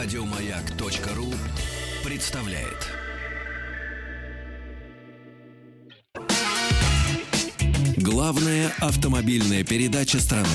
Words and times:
Радиомаяк.ру 0.00 1.34
представляет. 2.08 2.86
Главная 7.96 8.70
автомобильная 8.78 9.64
передача 9.64 10.20
страны. 10.20 10.46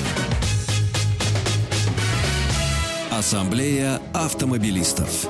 Ассамблея 3.10 4.00
автомобилистов. 4.14 5.26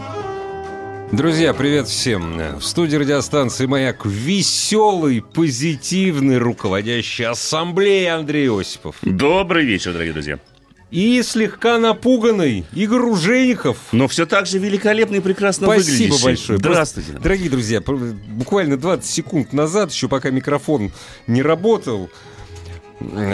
Друзья, 1.11 1.53
привет 1.53 1.89
всем. 1.89 2.61
В 2.61 2.65
студии 2.65 2.96
радиостанции 2.96 3.67
«Маяк» 3.67 4.07
веселый, 4.07 5.23
позитивный 5.23 6.39
руководящий 6.39 7.27
ассамблеи 7.27 8.07
Андрей 8.07 8.49
Осипов. 8.49 8.95
Добрый 9.03 9.65
вечер, 9.65 9.93
дорогие 9.93 10.12
друзья. 10.12 10.39
И 10.95 11.21
слегка 11.25 11.79
напуганный 11.79 12.65
Игорь 12.73 13.01
Ружейников. 13.01 13.79
Но 13.91 14.07
все 14.07 14.27
так 14.27 14.47
же 14.47 14.61
великолепно 14.61 15.16
и 15.16 15.21
прекрасно 15.21 15.66
Спасибо 15.66 15.91
выглядящий. 16.12 16.25
большое. 16.25 16.59
Здравствуйте. 16.61 17.09
Просто, 17.11 17.23
дорогие 17.25 17.51
друзья, 17.51 17.80
буквально 17.80 18.77
20 18.77 19.05
секунд 19.05 19.52
назад, 19.52 19.91
еще 19.91 20.09
пока 20.09 20.30
микрофон 20.30 20.93
не 21.27 21.43
работал, 21.43 22.11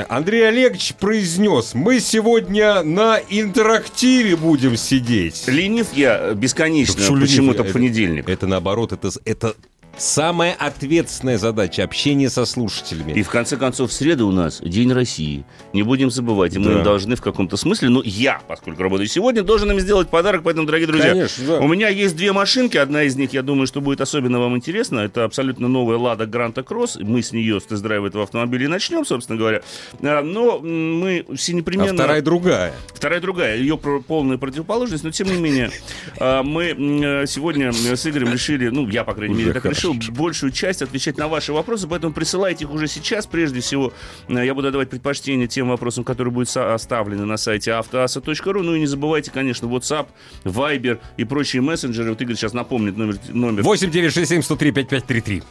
Андрей 0.08 0.48
Олегович 0.48 0.94
произнес, 0.98 1.74
мы 1.74 2.00
сегодня 2.00 2.82
на 2.82 3.20
интерактиве 3.28 4.36
будем 4.36 4.78
сидеть. 4.78 5.44
Ленив 5.46 5.88
я 5.92 6.32
бесконечно 6.32 6.94
почему-то 7.20 7.62
в 7.62 7.66
Это- 7.66 7.72
понедельник. 7.74 8.30
Это 8.30 8.46
наоборот, 8.46 8.92
это, 8.92 9.10
это 9.26 9.54
самая 10.00 10.54
ответственная 10.54 11.36
задача 11.38 11.84
общение 11.84 12.30
со 12.30 12.44
слушателями. 12.46 13.12
И 13.12 13.22
в 13.22 13.28
конце 13.28 13.56
концов, 13.56 13.90
в 13.90 13.92
среду 13.92 14.28
у 14.28 14.32
нас 14.32 14.60
День 14.64 14.92
России. 14.92 15.44
Не 15.72 15.82
будем 15.82 16.10
забывать, 16.10 16.54
и 16.56 16.58
мы 16.58 16.64
Да. 16.66 16.72
им 16.78 16.82
должны 16.82 17.16
в 17.16 17.20
каком-то 17.22 17.56
смысле, 17.56 17.90
ну, 17.90 18.02
я, 18.04 18.40
поскольку 18.48 18.82
работаю 18.82 19.06
сегодня, 19.08 19.42
должен 19.42 19.70
им 19.70 19.78
сделать 19.80 20.08
подарок, 20.08 20.42
поэтому, 20.42 20.66
дорогие 20.66 20.86
друзья, 20.86 21.10
Конечно, 21.10 21.46
да. 21.46 21.58
у 21.60 21.68
меня 21.68 21.88
есть 21.88 22.16
две 22.16 22.32
машинки, 22.32 22.76
одна 22.78 23.02
из 23.02 23.16
них, 23.16 23.32
я 23.34 23.42
думаю, 23.42 23.66
что 23.66 23.80
будет 23.80 24.00
особенно 24.00 24.40
вам 24.40 24.56
интересна, 24.56 25.00
это 25.00 25.24
абсолютно 25.24 25.68
новая 25.68 25.98
Лада 25.98 26.26
Гранта 26.26 26.62
Кросс, 26.62 26.96
мы 27.00 27.22
с 27.22 27.32
нее, 27.32 27.60
с 27.60 27.64
тест-драйва 27.64 28.06
этого 28.06 28.24
автомобиля 28.24 28.64
и 28.64 28.68
начнем, 28.68 29.04
собственно 29.04 29.38
говоря, 29.38 29.60
А, 30.02 30.22
но 30.22 30.58
мы 30.60 31.26
все 31.36 31.52
А 31.52 31.56
непременно... 31.56 31.92
вторая 31.94 32.22
другая. 32.22 32.72
Вторая 32.94 33.20
другая, 33.20 33.56
ее 33.58 33.76
полная 33.76 34.38
противоположность, 34.38 35.04
но 35.04 35.10
тем 35.10 35.28
не 35.28 35.38
менее, 35.38 35.70
а, 36.18 36.42
мы 36.42 37.24
сегодня 37.28 37.72
с 37.72 38.06
Игорем 38.06 38.32
решили, 38.32 38.68
ну, 38.68 38.88
я, 38.88 39.04
по 39.04 39.12
крайней 39.14 39.34
Уже 39.34 39.42
мере, 39.42 39.52
так 39.54 39.62
хорошо. 39.64 39.78
решил, 39.78 39.89
большую 39.94 40.52
часть 40.52 40.82
отвечать 40.82 41.18
на 41.18 41.28
ваши 41.28 41.52
вопросы, 41.52 41.86
поэтому 41.88 42.12
присылайте 42.12 42.64
их 42.64 42.70
уже 42.70 42.86
сейчас. 42.86 43.26
Прежде 43.26 43.60
всего, 43.60 43.92
э, 44.28 44.44
я 44.44 44.54
буду 44.54 44.68
отдавать 44.68 44.90
предпочтение 44.90 45.46
тем 45.46 45.68
вопросам, 45.68 46.04
которые 46.04 46.32
будут 46.32 46.54
оставлены 46.56 47.24
на 47.24 47.36
сайте 47.36 47.72
автоаса.ру. 47.72 48.62
Ну 48.62 48.74
и 48.74 48.80
не 48.80 48.86
забывайте, 48.86 49.30
конечно, 49.30 49.66
WhatsApp, 49.66 50.06
Viber 50.44 50.98
и 51.16 51.24
прочие 51.24 51.62
мессенджеры. 51.62 52.10
Вот 52.10 52.20
Игорь 52.20 52.36
сейчас 52.36 52.52
напомнит 52.52 52.96
номер. 52.96 53.18
номер. 53.32 53.62
8967 53.62 54.42
103 54.42 54.72
5533. 54.72 55.42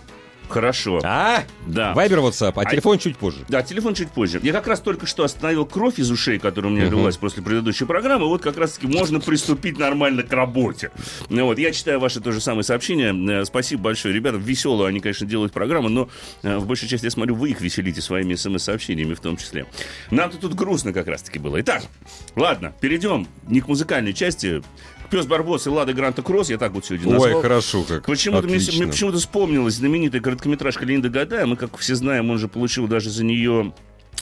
Хорошо. 0.50 1.00
А? 1.04 1.44
Да. 1.66 1.94
Вайбер, 1.94 2.20
WhatsApp, 2.20 2.54
а 2.56 2.62
А- 2.62 2.66
телефон 2.66 2.98
чуть 2.98 3.18
позже. 3.18 3.46
Да, 3.48 3.62
телефон 3.62 3.94
чуть 3.94 4.10
позже. 4.12 4.40
Я 4.44 4.52
как 4.52 4.68
раз 4.68 4.80
только 4.80 5.06
что 5.06 5.24
остановил 5.24 5.66
кровь 5.66 6.00
из 6.00 6.10
ушей, 6.12 6.40
которая 6.40 6.72
у 6.72 6.76
меня 6.76 6.86
лилась 6.90 7.18
после 7.18 7.44
предыдущей 7.44 7.86
программы. 7.86 8.28
Вот 8.28 8.42
как 8.42 8.58
раз-таки 8.58 8.88
можно 8.88 9.20
приступить 9.20 9.78
нормально 9.78 10.24
к 10.24 10.34
работе. 10.34 10.92
Ну, 11.30 11.46
вот, 11.46 11.58
я 11.60 11.72
читаю 11.72 12.00
ваши 12.00 12.20
тоже 12.20 12.42
самые 12.42 12.64
сообщения. 12.64 13.14
Э, 13.42 13.46
Спасибо 13.46 13.84
большое. 13.84 14.14
Ребята, 14.14 14.38
веселую 14.38 14.88
они, 14.88 15.00
конечно, 15.00 15.28
делают 15.28 15.54
программу, 15.54 15.90
но 15.90 16.10
э, 16.44 16.58
в 16.58 16.66
большей 16.66 16.88
части, 16.88 17.06
я 17.06 17.12
смотрю, 17.12 17.36
вы 17.36 17.52
их 17.52 17.62
веселите 17.62 18.02
своими 18.02 18.36
смс-сообщениями 18.36 19.14
в 19.14 19.20
том 19.20 19.38
числе. 19.38 19.66
Нам-то 20.12 20.38
тут 20.38 20.56
грустно 20.56 20.94
как 20.94 21.08
раз-таки 21.08 21.40
было. 21.40 21.62
Итак, 21.62 21.84
ладно, 22.36 22.74
перейдем 22.82 23.28
не 23.48 23.62
к 23.62 23.68
музыкальной 23.68 24.14
части. 24.14 24.62
Пес 25.10 25.26
Барбос 25.26 25.66
и 25.66 25.70
Лада 25.72 25.92
Гранта 25.94 26.22
Кросс, 26.22 26.52
я 26.52 26.60
так 26.60 26.72
вот 26.72 26.86
сегодня 26.86 27.14
назвал. 27.14 27.38
Ой, 27.38 27.42
хорошо 27.42 27.84
как. 27.84 28.06
Почему-то 28.06 28.48
мне, 28.48 28.60
мне 28.60 28.88
почему-то 28.88 29.18
вспомнилась 29.18 29.74
знаменитая 29.76 30.22
короткометражка 30.40 30.86
Леонида 30.86 31.10
Гадая. 31.10 31.46
Мы, 31.46 31.56
как 31.56 31.78
все 31.78 31.96
знаем, 31.96 32.30
он 32.30 32.38
же 32.38 32.48
получил 32.48 32.88
даже 32.88 33.10
за 33.10 33.24
нее 33.24 33.74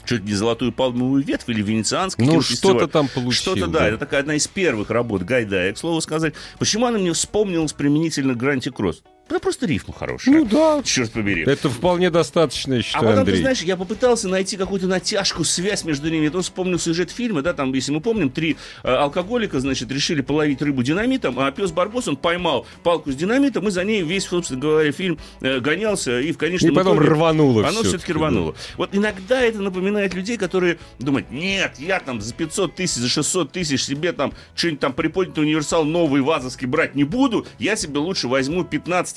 чуть 0.04 0.24
не 0.24 0.32
золотую 0.32 0.72
палмовую 0.72 1.22
ветвь 1.22 1.48
или 1.48 1.62
венецианский 1.62 2.24
Ну, 2.24 2.40
что-то 2.40 2.88
там 2.88 3.08
получил, 3.08 3.54
Что-то, 3.54 3.66
да. 3.66 3.80
да. 3.80 3.88
Это 3.88 3.98
такая 3.98 4.20
одна 4.20 4.34
из 4.34 4.46
первых 4.48 4.90
работ 4.90 5.22
Гайдая, 5.22 5.72
к 5.72 5.78
слову 5.78 6.00
сказать. 6.00 6.34
Почему 6.58 6.86
она 6.86 6.98
мне 6.98 7.12
вспомнилась 7.12 7.72
применительно 7.72 8.34
к 8.34 8.36
Гранте 8.36 8.70
Кросс? 8.70 9.02
Да 9.28 9.38
просто 9.38 9.66
рифма 9.66 9.94
хорошая. 9.94 10.34
Ну 10.34 10.44
да. 10.44 10.82
Черт 10.82 11.12
побери. 11.12 11.44
Это 11.44 11.68
вполне 11.68 12.10
достаточно, 12.10 12.74
я 12.74 12.80
А 12.80 12.82
считаю, 12.82 13.04
потом, 13.04 13.18
Андрей. 13.20 13.36
ты 13.36 13.40
знаешь, 13.42 13.62
я 13.62 13.76
попытался 13.76 14.28
найти 14.28 14.56
какую-то 14.56 14.86
натяжку, 14.86 15.44
связь 15.44 15.84
между 15.84 16.08
ними. 16.10 16.26
Это 16.26 16.38
он 16.38 16.42
вспомнил 16.42 16.78
сюжет 16.78 17.10
фильма, 17.10 17.42
да, 17.42 17.52
там, 17.52 17.72
если 17.72 17.92
мы 17.92 18.00
помним, 18.00 18.30
три 18.30 18.56
э, 18.82 18.88
алкоголика, 18.88 19.60
значит, 19.60 19.90
решили 19.92 20.22
половить 20.22 20.62
рыбу 20.62 20.82
динамитом, 20.82 21.38
а 21.38 21.50
пес 21.50 21.72
Барбос, 21.72 22.08
он 22.08 22.16
поймал 22.16 22.66
палку 22.82 23.12
с 23.12 23.16
динамитом, 23.16 23.68
и 23.68 23.70
за 23.70 23.84
ней 23.84 24.02
весь, 24.02 24.24
собственно 24.24 24.60
говоря, 24.60 24.92
фильм 24.92 25.18
э, 25.40 25.60
гонялся, 25.60 26.20
и 26.20 26.32
в 26.32 26.38
конечном 26.38 26.72
И 26.72 26.74
потом 26.74 26.96
итоге 26.96 27.10
рвануло 27.10 27.60
Оно 27.62 27.70
всё-таки, 27.70 27.88
все-таки 27.88 28.12
рвануло. 28.14 28.54
Вот 28.76 28.90
иногда 28.94 29.40
это 29.42 29.60
напоминает 29.60 30.14
людей, 30.14 30.36
которые 30.36 30.78
думают, 30.98 31.30
нет, 31.30 31.74
я 31.78 32.00
там 32.00 32.20
за 32.20 32.32
500 32.34 32.74
тысяч, 32.74 32.96
за 32.96 33.08
600 33.08 33.52
тысяч 33.52 33.84
себе 33.84 34.12
там 34.12 34.32
что-нибудь 34.54 34.80
там 34.80 34.92
приподнятый 34.92 35.44
универсал 35.44 35.84
новый 35.84 36.22
вазовский 36.22 36.66
брать 36.66 36.94
не 36.94 37.04
буду, 37.04 37.46
я 37.58 37.76
себе 37.76 37.98
лучше 37.98 38.28
возьму 38.28 38.64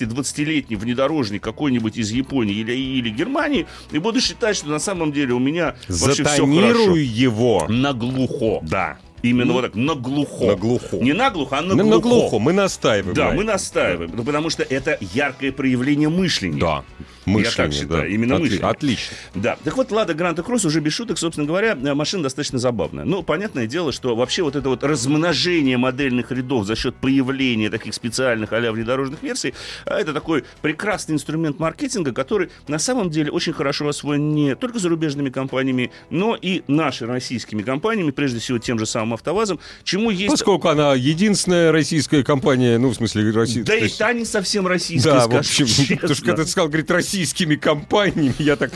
15-20-летний 0.06 0.76
внедорожник 0.76 1.44
какой-нибудь 1.44 1.98
из 1.98 2.12
Японии 2.12 2.56
или, 2.56 2.74
или 2.74 3.10
Германии 3.10 3.68
и 3.92 4.00
буду 4.00 4.22
считать, 4.22 4.56
что 4.56 4.70
на 4.70 4.80
самом 4.80 5.12
деле 5.12 5.34
у 5.34 5.40
меня 5.40 5.76
вообще 5.88 6.24
все 6.24 6.46
хорошо. 6.46 6.96
Его. 6.96 7.66
Наглухо. 7.70 8.60
Да. 8.64 8.98
Именно 9.22 9.54
вот 9.54 9.62
так, 9.62 9.76
наглухо. 9.76 10.46
Наглухо. 10.46 10.98
Не 10.98 11.14
наглухо, 11.14 11.60
а 11.60 11.62
На, 11.62 11.76
наглухо. 11.76 11.90
на 11.96 12.00
глухо, 12.00 12.40
мы 12.40 12.54
настаиваем. 12.54 13.14
Да, 13.14 13.32
мы 13.32 13.44
настаиваем. 13.44 14.12
Ну, 14.16 14.24
потому 14.24 14.50
что 14.50 14.64
это 14.64 14.98
яркое 15.14 15.52
проявление 15.52 16.10
мышления. 16.10 16.60
Да. 16.60 16.84
Я 17.26 17.34
Мышление, 17.34 17.56
так 17.56 17.74
считаю, 17.74 18.02
да. 18.02 18.08
именно 18.08 18.34
Отли- 18.34 18.40
мышление. 18.40 18.68
Отлично. 18.68 19.18
Да, 19.36 19.58
так 19.64 19.78
вот, 19.78 19.92
Лада 19.92 20.14
Гранта 20.14 20.42
Кросс 20.42 20.66
уже 20.66 20.80
без 20.80 20.94
шуток, 20.94 21.20
собственно 21.20 21.46
говоря, 21.46 21.78
э, 21.82 21.94
машина 21.94 22.24
достаточно 22.24 22.58
забавная. 22.58 23.06
Ну, 23.06 23.22
понятное 23.22 23.68
дело, 23.68 23.92
что 23.92 24.16
вообще 24.16 24.42
вот 24.42 24.56
это 24.56 24.70
вот 24.70 24.84
размножение 24.84 25.78
модельных 25.78 26.32
рядов 26.32 26.66
за 26.66 26.76
счет 26.76 26.96
появления 26.96 27.70
таких 27.70 27.94
специальных 27.94 28.54
а-ля 28.54 28.72
внедорожных 28.72 29.22
версий, 29.22 29.54
а, 29.86 30.00
это 30.00 30.14
такой 30.14 30.46
прекрасный 30.62 31.14
инструмент 31.14 31.60
маркетинга, 31.60 32.12
который 32.12 32.50
на 32.68 32.80
самом 32.80 33.10
деле 33.10 33.32
очень 33.32 33.54
хорошо 33.54 33.88
освоен 33.88 34.34
не 34.34 34.56
только 34.56 34.80
зарубежными 34.80 35.30
компаниями, 35.30 35.92
но 36.10 36.36
и 36.36 36.64
нашими 36.68 37.10
российскими 37.10 37.62
компаниями, 37.62 38.12
прежде 38.12 38.40
всего 38.40 38.58
тем 38.58 38.80
же 38.80 38.86
самым 38.86 39.14
АвтоВАЗом, 39.14 39.60
чему 39.84 40.10
есть... 40.10 40.32
Поскольку 40.32 40.70
она 40.70 40.96
единственная 40.96 41.72
российская 41.72 42.24
компания, 42.24 42.78
ну, 42.78 42.90
в 42.90 42.96
смысле, 42.96 43.30
российская. 43.32 43.80
Да 43.80 43.86
и 43.86 43.90
та 43.90 44.14
не 44.14 44.26
совсем 44.26 44.66
российская, 44.66 45.12
Да, 45.12 45.28
в 45.28 45.36
общем, 45.36 45.68
потому 45.96 46.16
что 46.16 46.26
когда 46.26 46.44
ты 46.44 46.50
сказал, 46.50 46.68
говорит, 46.68 46.90
российскими 47.12 47.56
компаниями, 47.56 48.34
я 48.40 48.56
так, 48.56 48.72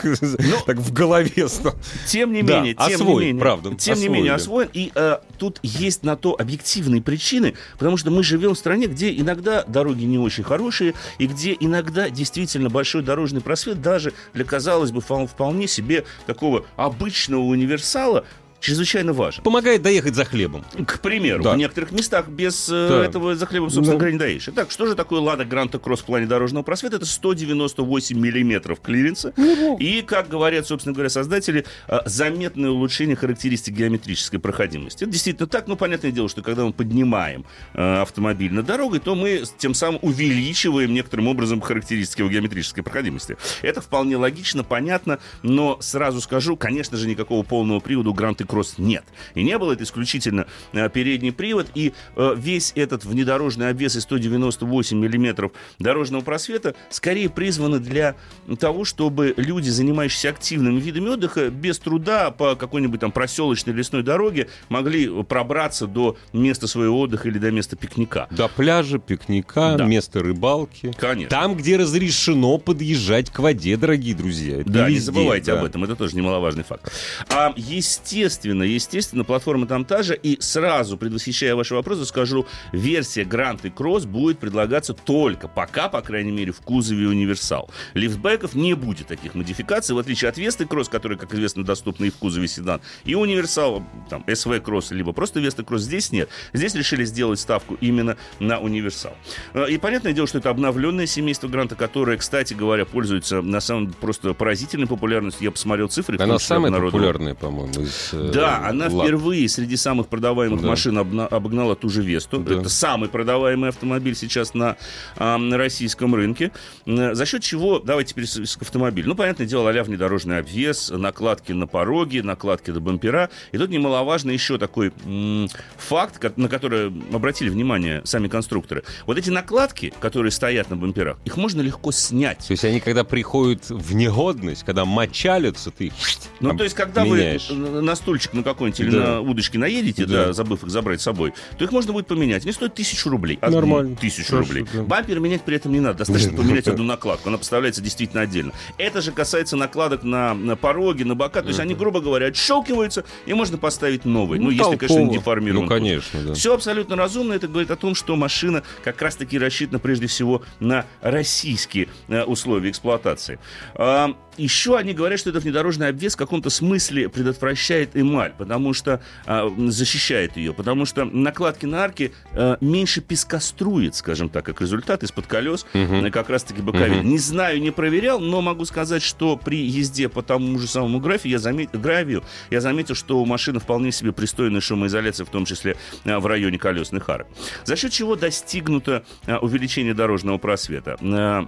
так 0.66 0.78
в 0.78 0.92
голове 0.94 1.48
стал. 1.48 1.76
Тем 2.08 2.34
не 2.34 2.44
Да, 2.44 2.58
менее, 2.60 2.74
тем 2.74 2.86
освоен, 2.96 3.20
не 3.20 3.26
менее, 3.28 3.42
правда, 3.42 3.76
тем 3.76 3.94
не 3.96 4.02
освоили. 4.02 4.10
менее 4.14 4.34
освоен. 4.34 4.70
И 4.74 4.92
э, 4.94 5.18
тут 5.38 5.60
есть 5.64 6.04
на 6.04 6.16
то 6.18 6.36
объективные 6.38 7.02
причины, 7.02 7.54
потому 7.78 7.98
что 7.98 8.12
мы 8.12 8.24
живем 8.24 8.54
в 8.54 8.58
стране, 8.58 8.88
где 8.88 9.16
иногда 9.16 9.64
дороги 9.64 10.04
не 10.04 10.18
очень 10.20 10.44
хорошие, 10.44 10.94
и 11.18 11.28
где 11.28 11.56
иногда 11.60 12.10
действительно 12.10 12.70
большой 12.70 13.04
дорожный 13.04 13.42
просвет 13.42 13.82
даже 13.82 14.14
для, 14.34 14.44
казалось 14.44 14.92
бы, 14.92 15.00
впол- 15.00 15.28
вполне 15.28 15.68
себе 15.68 16.04
такого 16.26 16.66
обычного 16.76 17.42
универсала 17.42 18.26
чрезвычайно 18.66 19.14
важен. 19.14 19.44
Помогает 19.44 19.84
доехать 19.84 20.16
за 20.16 20.26
хлебом. 20.26 20.66
К 20.88 21.00
примеру, 21.00 21.44
Да. 21.44 21.54
в 21.54 21.58
некоторых 21.58 21.92
местах 21.92 22.28
без 22.28 22.68
э, 22.68 22.88
Да. 22.90 23.06
этого 23.06 23.36
за 23.36 23.46
хлебом, 23.46 23.70
собственно 23.70 23.94
Ну. 23.94 24.00
говоря, 24.00 24.14
не 24.14 24.18
доедешь. 24.20 24.48
Итак, 24.48 24.72
что 24.72 24.88
же 24.88 24.96
такое 24.96 25.20
Лада 25.22 25.46
Гранта 25.46 25.78
Кросс 25.78 26.00
в 26.00 26.06
плане 26.06 26.26
дорожного 26.26 26.64
просвета? 26.64 26.96
Это 26.96 27.06
198 27.06 28.18
миллиметров 28.20 28.82
клиренса. 28.82 29.34
И, 29.80 30.02
как 30.02 30.30
говорят, 30.30 30.66
собственно 30.66 30.94
говоря, 30.94 31.10
создатели, 31.10 31.64
э, 31.88 32.00
заметное 32.06 32.72
улучшение 32.72 33.16
характеристик 33.16 33.76
геометрической 33.76 34.40
проходимости. 34.40 35.04
Это 35.04 35.12
действительно 35.12 35.48
так, 35.48 35.68
но 35.68 35.76
понятное 35.76 36.12
дело, 36.12 36.28
что 36.28 36.42
когда 36.42 36.66
мы 36.66 36.74
поднимаем 36.74 37.46
э, 37.76 38.02
автомобиль 38.02 38.52
над 38.52 38.66
дорогой, 38.66 39.00
то 39.00 39.14
мы 39.14 39.44
тем 39.60 39.76
самым 39.76 40.00
увеличиваем 40.02 40.92
некоторым 40.92 41.28
образом 41.28 41.62
характеристики 41.62 42.22
его 42.22 42.32
геометрической 42.32 42.84
проходимости. 42.84 43.38
Это 43.62 43.80
вполне 43.82 44.18
логично, 44.18 44.64
понятно, 44.64 45.20
но 45.44 45.78
сразу 45.82 46.20
скажу, 46.20 46.58
конечно 46.58 46.98
же, 46.98 47.08
никакого 47.08 47.44
полного 47.44 47.80
привода 47.80 48.10
у 48.10 48.14
Гранты 48.14 48.44
Кросс 48.46 48.55
нет. 48.78 49.04
И 49.34 49.44
не 49.44 49.58
было 49.58 49.74
это 49.74 49.84
исключительно 49.84 50.46
э, 50.74 50.90
передний 50.90 51.32
привод, 51.32 51.68
и 51.76 51.94
э, 52.16 52.34
весь 52.38 52.72
этот 52.76 53.06
внедорожный 53.06 53.70
обвес 53.70 53.96
из 53.96 54.04
198 54.04 54.98
миллиметров 54.98 55.52
дорожного 55.80 56.22
просвета 56.22 56.76
скорее 56.90 57.30
призваны 57.30 57.80
для 57.80 58.16
того, 58.60 58.86
чтобы 58.86 59.34
люди, 59.38 59.70
занимающиеся 59.70 60.30
активными 60.30 60.80
видами 60.80 61.10
отдыха, 61.10 61.50
без 61.50 61.80
труда 61.80 62.32
по 62.32 62.56
какой-нибудь 62.56 63.00
там 63.00 63.12
проселочной 63.12 63.74
лесной 63.74 64.04
дороге 64.04 64.48
могли 64.70 65.08
пробраться 65.24 65.88
до 65.88 66.18
места 66.34 66.68
своего 66.68 67.00
отдыха 67.00 67.28
или 67.28 67.38
до 67.38 67.52
места 67.52 67.76
пикника. 67.76 68.28
До 68.32 68.48
пляжа, 68.48 69.00
пикника, 69.00 69.76
Да. 69.78 69.86
места 69.86 70.20
рыбалки. 70.22 70.94
Конечно. 70.98 71.30
Там, 71.30 71.56
где 71.56 71.78
разрешено 71.78 72.58
подъезжать 72.58 73.30
к 73.30 73.40
воде, 73.40 73.76
дорогие 73.78 74.16
друзья. 74.16 74.62
Это 74.62 74.70
Да, 74.70 74.88
не 74.90 74.96
везде, 74.96 75.06
забывайте 75.06 75.52
да. 75.52 75.60
об 75.60 75.66
этом, 75.66 75.84
это 75.84 75.96
тоже 75.96 76.16
немаловажный 76.16 76.64
факт. 76.64 76.92
А, 77.30 77.54
естественно, 77.56 78.35
естественно, 78.36 78.64
естественно, 78.64 79.24
платформа 79.24 79.66
там 79.66 79.86
та 79.86 80.04
же. 80.04 80.16
И 80.16 80.38
сразу, 80.42 80.98
предвосхищая 80.98 81.56
ваши 81.56 81.74
вопросы, 81.74 82.06
скажу, 82.06 82.46
версия 82.72 83.24
Grand 83.24 83.60
и 83.64 83.70
Cross 83.70 84.06
будет 84.06 84.40
предлагаться 84.40 84.94
только 84.94 85.48
пока, 85.48 85.90
по 85.90 86.02
крайней 86.02 86.32
мере, 86.32 86.52
в 86.52 86.62
кузове 86.62 87.08
универсал. 87.08 87.70
Лифтбеков 87.94 88.56
не 88.56 88.74
будет 88.74 89.08
таких 89.08 89.36
модификаций, 89.36 89.96
в 89.96 90.00
отличие 90.00 90.30
от 90.30 90.38
Весты 90.38 90.66
Кросс, 90.66 90.90
который, 90.90 91.18
как 91.18 91.34
известно, 91.34 91.64
доступны 91.64 92.06
и 92.06 92.10
в 92.10 92.16
кузове 92.16 92.48
седан, 92.48 92.82
и 93.06 93.16
универсал, 93.16 93.84
там, 94.10 94.24
SV 94.28 94.60
Кросс, 94.62 94.92
либо 94.92 95.14
просто 95.14 95.40
Веста 95.40 95.64
Кросс 95.64 95.84
здесь 95.84 96.12
нет. 96.12 96.30
Здесь 96.54 96.76
решили 96.76 97.06
сделать 97.06 97.40
ставку 97.40 97.78
именно 97.82 98.18
на 98.40 98.60
универсал. 98.60 99.16
Э, 99.54 99.70
и 99.70 99.78
понятное 99.78 100.14
дело, 100.14 100.28
что 100.28 100.40
это 100.40 100.50
обновленное 100.50 101.06
семейство 101.06 101.48
Гранта, 101.48 101.76
которое, 101.76 102.18
кстати 102.18 102.54
говоря, 102.54 102.86
пользуется 102.86 103.42
на 103.42 103.62
самом 103.62 103.88
деле 103.88 103.98
просто 104.00 104.34
поразительной 104.34 104.88
популярностью. 104.88 105.46
Я 105.46 105.52
посмотрел 105.52 105.88
цифры. 105.88 106.18
Она 106.20 106.40
самая 106.40 106.72
популярная, 106.72 107.36
по-моему, 107.36 107.82
из 107.82 108.14
э, 108.30 108.32
Да, 108.34 108.68
она 108.68 108.88
лап. 108.90 109.06
впервые 109.06 109.48
среди 109.50 109.76
самых 109.78 110.08
продаваемых 110.08 110.62
да. 110.62 110.68
машин 110.68 110.98
обогнала 110.98 111.76
ту 111.76 111.90
же 111.90 112.02
Весту. 112.02 112.40
Да. 112.40 112.56
Это 112.60 112.70
самый 112.70 113.10
продаваемый 113.10 113.70
автомобиль 113.70 114.16
сейчас 114.16 114.54
на, 114.54 114.78
э, 115.18 115.38
на 115.38 115.58
российском 115.58 116.14
рынке. 116.16 116.52
Э, 116.86 117.14
за 117.14 117.26
счет 117.26 117.42
чего, 117.44 117.80
давайте 117.80 118.12
теперь 118.12 118.26
к 118.26 118.62
автомобилю. 118.62 119.08
Ну, 119.10 119.16
понятное 119.16 119.46
дело, 119.48 119.70
а 119.70 119.84
внедорожный 119.84 120.40
обвес, 120.40 120.90
накладки 120.90 121.52
на 121.52 121.68
пороги, 121.68 122.20
накладки 122.20 122.72
на 122.72 122.80
бампера. 122.80 123.30
И 123.52 123.58
тут 123.58 123.70
немаловажно 123.70 124.32
еще 124.32 124.58
такой 124.58 124.92
м- 125.06 125.50
факт, 125.78 126.38
на 126.38 126.48
который 126.50 126.88
обратили 127.14 127.50
внимание 127.50 128.02
сами 128.06 128.28
конструкторы. 128.28 128.84
Вот 129.06 129.18
эти 129.18 129.30
накладки, 129.30 129.94
которые 130.00 130.32
стоят 130.32 130.70
на 130.70 130.76
бамперах, 130.78 131.18
их 131.26 131.38
можно 131.38 131.62
легко 131.62 131.92
снять. 131.92 132.40
То 132.48 132.52
есть 132.52 132.64
они, 132.66 132.80
когда 132.80 133.04
приходят 133.04 133.70
в 133.70 133.94
негодность, 133.94 134.64
когда 134.64 134.86
мочалятся, 134.86 135.72
ты 135.72 135.92
Ну, 136.40 136.50
там, 136.50 136.58
то 136.58 136.64
есть, 136.64 136.76
когда 136.76 137.04
меняешь. 137.04 137.50
вы 137.50 137.82
на 137.82 137.82
стульчик 138.16 138.34
на 138.34 138.44
какой-нибудь 138.44 138.80
или 138.80 138.90
да. 138.92 138.98
на 138.98 139.22
удочке 139.22 139.58
наедете, 139.60 140.06
да. 140.06 140.28
да, 140.28 140.34
забыв 140.34 140.64
их 140.64 140.70
забрать 140.70 141.02
с 141.02 141.04
собой, 141.04 141.34
то 141.58 141.64
их 141.64 141.72
можно 141.72 141.94
будет 141.94 142.08
поменять. 142.08 142.44
Они 142.44 142.52
стоят 142.52 142.76
тысячу 142.76 143.10
рублей. 143.10 143.38
Нормально. 143.42 143.96
Тысячу 143.96 144.30
Хорошо, 144.32 144.48
рублей. 144.48 144.66
Да. 144.74 144.84
Бампер 144.84 145.20
менять 145.20 145.42
при 145.42 145.58
этом 145.58 145.72
не 145.72 145.80
надо. 145.80 146.00
Достаточно 146.00 146.34
поменять 146.34 146.68
одну 146.68 146.84
накладку. 146.84 147.30
Она 147.30 147.38
поставляется 147.38 147.82
действительно 147.82 148.22
отдельно. 148.22 148.54
Это 148.78 149.02
же 149.02 149.12
касается 149.12 149.58
накладок 149.58 150.04
на, 150.04 150.34
на 150.34 150.56
пороги, 150.56 151.04
на 151.04 151.16
бока. 151.16 151.42
То 151.42 151.50
есть 151.50 151.60
они, 151.60 151.76
грубо 151.76 152.00
говоря, 152.00 152.28
отщелкиваются, 152.28 153.04
и 153.26 153.34
можно 153.34 153.58
поставить 153.58 154.06
новые. 154.06 154.40
Ну, 154.40 154.46
ну 154.46 154.52
если, 154.52 154.78
конечно, 154.78 155.00
не 155.00 155.18
деформирован. 155.18 155.64
Ну, 155.64 155.70
конечно, 155.70 156.22
да. 156.22 156.34
Все 156.34 156.54
абсолютно 156.54 156.96
разумно. 156.96 157.34
Это 157.34 157.48
говорит 157.48 157.72
о 157.72 157.76
том, 157.76 157.96
что 157.96 158.16
машина 158.16 158.64
как 158.84 159.02
раз-таки 159.02 159.38
рассчитана 159.38 159.80
прежде 159.80 160.08
всего 160.08 160.44
на 160.60 160.86
российские 161.02 161.90
э, 162.08 162.24
условия 162.24 162.70
эксплуатации. 162.70 163.40
А, 163.76 164.16
еще 164.38 164.78
они 164.78 164.94
говорят, 164.94 165.20
что 165.20 165.30
этот 165.30 165.44
внедорожный 165.44 165.90
обвес 165.90 166.14
в 166.14 166.18
каком-то 166.18 166.50
смысле 166.50 167.10
предотвращает 167.10 167.96
эмаль, 168.12 168.34
потому 168.38 168.74
что 168.74 169.02
а, 169.26 169.52
защищает 169.68 170.38
ее, 170.38 170.54
потому 170.54 170.86
что 170.86 171.06
накладки 171.06 171.66
на 171.66 171.84
арки 171.84 172.14
а, 172.34 172.58
меньше 172.62 173.02
пескострует, 173.02 173.96
скажем 173.96 174.30
так, 174.30 174.46
как 174.46 174.62
результат 174.62 175.04
из-под 175.04 175.28
колес, 175.28 175.66
угу. 175.74 176.12
как 176.12 176.30
раз-таки 176.30 176.62
боковин. 176.62 177.00
Угу. 177.00 177.08
Не 177.08 177.18
знаю, 177.18 177.62
не 177.62 177.72
проверял, 177.72 178.20
но 178.20 178.42
могу 178.42 178.66
сказать, 178.66 179.02
что 179.02 179.38
при 179.38 179.66
езде 179.66 180.10
по 180.10 180.22
тому 180.22 180.58
же 180.60 180.68
самому 180.68 181.00
графию 181.00 181.32
я, 181.32 181.40
замет... 181.40 181.72
гравию, 181.72 182.24
я 182.50 182.62
заметил, 182.62 182.96
что 182.96 183.20
у 183.20 183.26
машины 183.26 183.60
вполне 183.60 183.92
себе 183.92 184.12
пристойная 184.12 184.62
шумоизоляция, 184.62 185.26
в 185.26 185.30
том 185.30 185.46
числе 185.46 185.78
а, 186.06 186.20
в 186.20 186.26
районе 186.26 186.58
колесных 186.58 187.10
арок. 187.10 187.28
За 187.64 187.76
счет 187.76 187.92
чего 187.92 188.16
достигнуто 188.16 189.04
а, 189.28 189.40
увеличение 189.40 189.94
дорожного 189.94 190.38
просвета. 190.38 190.98
А, 191.02 191.48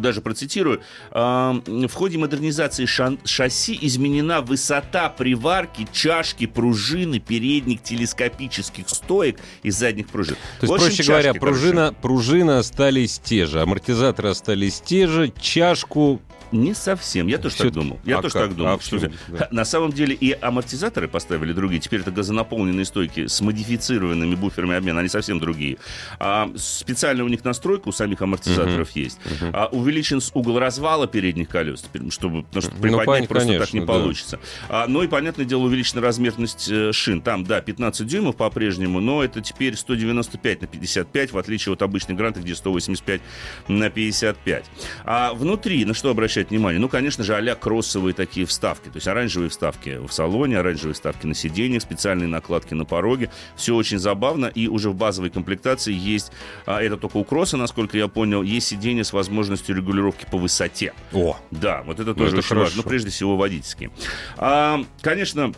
даже 0.00 0.20
процитирую, 0.20 0.80
в 1.10 1.90
ходе 1.92 2.18
модернизации 2.18 2.86
шасси 2.86 3.78
изменена 3.80 4.40
высота 4.40 5.08
приварки, 5.08 5.86
чашки, 5.92 6.46
пружины, 6.46 7.18
передних 7.18 7.82
телескопических 7.82 8.88
стоек 8.88 9.38
и 9.62 9.70
задних 9.70 10.08
пружин. 10.08 10.36
То 10.60 10.66
есть, 10.66 10.84
проще 10.84 11.02
говоря, 11.02 11.34
пружина, 11.34 11.94
пружины 12.00 12.52
остались 12.52 13.18
те 13.18 13.46
же, 13.46 13.60
амортизаторы 13.60 14.30
остались 14.30 14.80
те 14.80 15.06
же, 15.06 15.32
чашку 15.40 16.20
не 16.52 16.74
совсем. 16.74 17.26
Я 17.26 17.38
тоже 17.38 17.54
Все... 17.54 17.64
так 17.64 17.72
думал. 17.72 18.00
Я 18.04 18.18
а 18.18 18.22
тоже 18.22 18.34
как? 18.34 18.48
так 18.48 18.56
думал. 18.56 18.74
А 18.74 18.80
что 18.80 18.98
да. 19.28 19.48
На 19.50 19.64
самом 19.64 19.92
деле 19.92 20.14
и 20.14 20.32
амортизаторы 20.32 21.08
поставили 21.08 21.52
другие. 21.52 21.80
Теперь 21.80 22.00
это 22.00 22.10
газонаполненные 22.10 22.84
стойки 22.84 23.26
с 23.26 23.40
модифицированными 23.40 24.34
буферами 24.34 24.76
обмена. 24.76 25.00
Они 25.00 25.08
совсем 25.08 25.38
другие. 25.38 25.78
А, 26.18 26.50
специально 26.56 27.24
у 27.24 27.28
них 27.28 27.44
настройка 27.44 27.88
у 27.88 27.92
самих 27.92 28.22
амортизаторов 28.22 28.88
uh-huh. 28.88 29.00
есть. 29.00 29.18
Uh-huh. 29.24 29.50
А, 29.52 29.66
увеличен 29.66 30.20
угол 30.34 30.58
развала 30.58 31.06
передних 31.06 31.48
колес, 31.48 31.84
чтобы, 32.10 32.42
потому 32.44 32.62
что 32.62 32.72
ну, 32.74 32.80
приподнять 32.80 33.22
ну, 33.22 33.26
просто 33.26 33.48
конечно, 33.48 33.66
так 33.66 33.74
не 33.74 33.80
да. 33.80 33.86
получится. 33.86 34.40
А, 34.68 34.86
ну 34.86 35.02
и, 35.02 35.08
понятное 35.08 35.44
дело, 35.44 35.62
увеличена 35.62 36.00
размерность 36.00 36.68
э, 36.70 36.92
шин. 36.92 37.20
Там, 37.22 37.44
да, 37.44 37.60
15 37.60 38.06
дюймов 38.06 38.36
по-прежнему, 38.36 39.00
но 39.00 39.24
это 39.24 39.40
теперь 39.40 39.76
195 39.76 40.62
на 40.62 40.66
55, 40.66 41.32
в 41.32 41.38
отличие 41.38 41.72
от 41.72 41.82
обычных 41.82 42.16
грантов, 42.16 42.42
где 42.44 42.54
185 42.54 43.20
на 43.68 43.90
55. 43.90 44.64
А 45.04 45.32
внутри, 45.34 45.84
на 45.84 45.94
что 45.94 46.10
обращать 46.10 46.41
обращать 46.42 46.50
внимание? 46.50 46.80
Ну, 46.80 46.88
конечно 46.88 47.24
же, 47.24 47.34
а 47.36 47.54
кроссовые 47.54 48.14
такие 48.14 48.46
вставки. 48.46 48.84
То 48.84 48.96
есть 48.96 49.06
оранжевые 49.06 49.50
вставки 49.50 49.98
в 50.06 50.12
салоне, 50.12 50.58
оранжевые 50.58 50.94
вставки 50.94 51.26
на 51.26 51.34
сиденьях, 51.34 51.82
специальные 51.82 52.28
накладки 52.28 52.74
на 52.74 52.84
пороге. 52.84 53.30
Все 53.56 53.74
очень 53.74 53.98
забавно. 53.98 54.46
И 54.46 54.68
уже 54.68 54.90
в 54.90 54.94
базовой 54.94 55.30
комплектации 55.30 55.92
есть, 55.92 56.32
а, 56.66 56.80
это 56.80 56.96
только 56.96 57.16
у 57.18 57.24
кросса, 57.24 57.56
насколько 57.56 57.96
я 57.96 58.08
понял, 58.08 58.42
есть 58.42 58.68
сиденье 58.68 59.04
с 59.04 59.12
возможностью 59.12 59.76
регулировки 59.76 60.26
по 60.30 60.38
высоте. 60.38 60.92
О! 61.12 61.36
Да, 61.50 61.82
вот 61.86 62.00
это 62.00 62.10
ну, 62.10 62.14
тоже 62.14 62.28
это 62.28 62.38
очень 62.38 62.48
хорошо. 62.48 62.64
важно. 62.64 62.82
Но 62.82 62.88
прежде 62.88 63.10
всего 63.10 63.36
водительские. 63.36 63.90
А, 64.36 64.84
конечно, 65.00 65.52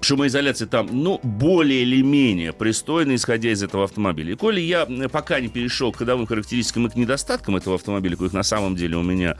шумоизоляция 0.00 0.68
там, 0.68 0.88
ну, 0.92 1.20
более 1.22 1.82
или 1.82 2.02
менее 2.02 2.52
пристойно, 2.52 3.14
исходя 3.14 3.50
из 3.50 3.62
этого 3.62 3.84
автомобиля. 3.84 4.32
И 4.32 4.36
коли 4.36 4.60
я 4.60 4.86
пока 5.10 5.40
не 5.40 5.48
перешел 5.48 5.92
к 5.92 5.96
ходовым 5.96 6.26
характеристикам 6.26 6.86
и 6.86 6.90
к 6.90 6.96
недостаткам 6.96 7.56
этого 7.56 7.76
автомобиля, 7.76 8.16
коих 8.16 8.32
на 8.32 8.42
самом 8.42 8.76
деле 8.76 8.96
у 8.96 9.02
меня 9.02 9.36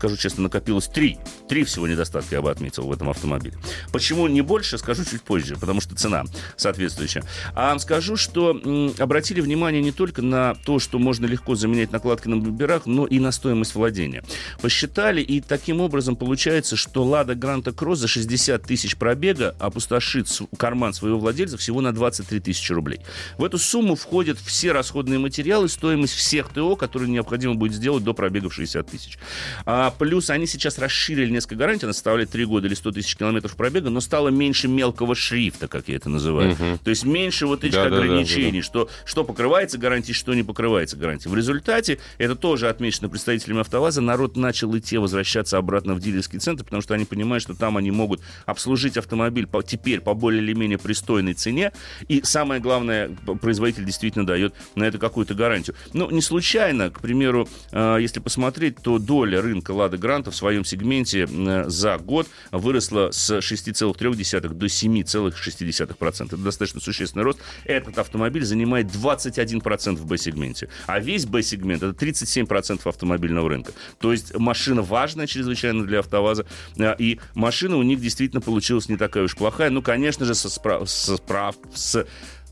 скажу 0.00 0.16
честно, 0.16 0.44
накопилось 0.44 0.88
три. 0.88 1.18
Три 1.46 1.62
всего 1.64 1.86
недостатка 1.86 2.36
я 2.36 2.40
бы 2.40 2.50
отметил 2.50 2.86
в 2.86 2.92
этом 2.92 3.10
автомобиле. 3.10 3.58
Почему 3.92 4.28
не 4.28 4.40
больше, 4.40 4.78
скажу 4.78 5.04
чуть 5.04 5.20
позже, 5.20 5.56
потому 5.56 5.82
что 5.82 5.94
цена 5.94 6.24
соответствующая. 6.56 7.22
А 7.54 7.78
скажу, 7.78 8.16
что 8.16 8.58
обратили 8.98 9.42
внимание 9.42 9.82
не 9.82 9.92
только 9.92 10.22
на 10.22 10.54
то, 10.64 10.78
что 10.78 10.98
можно 10.98 11.26
легко 11.26 11.54
заменять 11.54 11.92
накладки 11.92 12.28
на 12.28 12.38
бамперах, 12.38 12.86
но 12.86 13.04
и 13.04 13.18
на 13.18 13.30
стоимость 13.30 13.74
владения. 13.74 14.24
Посчитали, 14.62 15.20
и 15.20 15.42
таким 15.42 15.82
образом 15.82 16.16
получается, 16.16 16.76
что 16.76 17.04
Лада 17.04 17.34
Гранта 17.34 17.72
Кросс 17.72 17.98
за 17.98 18.08
60 18.08 18.62
тысяч 18.62 18.96
пробега 18.96 19.54
опустошит 19.58 20.28
карман 20.56 20.94
своего 20.94 21.18
владельца 21.18 21.58
всего 21.58 21.82
на 21.82 21.92
23 21.92 22.40
тысячи 22.40 22.72
рублей. 22.72 23.00
В 23.36 23.44
эту 23.44 23.58
сумму 23.58 23.96
входят 23.96 24.38
все 24.38 24.72
расходные 24.72 25.18
материалы, 25.18 25.68
стоимость 25.68 26.14
всех 26.14 26.48
ТО, 26.48 26.74
которые 26.76 27.10
необходимо 27.10 27.54
будет 27.54 27.74
сделать 27.74 28.02
до 28.02 28.14
пробега 28.14 28.48
в 28.48 28.54
60 28.54 28.86
тысяч. 28.90 29.18
А 29.66 29.89
плюс 29.90 30.30
они 30.30 30.46
сейчас 30.46 30.78
расширили 30.78 31.30
несколько 31.30 31.56
гарантий, 31.56 31.86
она 31.86 31.92
составляет 31.92 32.30
3 32.30 32.44
года 32.44 32.66
или 32.66 32.74
100 32.74 32.92
тысяч 32.92 33.16
километров 33.16 33.56
пробега, 33.56 33.90
но 33.90 34.00
стало 34.00 34.28
меньше 34.28 34.68
мелкого 34.68 35.14
шрифта, 35.14 35.68
как 35.68 35.88
я 35.88 35.96
это 35.96 36.08
называю. 36.08 36.52
Угу. 36.52 36.78
То 36.84 36.90
есть 36.90 37.04
меньше 37.04 37.46
вот 37.46 37.64
этих 37.64 37.74
да, 37.74 37.86
ограничений, 37.86 38.50
да, 38.50 38.56
да. 38.58 38.62
Что, 38.62 38.88
что 39.04 39.24
покрывается 39.24 39.78
гарантией, 39.78 40.14
что 40.14 40.34
не 40.34 40.42
покрывается 40.42 40.96
гарантией. 40.96 41.30
В 41.30 41.36
результате, 41.36 41.98
это 42.18 42.36
тоже 42.36 42.68
отмечено 42.68 43.08
представителями 43.08 43.60
АвтоВАЗа, 43.60 44.00
народ 44.00 44.36
начал 44.36 44.76
идти, 44.76 44.98
возвращаться 44.98 45.58
обратно 45.58 45.94
в 45.94 46.00
дилерский 46.00 46.38
центр, 46.38 46.64
потому 46.64 46.82
что 46.82 46.94
они 46.94 47.04
понимают, 47.04 47.42
что 47.42 47.54
там 47.54 47.76
они 47.76 47.90
могут 47.90 48.20
обслужить 48.46 48.96
автомобиль 48.96 49.46
по, 49.46 49.62
теперь 49.62 50.00
по 50.00 50.14
более 50.14 50.42
или 50.42 50.52
менее 50.52 50.78
пристойной 50.78 51.34
цене. 51.34 51.72
И 52.08 52.22
самое 52.22 52.60
главное, 52.60 53.10
производитель 53.40 53.84
действительно 53.84 54.26
дает 54.26 54.54
на 54.74 54.84
это 54.84 54.98
какую-то 54.98 55.34
гарантию. 55.34 55.76
Ну, 55.92 56.10
не 56.10 56.22
случайно, 56.22 56.90
к 56.90 57.00
примеру, 57.00 57.48
э, 57.72 57.98
если 58.00 58.20
посмотреть, 58.20 58.76
то 58.82 58.98
доля 58.98 59.40
рынка 59.40 59.72
Лада 59.80 59.98
Гранта 59.98 60.30
в 60.30 60.36
своем 60.36 60.64
сегменте 60.64 61.26
э, 61.28 61.64
за 61.68 61.98
год 61.98 62.28
выросла 62.52 63.10
с 63.10 63.38
6,3 63.38 64.48
до 64.48 64.66
7,6%. 64.66 66.26
Это 66.26 66.36
достаточно 66.36 66.80
существенный 66.80 67.24
рост. 67.24 67.38
Этот 67.64 67.98
автомобиль 67.98 68.44
занимает 68.44 68.86
21% 68.86 69.96
в 69.96 70.06
Б-сегменте. 70.06 70.68
А 70.86 71.00
весь 71.00 71.26
Б-сегмент 71.26 71.82
это 71.82 72.04
37% 72.04 72.88
автомобильного 72.88 73.48
рынка. 73.48 73.72
То 73.98 74.12
есть 74.12 74.36
машина 74.36 74.82
важная 74.82 75.26
чрезвычайно 75.26 75.86
для 75.86 76.00
АвтоВАЗа. 76.00 76.46
Э, 76.76 76.94
и 76.98 77.18
машина 77.34 77.76
у 77.76 77.82
них 77.82 78.00
действительно 78.00 78.40
получилась 78.40 78.88
не 78.88 78.96
такая 78.96 79.24
уж 79.24 79.34
плохая. 79.36 79.70
Ну, 79.70 79.82
конечно 79.82 80.24
же, 80.26 80.34
со, 80.34 80.50
справ... 80.50 80.90
со, 80.90 81.16
справ... 81.16 81.56
с 81.74 82.06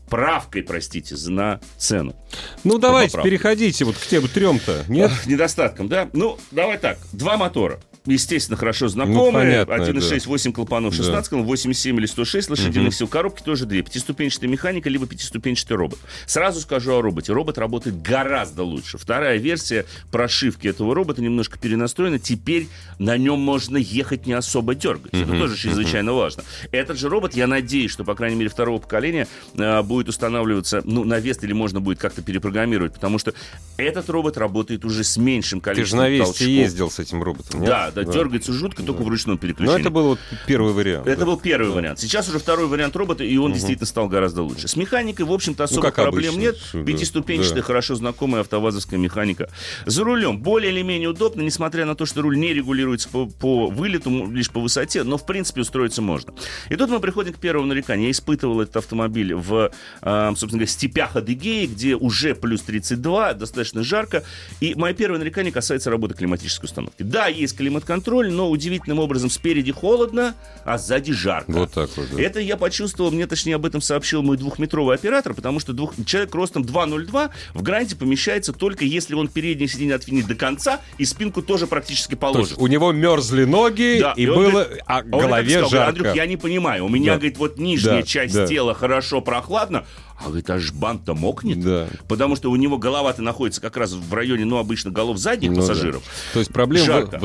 правкой, 0.09 0.63
простите, 0.63 1.15
на 1.31 1.59
цену. 1.77 2.15
Ну, 2.63 2.77
давайте, 2.77 3.21
переходите 3.21 3.85
вот 3.85 3.95
к 3.95 4.01
тем 4.01 4.27
трем-то. 4.27 4.83
Нет? 4.87 5.11
Недостатком, 5.25 5.87
да? 5.87 6.09
Ну, 6.13 6.37
давай 6.51 6.77
так. 6.77 6.97
Два 7.13 7.37
мотора. 7.37 7.79
Естественно, 8.05 8.57
хорошо 8.57 8.85
Ну, 8.85 8.89
знакомые. 8.89 9.65
понятно, 9.65 9.73
1.6, 9.73 10.23
да. 10.23 10.29
8 10.29 10.53
клапанов, 10.53 10.93
16 10.95 11.29
колонн, 11.29 11.45
87 11.45 11.97
или 11.97 12.05
106 12.05 12.49
лошадиных 12.49 12.93
сил. 12.95 13.07
Коробки 13.07 13.43
тоже 13.43 13.65
две. 13.65 13.81
Пятиступенчатая 13.81 14.49
механика, 14.49 14.89
либо 14.89 15.05
пятиступенчатый 15.05 15.77
робот. 15.77 15.99
Сразу 16.25 16.61
скажу 16.61 16.93
о 16.93 17.01
роботе. 17.01 17.33
Робот 17.33 17.57
работает 17.57 18.01
гораздо 18.01 18.63
лучше. 18.63 18.97
Вторая 18.97 19.37
версия 19.37 19.85
прошивки 20.11 20.67
этого 20.67 20.95
робота 20.95 21.21
немножко 21.21 21.59
перенастроена. 21.59 22.19
Теперь 22.19 22.67
на 22.99 23.17
нем 23.17 23.39
можно 23.39 23.77
ехать 23.77 24.25
не 24.25 24.33
особо 24.33 24.75
дергать. 24.75 25.13
Это 25.13 25.31
тоже 25.31 25.55
чрезвычайно 25.57 26.13
важно. 26.13 26.43
Этот 26.71 26.97
же 26.97 27.09
робот, 27.09 27.35
я 27.35 27.47
надеюсь, 27.47 27.91
что, 27.91 28.03
по 28.03 28.15
крайней 28.15 28.37
мере, 28.37 28.49
второго 28.49 28.79
поколения 28.79 29.27
э, 29.55 29.81
будет 29.83 30.09
устанавливаться, 30.09 30.81
ну, 30.85 31.03
на 31.03 31.19
вес 31.19 31.37
или 31.43 31.53
можно 31.53 31.79
будет 31.79 31.99
как-то 31.99 32.21
перепрограммировать, 32.21 32.93
потому 32.93 33.19
что 33.19 33.33
этот 33.77 34.09
робот 34.09 34.37
работает 34.37 34.85
уже 34.85 35.03
с 35.03 35.17
меньшим 35.17 35.59
Ты 35.61 35.69
же 35.71 35.75
количеством 35.75 35.99
на 35.99 36.09
Весте 36.09 36.23
толчков. 36.25 36.47
ездил 36.47 36.91
с 36.91 36.99
этим 36.99 37.23
роботом, 37.23 37.59
нет? 37.61 37.69
Да, 37.69 37.88
да, 37.91 38.03
дергается 38.03 38.53
жутко, 38.53 38.83
только 38.83 39.01
в 39.03 39.07
ручном 39.07 39.35
Но 39.35 39.39
переключении. 39.39 39.81
это 39.81 39.89
был 39.89 40.03
вот 40.09 40.19
первый 40.47 40.73
вариант. 40.73 41.07
Это 41.07 41.19
да. 41.21 41.25
был 41.25 41.37
первый 41.37 41.71
вариант. 41.71 41.99
Сейчас 41.99 42.27
уже 42.29 42.39
второй 42.39 42.67
вариант 42.67 42.95
робота, 42.95 43.23
и 43.23 43.37
он 43.37 43.53
действительно 43.53 43.85
стал 43.87 44.07
гораздо 44.07 44.43
лучше. 44.43 44.67
С 44.67 44.75
механикой, 44.75 45.25
в 45.25 45.31
общем-то, 45.31 45.67
Ну, 45.71 45.81
как 45.81 45.95
проблем 45.95 46.33
обычно, 46.35 46.39
нет. 46.41 46.57
да. 46.73 46.83
Пятиступенчатая, 46.83 47.57
Да. 47.57 47.63
хорошо 47.63 47.95
знакомая 47.95 48.41
автовазовская 48.41 48.99
механика. 48.99 49.49
За 49.85 50.03
рулем 50.03 50.39
более 50.39 50.71
или 50.71 50.81
менее 50.81 51.09
удобно, 51.09 51.41
несмотря 51.41 51.85
на 51.85 51.95
то, 51.95 52.05
что 52.05 52.21
руль 52.21 52.37
не 52.37 52.53
регулируется 52.53 53.09
по, 53.09 53.27
по 53.27 53.67
вылету, 53.67 54.29
лишь 54.31 54.49
по 54.49 54.59
высоте, 54.59 55.03
но, 55.03 55.17
в 55.17 55.25
принципе, 55.25 55.61
устроиться 55.61 56.01
можно. 56.01 56.33
И 56.69 56.75
тут 56.75 56.89
мы 56.89 56.99
приходим 56.99 57.33
к 57.33 57.37
первому 57.39 57.67
нареканию. 57.67 58.05
Я 58.05 58.11
испытывал 58.11 58.61
этот 58.61 58.77
автомобиль 58.77 59.33
в, 59.33 59.71
э, 60.01 60.27
собственно 60.29 60.51
говоря, 60.51 60.67
степях 60.67 61.15
Адыгеи, 61.15 61.65
где 61.67 61.95
уже 61.95 62.35
плюс 62.35 62.61
32, 62.61 63.33
достаточно 63.33 63.83
жарко. 63.83 64.23
И 64.59 64.75
мое 64.75 64.93
первое 64.93 65.19
нарекание 65.19 65.51
касается 65.51 65.89
работы 65.89 66.13
климатической 66.15 66.65
установки. 66.65 67.03
Да, 67.03 67.27
есть 67.27 67.55
климат-контроль, 67.79 68.31
но 68.31 68.49
удивительным 68.49 68.99
образом 68.99 69.29
спереди 69.29 69.71
холодно, 69.71 70.35
а 70.65 70.77
сзади 70.77 71.13
жарко. 71.13 71.51
Вот 71.51 71.71
так 71.71 71.89
вот, 71.95 72.07
да. 72.15 72.21
Это 72.21 72.39
я 72.39 72.57
почувствовал, 72.57 73.11
мне 73.11 73.25
точнее 73.27 73.55
об 73.55 73.65
этом 73.65 73.81
сообщил 73.81 74.21
мой 74.21 74.37
двухметровый 74.37 74.95
оператор, 74.95 75.33
потому 75.33 75.59
что 75.59 75.73
двух, 75.73 75.93
человек 76.05 76.33
ростом 76.35 76.63
2,02 76.63 77.29
в 77.53 77.61
гранте 77.61 77.95
помещается 77.95 78.53
только 78.53 78.85
если 78.85 79.15
он 79.15 79.27
переднее 79.27 79.67
сиденье 79.67 79.95
отвинит 79.95 80.27
до 80.27 80.35
конца 80.35 80.79
и 80.97 81.05
спинку 81.05 81.41
тоже 81.41 81.67
практически 81.67 82.15
То 82.15 82.27
есть 82.27 82.33
положит. 82.35 82.57
у 82.57 82.67
него 82.67 82.91
мерзли 82.91 83.45
ноги, 83.45 83.99
Да, 84.01 84.13
и, 84.15 84.27
он 84.27 84.35
было, 84.37 84.51
говорит- 84.63 84.83
а 84.85 84.99
он 84.99 85.09
голове 85.21 85.49
сказал, 85.51 85.69
жарко. 85.69 85.89
Андрюх, 85.89 86.15
я 86.15 86.25
не 86.25 86.37
понимаю, 86.37 86.85
у 86.85 86.89
меня, 86.89 87.13
Да. 87.13 87.17
говорит, 87.19 87.37
вот 87.37 87.57
нижняя 87.57 88.01
Да, 88.01 88.03
часть 88.03 88.35
да. 88.35 88.47
тела 88.47 88.73
хорошо 88.73 89.21
прохладно, 89.21 89.85
а, 90.19 90.25
говорит, 90.27 90.49
аж 90.49 90.71
бант-то 90.73 91.15
мокнет. 91.15 91.59
Да. 91.61 91.87
Потому 92.07 92.35
что 92.35 92.51
у 92.51 92.55
него 92.55 92.77
голова-то 92.77 93.21
находится 93.21 93.61
как 93.61 93.77
раз 93.77 93.93
в 93.93 94.13
районе, 94.13 94.45
ну, 94.45 94.57
обычно 94.57 94.91
голов 94.91 95.17
задних 95.17 95.49
Ну 95.51 95.55
да. 95.55 95.61
пассажиров. 95.61 96.03
То 96.33 96.39
есть 96.39 96.51
проблема 96.51 96.85
Жарко. 96.85 97.17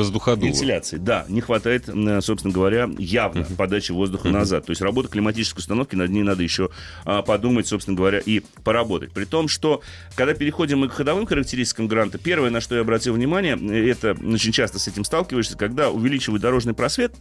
Вентиляции, 0.47 0.97
да. 0.97 1.25
Не 1.27 1.41
хватает, 1.41 1.89
м, 1.89 2.21
собственно 2.21 2.53
говоря, 2.53 2.89
явно 2.97 3.45
подачи 3.57 3.91
воздуха 3.91 4.29
назад. 4.29 4.65
То 4.65 4.71
есть 4.71 4.81
работа 4.81 5.09
климатической 5.09 5.59
установки, 5.59 5.95
над 5.95 6.09
ней 6.09 6.23
надо 6.23 6.43
еще 6.43 6.69
а, 7.03 7.21
подумать, 7.21 7.67
собственно 7.67 7.97
говоря, 7.97 8.19
и 8.19 8.41
поработать. 8.63 9.11
При 9.11 9.25
том, 9.25 9.47
что 9.47 9.81
когда 10.15 10.33
переходим 10.33 10.79
мы 10.79 10.89
к 10.89 10.93
ходовым 10.93 11.25
характеристикам 11.25 11.87
гранта, 11.87 12.17
первое, 12.17 12.49
на 12.49 12.61
что 12.61 12.75
я 12.75 12.81
обратил 12.81 13.13
внимание, 13.13 13.57
э, 13.59 13.89
это 13.89 14.15
очень 14.23 14.51
часто 14.51 14.79
с 14.79 14.87
этим 14.87 15.03
сталкиваешься, 15.03 15.57
когда 15.57 15.89
увеличивают 15.89 16.41
дорожный 16.41 16.73
просвет, 16.73 17.13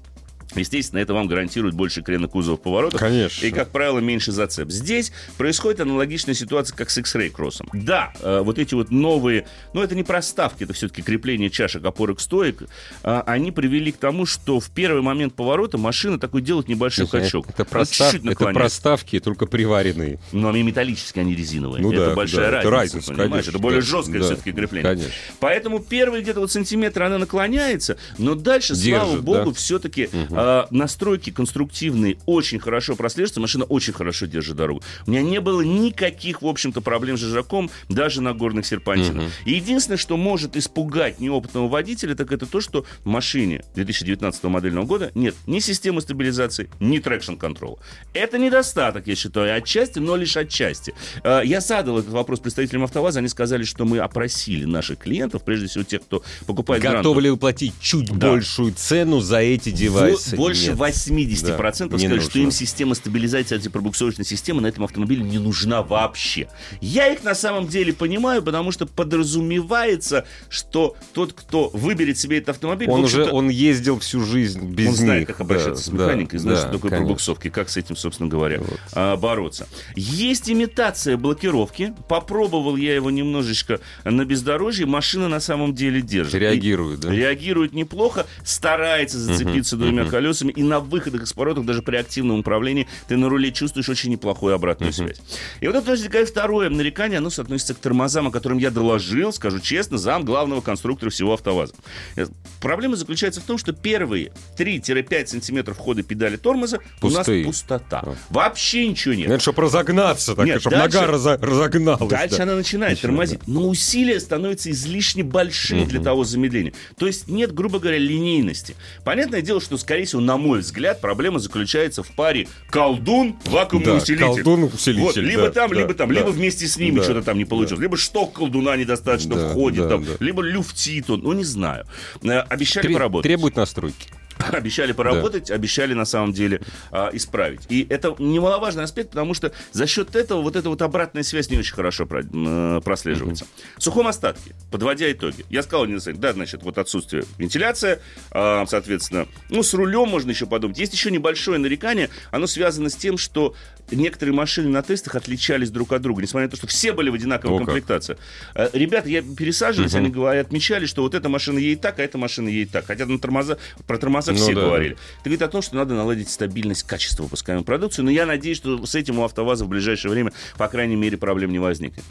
Естественно, 0.57 1.01
это 1.01 1.15
вам 1.15 1.27
гарантирует 1.27 1.75
больше 1.75 2.03
крена 2.03 2.29
кузова 2.29 2.57
в 2.57 2.61
поворотах. 2.61 3.01
Конечно. 3.01 3.47
И, 3.47 3.51
как 3.51 3.71
правило, 3.71 3.99
меньше 3.99 4.33
зацеп. 4.33 4.71
Здесь 4.71 5.13
происходит 5.37 5.81
аналогичная 5.81 6.35
ситуация, 6.35 6.77
как 6.77 6.91
с 6.91 6.99
X-Ray 6.99 7.31
кроссом. 7.31 7.69
Да, 7.73 8.13
э, 8.21 8.41
вот 8.43 8.59
эти 8.59 8.75
вот 8.75 8.91
новые, 8.91 9.47
ну, 9.73 9.83
это 9.83 9.95
не 9.95 10.03
проставки, 10.03 10.65
это 10.65 10.73
все-таки 10.73 11.03
крепление 11.03 11.51
чашек, 11.51 11.85
опорок, 11.85 12.21
стоек, 12.21 12.63
э, 13.03 13.23
они 13.27 13.53
привели 13.53 13.93
к 13.93 13.97
тому, 13.97 14.27
что 14.27 14.61
в 14.61 14.71
первый 14.71 15.03
момент 15.03 15.35
поворота 15.35 15.79
машина 15.79 16.19
такой 16.19 16.43
делает 16.43 16.69
небольшой 16.69 17.07
Это, 17.07 17.21
качок. 17.21 17.49
это 17.49 17.65
простав- 17.65 18.15
это 18.25 18.47
проставки, 18.53 19.21
только 19.21 19.47
приваренные. 19.47 20.19
Но 20.33 20.49
они 20.51 20.63
металлические, 20.63 21.23
они 21.23 21.35
резиновые. 21.35 21.83
Ну 21.83 21.93
это 21.93 22.11
да, 22.11 22.15
большая 22.15 22.51
да, 22.51 22.61
это 22.61 22.71
разница, 22.71 22.97
разница, 22.97 23.11
понимаешь? 23.13 23.31
конечно, 23.31 23.51
это 23.51 23.59
более 23.59 23.81
да, 23.81 23.87
жесткое 23.87 24.19
да, 24.21 24.25
все-таки 24.27 24.53
крепление. 24.53 24.91
конечно. 24.93 25.13
Поэтому 25.41 25.81
первые 25.81 26.23
где-то 26.23 26.41
вот 26.41 26.51
сантиметры 26.53 27.05
она 27.05 27.19
наклоняется, 27.19 27.97
но 28.19 28.35
дальше, 28.35 28.75
слава 28.75 29.07
Держит, 29.07 29.25
богу, 29.25 29.51
да? 29.51 29.53
все-таки 29.55 30.09
а, 30.47 30.67
настройки 30.71 31.31
конструктивные 31.31 32.19
очень 32.27 32.59
хорошо 32.59 32.97
прослеживаются, 32.97 33.41
машина 33.41 33.65
очень 33.65 33.93
хорошо 33.95 34.27
держит 34.27 34.57
дорогу. 34.57 34.83
У 35.07 35.11
меня 35.11 35.23
не 35.23 35.41
было 35.41 35.63
никаких, 35.63 36.43
в 36.43 36.47
общем-то, 36.47 36.81
проблем 36.83 37.17
с 37.17 37.21
жижаком, 37.21 37.71
даже 37.89 38.21
на 38.21 38.35
горных 38.35 38.67
серпантинах. 38.67 39.31
И 39.47 39.53
единственное, 39.55 39.97
что 39.97 40.17
может 40.17 40.57
испугать 40.57 41.19
неопытного 41.21 41.69
водителя, 41.69 42.15
так 42.15 42.31
это 42.33 42.45
то, 42.47 42.61
что 42.61 42.85
в 43.05 43.07
машине 43.07 43.65
2019 43.75 44.45
модельного 44.45 44.85
года 44.85 45.11
нет 45.15 45.35
ни 45.47 45.61
системы 45.61 46.01
стабилизации, 46.03 46.69
ни 46.81 46.99
трекшн-контрола. 46.99 47.79
Это 48.13 48.39
недостаток, 48.39 49.07
я 49.07 49.15
считаю, 49.15 49.57
отчасти, 49.57 49.99
но 49.99 50.17
лишь 50.17 50.37
отчасти. 50.37 50.95
Э, 51.23 51.41
Я 51.45 51.61
задал 51.61 51.99
этот 51.99 52.11
вопрос 52.11 52.41
представителям 52.41 52.85
АвтоВАЗа, 52.85 53.21
они 53.21 53.29
сказали, 53.29 53.65
что 53.65 53.85
мы 53.85 53.99
опросили 53.99 54.65
наших 54.65 54.99
клиентов, 54.99 55.43
прежде 55.45 55.69
всего 55.69 55.85
тех, 55.85 56.03
кто 56.03 56.23
покупает 56.47 56.83
Готовы 56.83 57.03
гранту. 57.03 57.21
ли 57.21 57.31
уплатить 57.31 57.73
чуть 57.81 58.11
Да. 58.13 58.31
большую 58.31 58.73
цену 58.75 59.21
за 59.21 59.39
эти 59.39 59.71
девайсы? 59.71 60.24
Больше 60.33 60.71
Нет. 60.71 60.79
80% 60.79 61.89
Да, 61.89 61.97
не 61.97 61.99
сказали, 61.99 62.19
что 62.21 62.29
нужно. 62.29 62.39
им 62.39 62.51
система 62.51 62.95
стабилизации 62.95 63.57
антипробуксовочной 63.57 64.25
системы 64.25 64.61
на 64.63 64.67
этом 64.69 64.85
автомобиле 64.85 65.23
не 65.23 65.39
нужна 65.39 65.83
вообще. 65.83 66.49
Я 66.81 67.13
их 67.13 67.23
на 67.25 67.35
самом 67.35 67.69
деле 67.69 67.93
понимаю, 67.93 68.43
потому 68.43 68.73
что 68.73 68.87
подразумевается, 68.87 70.25
что 70.49 70.97
тот, 71.13 71.33
кто 71.33 71.69
выберет 71.71 72.19
себе 72.19 72.39
этот 72.39 72.51
автомобиль, 72.51 72.89
Он 72.89 73.05
уже 73.05 73.25
он 73.25 73.49
ездил 73.49 73.99
всю 73.99 74.21
жизнь 74.25 74.65
без 74.73 74.89
он 74.89 74.95
знает, 74.95 75.21
них. 75.21 75.29
как 75.29 75.41
обращаться 75.41 75.91
Да, 75.91 75.97
с 75.97 76.01
механикой, 76.01 76.39
да, 76.39 76.43
знает, 76.43 76.59
да, 76.59 76.63
что 76.65 76.73
такое 76.73 76.91
конечно. 76.91 77.07
пробуксовки, 77.07 77.51
как 77.51 77.69
с 77.69 77.77
этим, 77.77 77.97
собственно 77.97 78.29
говоря, 78.29 78.61
а, 78.93 79.17
бороться. 79.17 79.69
Есть 79.97 80.51
имитация 80.51 81.17
блокировки. 81.17 81.95
Попробовал 82.09 82.77
я 82.77 82.95
его 82.95 83.11
немножечко 83.11 83.81
на 84.05 84.25
бездорожье. 84.25 84.87
Машина 84.87 85.29
на 85.29 85.41
самом 85.41 85.75
деле 85.75 86.01
держит. 86.03 86.35
Реагирует, 86.35 87.01
И- 87.01 87.03
да? 87.09 87.13
Реагирует 87.15 87.73
неплохо, 87.73 88.27
старается 88.45 89.19
зацепиться 89.19 89.77
двумя 89.77 90.05
колесами. 90.15 90.53
И 90.53 90.63
на 90.63 90.81
выходах 90.81 91.23
из 91.23 91.33
поворотов, 91.33 91.67
даже 91.67 91.83
при 91.83 91.97
активном 91.97 92.41
управлении, 92.41 92.87
ты 93.09 93.17
на 93.17 93.29
руле 93.29 93.51
чувствуешь 93.53 93.89
очень 93.89 94.11
неплохую 94.11 94.55
обратную 94.55 94.93
связь. 94.93 95.19
И 95.61 95.67
вот 95.67 95.75
это 95.77 95.91
возникает 95.91 96.29
второе 96.29 96.71
нарекание. 96.71 97.19
Оно 97.19 97.29
относится 97.37 97.75
к 97.75 97.79
тормозам, 97.79 98.29
о 98.29 98.31
котором 98.31 98.59
я 98.59 98.71
доложил, 98.71 99.33
скажу 99.33 99.59
честно, 99.61 99.99
зам 99.99 100.25
главного 100.25 100.61
конструктора 100.61 101.11
всего 101.11 101.33
АвтоВАЗа. 101.35 101.75
Э, 102.17 102.27
Проблема 102.61 102.97
заключается 102.97 103.41
в 103.41 103.45
том, 103.45 103.59
что 103.59 103.73
первые 103.73 104.33
3-5 104.57 105.27
сантиметров 105.27 105.77
хода 105.79 106.03
педали 106.03 106.37
тормоза 106.37 106.79
Пустые. 107.01 107.43
у 107.45 107.47
нас 107.49 107.57
пустота. 107.59 108.01
А. 108.07 108.15
Вообще 108.31 108.89
ничего 108.89 109.15
нет. 109.15 109.29
Это 109.31 109.41
чтобы 109.41 109.63
разогнаться, 109.63 110.35
так, 110.35 110.47
Нет, 110.47 110.61
чтобы 110.61 110.77
дальше- 110.77 111.01
нога 111.01 111.13
разо- 111.13 111.39
разогналась. 111.45 112.09
Дальше 112.11 112.37
да. 112.39 112.43
она 112.45 112.55
начинает 112.57 112.93
Начинает, 112.93 113.01
тормозить. 113.01 113.41
Но 113.47 113.69
усилия 113.69 114.19
становятся 114.21 114.71
излишне 114.71 115.23
большие 115.25 115.85
для 115.87 116.01
того 116.01 116.25
замедления. 116.25 116.73
То 116.99 117.07
есть 117.07 117.29
нет, 117.29 117.53
грубо 117.53 117.79
говоря, 117.81 117.99
линейности. 117.99 118.75
Понятное 119.05 119.43
дело, 119.43 119.61
что, 119.61 119.77
скорее 119.77 120.04
всего, 120.05 120.21
на 120.21 120.37
мой 120.37 120.61
взгляд, 120.61 121.01
проблема 121.01 121.39
заключается 121.39 122.03
в 122.03 122.09
паре 122.09 122.49
колдун, 122.71 123.37
вакуумный 123.47 123.87
Да, 123.87 123.95
усилитель. 123.97 124.25
колдун-усилитель, 124.27 125.03
Вот, 125.03 125.17
либо 125.17 125.43
да, 125.43 125.51
там, 125.51 125.71
да, 125.71 125.77
либо 125.77 125.95
там, 125.95 126.09
да. 126.09 126.15
либо 126.15 126.29
вместе 126.31 126.67
с 126.67 126.77
ними 126.77 126.97
Да, 126.99 127.05
что-то 127.05 127.23
там 127.23 127.39
не 127.39 127.45
получилось. 127.45 127.81
Либо 127.81 127.97
шток 127.97 128.33
колдуна 128.35 128.77
недостаточно 128.77 129.35
Да, 129.37 129.51
входит, 129.51 129.83
да, 129.85 129.89
там, 129.91 130.05
да. 130.05 130.13
либо 130.21 130.43
люфтит 130.43 131.11
он, 131.11 131.21
ну 131.23 131.33
не 131.33 131.45
знаю. 131.45 131.87
Э, 132.23 132.39
Обещали 132.41 132.87
Тре- 132.87 132.95
поработать. 132.95 133.29
Требует 133.29 133.57
настройки. 133.57 134.09
Обещали 134.53 134.93
поработать, 134.93 135.51
обещали 135.51 135.95
на 135.95 136.05
самом 136.05 136.33
деле 136.33 136.61
а, 136.91 137.11
исправить. 137.13 137.63
И 137.69 137.87
это 137.89 138.15
немаловажный 138.19 138.85
аспект, 138.85 139.11
потому 139.11 139.35
что 139.35 139.53
за 139.73 139.87
счет 139.87 140.15
этого 140.17 140.43
вот 140.43 140.57
эта 140.57 140.69
вот 140.69 140.83
обратная 140.83 141.23
связь 141.23 141.51
не 141.51 141.59
очень 141.59 141.75
хорошо 141.75 142.07
про- 142.07 142.23
э, 142.23 142.81
прослеживается. 142.85 143.47
В 143.77 143.83
сухом 143.83 144.07
остатке, 144.07 144.55
подводя 144.71 145.11
итоги, 145.11 145.45
я 145.51 145.63
сказал, 145.63 145.87
не 145.87 145.95
да, 146.13 146.33
значит, 146.33 146.63
вот 146.63 146.79
отсутствие 146.79 147.25
вентиляции, 147.39 148.01
а, 148.31 148.67
соответственно, 148.67 149.27
ну, 149.49 149.63
с 149.63 149.73
рулем 149.75 150.09
можно 150.09 150.31
еще 150.31 150.47
подумать. 150.47 150.79
Есть 150.79 150.93
еще 150.93 151.11
небольшое 151.11 151.59
нарекание, 151.59 152.11
оно 152.31 152.47
связано 152.47 152.91
с 152.91 152.97
тем, 152.97 153.17
что 153.17 153.55
некоторые 153.91 154.35
машины 154.35 154.69
на 154.69 154.83
тестах 154.83 155.15
отличались 155.15 155.71
друг 155.71 155.93
от 155.93 156.03
друга, 156.03 156.23
несмотря 156.23 156.47
на 156.47 156.51
то, 156.51 156.57
что 156.57 156.67
все 156.67 156.93
были 156.93 157.11
в 157.11 157.15
одинаковой 157.15 157.57
О, 157.57 157.59
комплектации. 157.59 158.17
Э, 158.55 158.69
Ребята, 158.73 159.09
я 159.09 159.23
пересаживались, 159.23 159.95
они 159.95 160.11
говорят, 160.11 160.47
отмечали, 160.47 160.87
что 160.87 161.03
вот 161.03 161.15
эта 161.15 161.29
машина 161.29 161.59
едет 161.59 161.81
так, 161.81 161.99
а 161.99 162.03
эта 162.03 162.19
машина 162.19 162.49
едет 162.49 162.73
так. 162.73 162.87
Хотя 162.87 163.07
на 163.07 163.19
тормоза, 163.19 163.59
про 163.87 163.99
тормоза 163.99 164.24
нас 164.27 164.41
Ну 164.41 164.47
все 164.47 164.55
да, 164.55 164.63
говорили. 164.63 164.93
Это 164.93 165.25
говорит 165.25 165.43
о 165.43 165.49
том, 165.49 165.63
что 165.63 165.77
надо 165.77 165.95
наладить 165.95 166.29
стабильность 166.29 166.85
качества 166.85 167.25
выпускаемой 167.25 167.65
продукции. 167.65 168.03
Но 168.03 168.11
я 168.11 168.27
надеюсь, 168.27 168.57
что 168.57 168.85
с 168.85 168.95
этим 168.95 169.19
у 169.19 169.25
АвтоВАЗа 169.25 169.65
в 169.65 169.69
ближайшее 169.69 170.11
время, 170.11 170.33
по 170.57 170.69
крайней 170.69 170.97
мере, 170.97 171.17
проблем 171.17 171.53
не 171.53 171.59
возникнет. 171.59 172.05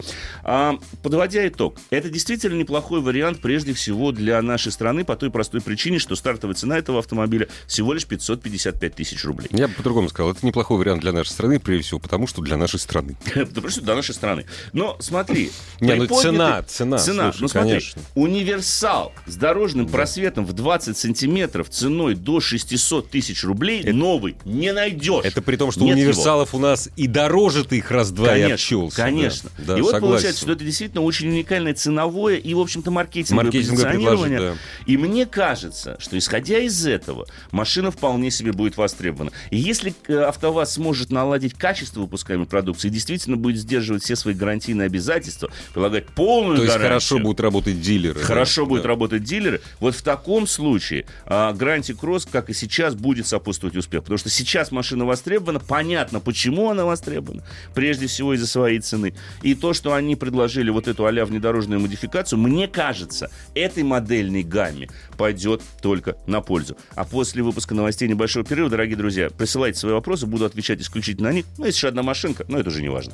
А, 0.44 0.78
подводя 1.02 1.48
итог, 1.48 1.78
это 1.90 2.10
действительно 2.10 2.56
неплохой 2.56 3.02
вариант, 3.02 3.40
прежде 3.42 3.74
всего, 3.74 4.12
для 4.12 4.42
нашей 4.42 4.72
страны 4.72 5.04
по 5.06 5.16
той 5.16 5.32
простой 5.32 5.62
причине, 5.62 6.00
что 6.00 6.16
стартовая 6.16 6.56
цена 6.56 6.78
этого 6.78 7.00
автомобиля 7.00 7.48
всего 7.68 7.94
лишь 7.94 8.06
555 8.06 8.96
тысяч 8.96 9.24
рублей. 9.26 9.50
Я 9.52 9.68
бы 9.68 9.74
по-другому 9.74 10.10
сказал, 10.10 10.32
это 10.32 10.46
неплохой 10.46 10.78
вариант 10.78 11.02
для 11.02 11.12
нашей 11.12 11.32
страны, 11.32 11.60
прежде 11.60 11.84
всего, 11.84 12.00
потому 12.00 12.28
что 12.28 12.42
для 12.42 12.58
нашей 12.58 12.80
страны. 12.80 13.16
Потому 13.34 13.70
что 13.70 13.82
для 13.82 13.96
нашей 13.96 14.14
страны. 14.14 14.46
Но 14.74 14.98
смотри. 15.00 15.52
Не, 15.80 15.96
ну 15.96 16.08
цена, 16.08 16.64
цена, 16.64 16.98
Цена. 16.98 17.34
ну 17.40 17.48
смотри, 17.48 17.80
универсал 18.16 19.14
с 19.26 19.36
дорожным 19.36 19.88
просветом 19.88 20.46
в 20.46 20.54
20 20.54 20.98
сантиметров 20.98 21.70
ценой 21.70 22.03
до 22.12 22.40
600 22.40 23.10
тысяч 23.10 23.44
рублей 23.44 23.84
новый 23.92 24.36
не 24.46 24.72
найдешь. 24.74 25.26
Это 25.26 25.42
при 25.42 25.56
том, 25.56 25.72
что 25.72 25.82
Нет 25.82 25.98
его. 25.98 26.10
универсалов 26.10 26.54
у 26.54 26.60
нас 26.60 26.90
и 26.96 27.08
дороже 27.08 27.64
ты 27.64 27.78
их 27.78 27.90
раз-два 27.92 28.28
и 28.28 28.42
Конечно, 28.42 28.54
обчелся. 28.54 28.98
конечно. 28.98 29.50
Да, 29.58 29.78
и 29.78 29.82
вот 29.82 29.92
согласен. 29.92 30.08
получается, 30.08 30.42
что 30.42 30.52
это 30.52 30.64
действительно 30.64 31.02
очень 31.04 31.30
уникальное 31.30 31.74
ценовое 31.74 32.36
и, 32.36 32.54
в 32.54 32.60
общем-то, 32.60 32.92
маркетинговое, 32.92 33.46
Маркетинговое 33.46 33.84
позиционирование. 33.86 34.38
предложение, 34.40 34.58
И 34.86 34.98
мне 34.98 35.26
кажется, 35.26 35.96
что 36.00 36.18
исходя 36.18 36.60
из 36.60 36.86
этого, 36.86 37.26
машина 37.52 37.92
вполне 37.92 38.30
себе 38.32 38.52
будет 38.52 38.78
востребована. 38.78 39.32
И 39.50 39.58
если 39.58 39.94
э, 40.08 40.16
АвтоВАЗ 40.18 40.74
сможет 40.74 41.12
наладить 41.12 41.54
качество 41.54 42.02
выпускаемой 42.02 42.48
продукции 42.48 42.88
и 42.90 42.92
действительно 42.92 43.38
будет 43.38 43.58
сдерживать 43.62 44.04
все 44.04 44.16
свои 44.16 44.34
гарантийные 44.34 44.86
обязательства, 44.88 45.50
прилагать 45.74 46.08
полную 46.08 46.58
То 46.58 46.64
есть 46.64 46.74
гарантию, 46.74 46.90
хорошо 46.90 47.20
будут 47.20 47.40
работать 47.40 47.82
дилеры. 47.82 48.20
да? 48.20 48.26
Хорошо 48.26 48.66
будут 48.66 48.84
Да. 48.84 48.90
работать 48.90 49.24
дилеры. 49.24 49.62
Вот 49.80 49.96
в 49.96 50.02
таком 50.02 50.48
случае 50.48 51.06
а, 51.26 51.54
гарантия 51.54 51.93
Кросс, 51.94 52.26
как 52.26 52.50
и 52.50 52.54
сейчас, 52.54 52.96
будет 52.96 53.28
сопутствовать 53.28 53.76
успеху. 53.76 54.04
Потому 54.04 54.18
что 54.18 54.30
сейчас 54.30 54.72
машина 54.72 55.06
востребована. 55.06 55.60
Понятно, 55.60 56.20
почему 56.20 56.70
она 56.70 56.86
востребована. 56.86 57.44
Прежде 57.74 58.08
всего 58.08 58.34
из-за 58.34 58.48
своей 58.48 58.80
цены. 58.80 59.14
И 59.42 59.56
то, 59.56 59.74
что 59.74 59.94
они 59.94 60.16
предложили 60.16 60.70
вот 60.70 60.88
эту 60.88 61.06
а-ля 61.06 61.26
внедорожную 61.26 61.80
модификацию, 61.80 62.40
мне 62.40 62.68
кажется, 62.68 63.30
этой 63.56 63.84
модельной 63.84 64.44
гамме 64.44 64.90
пойдет 65.18 65.62
только 65.82 66.18
на 66.28 66.42
пользу. 66.42 66.78
А 66.96 67.06
после 67.06 67.44
выпуска 67.44 67.76
новостей 67.76 68.08
небольшого 68.08 68.46
перерыва, 68.46 68.70
дорогие 68.70 68.98
друзья, 68.98 69.30
присылайте 69.30 69.80
свои 69.80 69.94
вопросы, 69.94 70.26
буду 70.26 70.46
отвечать 70.46 70.82
исключительно 70.82 71.30
на 71.30 71.34
них. 71.34 71.46
Ну, 71.58 71.66
если 71.66 71.78
еще 71.78 71.88
одна 71.88 72.04
машинка, 72.04 72.46
но 72.48 72.60
это 72.60 72.70
уже 72.70 72.82
не 72.82 72.90
важно. 72.90 73.14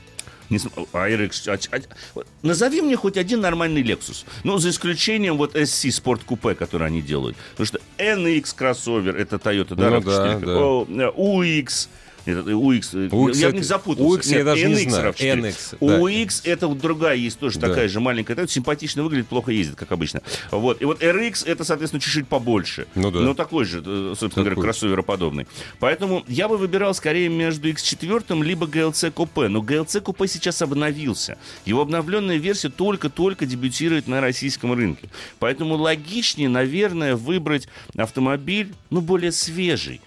Не 0.49 0.59
а, 0.91 1.07
RX, 1.09 1.47
а- 1.47 1.77
а- 2.17 2.23
назови 2.43 2.81
мне 2.81 2.97
хоть 2.97 3.15
один 3.15 3.39
нормальный 3.39 3.81
Lexus. 3.81 4.25
Ну, 4.43 4.57
за 4.57 4.69
исключением 4.69 5.37
вот 5.37 5.55
SC 5.55 5.89
Sport 5.89 6.21
Coupe, 6.27 6.55
который 6.55 6.87
они 6.87 7.01
делают. 7.01 7.37
Потому 7.51 7.67
что 7.67 7.79
NX 7.97 8.53
кроссовер, 8.55 9.15
это 9.15 9.37
Toyota, 9.37 9.75
да, 9.75 9.89
Ну 9.89 9.97
RAV4, 9.99 10.03
да, 10.03 10.39
да. 10.39 11.05
Э, 11.05 11.11
UX, 11.15 11.87
это, 12.25 12.39
э, 12.49 12.53
UX, 12.53 12.89
э, 12.93 13.07
UX 13.07 13.35
я 13.37 13.47
в 13.47 13.49
это- 13.49 13.55
них 13.57 13.65
запутался. 13.65 14.29
UX 14.33 14.37
я 14.37 14.43
даже 14.43 14.67
не 14.67 14.75
знаю. 14.75 15.11
RAV4. 15.13 15.39
NX, 15.41 15.75
да. 15.79 15.99
UX 15.99 16.41
это 16.43 16.67
вот 16.67 16.79
другая 16.79 17.15
есть 17.15 17.39
тоже 17.39 17.59
Да. 17.59 17.67
такая 17.69 17.87
же 17.87 17.99
маленькая, 17.99 18.35
Toyota, 18.35 18.47
симпатично 18.49 19.03
выглядит, 19.03 19.27
плохо 19.27 19.51
ездит, 19.51 19.75
как 19.75 19.91
обычно. 19.91 20.21
Вот. 20.51 20.81
И 20.81 20.85
вот 20.85 21.01
RX 21.01 21.45
это, 21.45 21.63
соответственно, 21.63 22.01
чуть-чуть 22.01 22.27
побольше. 22.27 22.87
Ну 22.95 23.11
да. 23.11 23.19
Но 23.19 23.33
такой 23.33 23.65
же, 23.65 23.81
э, 23.85 24.13
собственно 24.17 24.43
говоря, 24.43 24.51
Такой. 24.55 24.63
кроссовероподобный. 24.63 25.47
Поэтому 25.79 26.23
я 26.27 26.47
бы 26.47 26.57
выбирал 26.57 26.93
скорее 26.93 27.29
между 27.29 27.69
X4 27.69 28.41
либо 28.43 28.65
GLC 28.67 29.11
Coupe. 29.11 29.47
Но 29.47 29.59
GLC 29.61 30.01
Coupe 30.01 30.27
сейчас 30.27 30.61
обновился. 30.61 31.37
Его 31.65 31.81
обновленная 31.81 32.37
версия 32.37 32.69
только-только 32.69 33.45
дебютирует 33.45 34.07
на 34.07 34.21
российском 34.21 34.73
рынке. 34.73 35.09
Поэтому 35.39 35.75
логичнее, 35.75 36.49
наверное, 36.49 37.15
выбрать 37.15 37.67
автомобиль, 37.95 38.73
ну, 38.89 39.01
более 39.01 39.31
свежий 39.31 40.01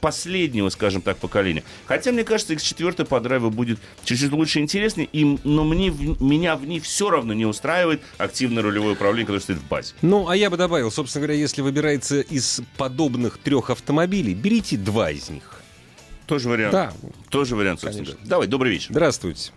последнего, 0.00 0.68
скажем 0.68 1.02
так, 1.02 1.16
поколения. 1.18 1.62
Хотя, 1.86 2.12
мне 2.12 2.24
кажется, 2.24 2.54
X4 2.54 3.04
по 3.04 3.20
драйву 3.20 3.50
будет 3.50 3.78
чуть-чуть 4.04 4.32
лучше 4.32 4.58
и 4.60 4.62
интереснее, 4.62 5.08
и, 5.12 5.38
но 5.44 5.64
мне, 5.64 5.90
в- 5.90 6.22
меня 6.22 6.56
в 6.56 6.66
ней 6.66 6.80
все 6.80 7.10
равно 7.10 7.32
не 7.34 7.46
устраивает 7.46 8.02
активное 8.18 8.62
рулевое 8.62 8.92
управление, 8.94 9.26
которое 9.26 9.40
стоит 9.42 9.58
в 9.58 9.68
базе. 9.68 9.94
Ну, 10.02 10.28
а 10.28 10.36
я 10.36 10.50
бы 10.50 10.56
добавил, 10.56 10.90
собственно 10.90 11.24
говоря, 11.26 11.38
если 11.40 11.62
выбирается 11.62 12.20
из 12.20 12.60
подобных 12.76 13.38
трех 13.38 13.70
автомобилей, 13.70 14.34
берите 14.34 14.76
два 14.76 15.10
из 15.10 15.30
них. 15.30 15.60
Тоже 16.26 16.48
вариант. 16.48 16.72
Да. 16.72 16.92
Тоже 17.28 17.56
вариант, 17.56 17.80
собственно. 17.80 18.06
Конечно. 18.06 18.28
Давай, 18.28 18.46
добрый 18.46 18.70
вечер. 18.72 18.88
Здравствуйте. 18.90 19.50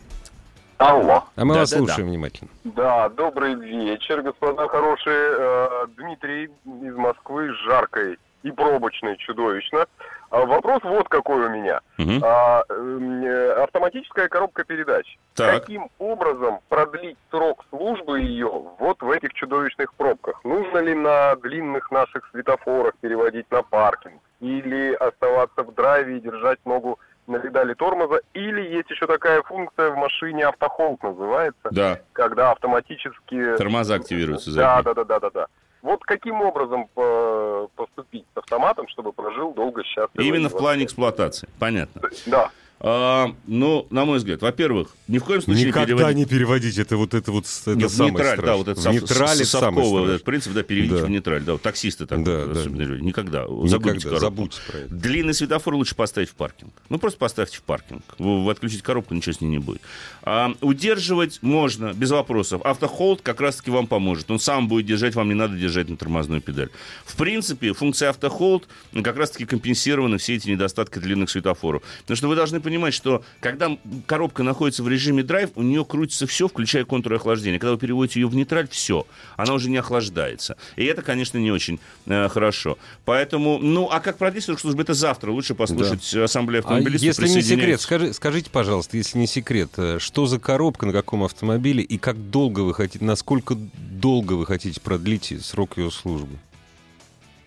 Алло. 0.77 1.23
А 1.36 1.45
мы 1.45 1.53
Да, 1.53 1.59
вас 1.62 1.69
да, 1.69 1.77
слушаем 1.77 2.09
внимательно. 2.09 2.49
Да, 2.63 3.07
добрый 3.09 3.53
вечер, 3.55 4.21
господа 4.21 4.67
хорошие. 4.67 5.15
Э, 5.38 5.67
Дмитрий 5.95 6.45
из 6.45 6.95
Москвы, 6.95 7.53
жаркой 7.65 8.17
и 8.43 8.51
пробочной, 8.51 9.17
чудовищно. 9.17 9.86
А 10.29 10.45
Вопрос 10.45 10.79
вот 10.84 11.08
какой 11.10 11.45
у 11.45 11.49
меня. 11.49 11.79
Мгм. 11.97 12.19
А, 12.23 12.63
эм, 12.69 13.23
э, 13.23 13.63
Автоматическая 13.63 14.27
коробка 14.27 14.63
передач. 14.63 15.17
Так. 15.36 15.62
Каким 15.62 15.89
образом 15.99 16.60
продлить 16.69 17.17
срок 17.29 17.63
службы 17.69 18.19
ее 18.19 18.51
вот 18.79 19.01
в 19.01 19.10
этих 19.10 19.34
чудовищных 19.34 19.93
пробках? 19.93 20.43
Нужно 20.43 20.79
ли 20.79 20.93
на 20.93 21.36
длинных 21.36 21.91
наших 21.91 22.27
светофорах 22.32 22.95
переводить 22.99 23.49
на 23.51 23.63
паркинг? 23.63 24.21
Или 24.41 24.93
оставаться 24.93 25.63
в 25.63 25.73
драйве 25.73 26.17
и 26.17 26.21
держать 26.21 26.60
ногу 26.65 26.99
на 27.27 27.39
педали 27.39 27.73
тормоза? 27.75 28.19
Или 28.34 28.62
есть 28.62 28.89
еще 28.89 29.08
такая 29.08 29.41
функция 29.43 29.91
в 29.91 29.97
машине 29.97 30.47
автохолд 30.47 31.01
называется? 31.03 31.69
Да, 31.71 31.99
когда 32.12 32.51
автоматически... 32.51 33.56
тормоза 33.56 33.95
активируются. 33.95 34.53
Да, 34.53 34.82
да, 34.82 34.93
да, 34.93 35.03
да, 35.06 35.19
да, 35.19 35.29
да. 35.29 35.47
Вот 35.84 36.02
каким 36.06 36.41
образом 36.41 36.88
по- 36.96 37.69
поступить 37.76 38.26
с 38.34 38.38
автоматом, 38.38 38.88
чтобы 38.88 39.12
прожил 39.12 39.54
долго, 39.54 39.84
счастливо? 39.84 40.26
Именно 40.26 40.48
в 40.50 40.58
плане 40.58 40.86
эксплуатации. 40.86 41.48
Понятно. 41.60 42.02
Да. 42.26 42.50
А, 42.86 43.34
ну, 43.48 43.88
на 43.91 44.04
мой 44.04 44.17
взгляд, 44.17 44.41
во-первых, 44.41 44.89
ни 45.08 45.17
в 45.17 45.24
коем 45.24 45.41
случае 45.41 45.67
не 45.67 45.72
переводить... 45.72 46.17
не 46.17 46.26
переводить, 46.26 46.78
это 46.78 46.98
вот 46.98 47.13
это 47.13 47.32
вот 47.32 47.46
это 47.65 47.76
Нет, 47.76 47.89
самое 47.89 48.12
нейтраль, 48.12 48.28
да, 48.28 48.41
страшное. 48.41 48.58
вот 48.58 48.67
это 48.67 48.82
в 48.82 48.91
нейтрале 48.93 49.46
с- 49.46 49.50
самое 49.50 49.74
совковый 49.86 50.02
вот 50.02 50.10
этот 50.10 50.24
принцип, 50.26 50.52
да, 50.54 50.63
переведите 50.63 51.00
Да. 51.00 51.06
в 51.06 51.10
нейтраль. 51.10 51.43
Да, 51.43 51.54
вот 51.54 51.62
таксисты 51.62 52.06
так 52.06 52.22
Да, 52.26 52.39
вот, 52.39 52.54
да. 52.54 52.60
особенно 52.60 52.82
люди. 52.82 53.02
Никогда. 53.04 53.43
Никогда, 53.43 53.67
Забудьте 53.69 54.00
коробку. 54.10 54.19
забудьте 54.19 54.60
про 54.67 54.78
это. 54.80 54.93
Длинный 54.93 55.34
светофор 55.34 55.76
лучше 55.76 55.96
поставить 55.96 56.28
в 56.30 56.36
паркинг. 56.36 56.74
Ну, 56.89 57.00
просто 57.00 57.19
поставьте 57.19 57.56
в 57.58 57.62
паркинг. 57.63 58.04
Вы, 58.19 58.43
вы 58.43 58.52
отключить 58.52 58.82
коробку, 58.82 59.13
ничего 59.13 59.32
с 59.32 59.39
ней 59.39 59.48
не 59.48 59.60
будет. 59.60 59.82
А, 60.24 60.54
удерживать 60.60 61.39
можно, 61.41 61.93
без 61.93 62.12
вопросов. 62.12 62.62
Автохолд 62.65 63.22
как 63.22 63.39
раз-таки 63.39 63.72
вам 63.72 63.88
поможет. 63.88 64.30
Он 64.30 64.39
сам 64.41 64.67
будет 64.67 64.88
держать, 64.88 65.15
вам 65.15 65.30
не 65.30 65.36
надо 65.36 65.56
держать 65.56 65.88
на 65.88 65.96
тормозную 65.96 66.41
педаль. 66.41 66.69
В 67.06 67.15
принципе, 67.15 67.72
функция 67.72 68.10
автохолд 68.10 68.67
как 69.04 69.15
раз-таки 69.15 69.46
компенсированы 69.46 70.17
все 70.17 70.36
эти 70.36 70.50
недостатки 70.50 71.00
длинных 71.00 71.30
светофоров. 71.30 71.82
Потому 72.02 72.17
что 72.17 72.28
вы 72.28 72.36
должны 72.36 72.60
понимать, 72.60 72.72
понимать, 72.73 72.95
что 72.95 73.23
когда 73.39 73.77
коробка 74.07 74.41
находится 74.41 74.81
в 74.81 74.88
режиме 74.88 75.21
драйв, 75.21 75.51
у 75.55 75.62
нее 75.62 75.86
крутится 75.86 76.25
все, 76.25 76.47
включая 76.47 76.86
контур 76.86 77.13
охлаждения. 77.13 77.59
Когда 77.59 77.73
вы 77.73 77.77
переводите 77.77 78.19
ее 78.19 78.27
в 78.27 78.36
нейтраль, 78.36 78.67
все, 78.67 79.05
она 79.38 79.53
уже 79.53 79.69
не 79.69 79.77
охлаждается. 79.77 80.57
И 80.75 80.83
это, 80.86 81.03
конечно, 81.03 81.38
не 81.38 81.51
очень 81.51 81.79
э, 82.07 82.27
хорошо. 82.29 82.79
Поэтому, 83.05 83.59
ну, 83.59 83.89
а 83.91 83.99
как 83.99 84.17
продюсер 84.17 84.57
службы, 84.57 84.81
это 84.81 84.95
завтра 84.95 85.31
лучше 85.31 85.53
послушать 85.53 86.09
да. 86.13 86.23
ассамблею 86.23 86.63
а 86.65 86.67
автомобилистов. 86.67 87.19
А 87.19 87.27
если 87.27 87.39
не 87.39 87.43
секрет, 87.43 87.79
скажи, 87.79 88.12
скажите, 88.13 88.49
пожалуйста, 88.49 88.97
если 88.97 89.19
не 89.19 89.27
секрет, 89.27 89.69
э, 89.77 89.99
что 89.99 90.25
за 90.25 90.39
коробка, 90.39 90.88
на 90.88 90.93
каком 90.93 91.23
автомобиле 91.23 91.83
и 91.83 91.99
как 91.99 92.31
долго 92.31 92.62
вы 92.62 92.73
хотите, 92.73 93.05
насколько 93.05 93.55
долго 93.55 94.33
вы 94.33 94.47
хотите 94.47 94.81
продлить 94.81 95.31
срок 95.45 95.77
ее 95.77 95.91
службы? 95.91 96.39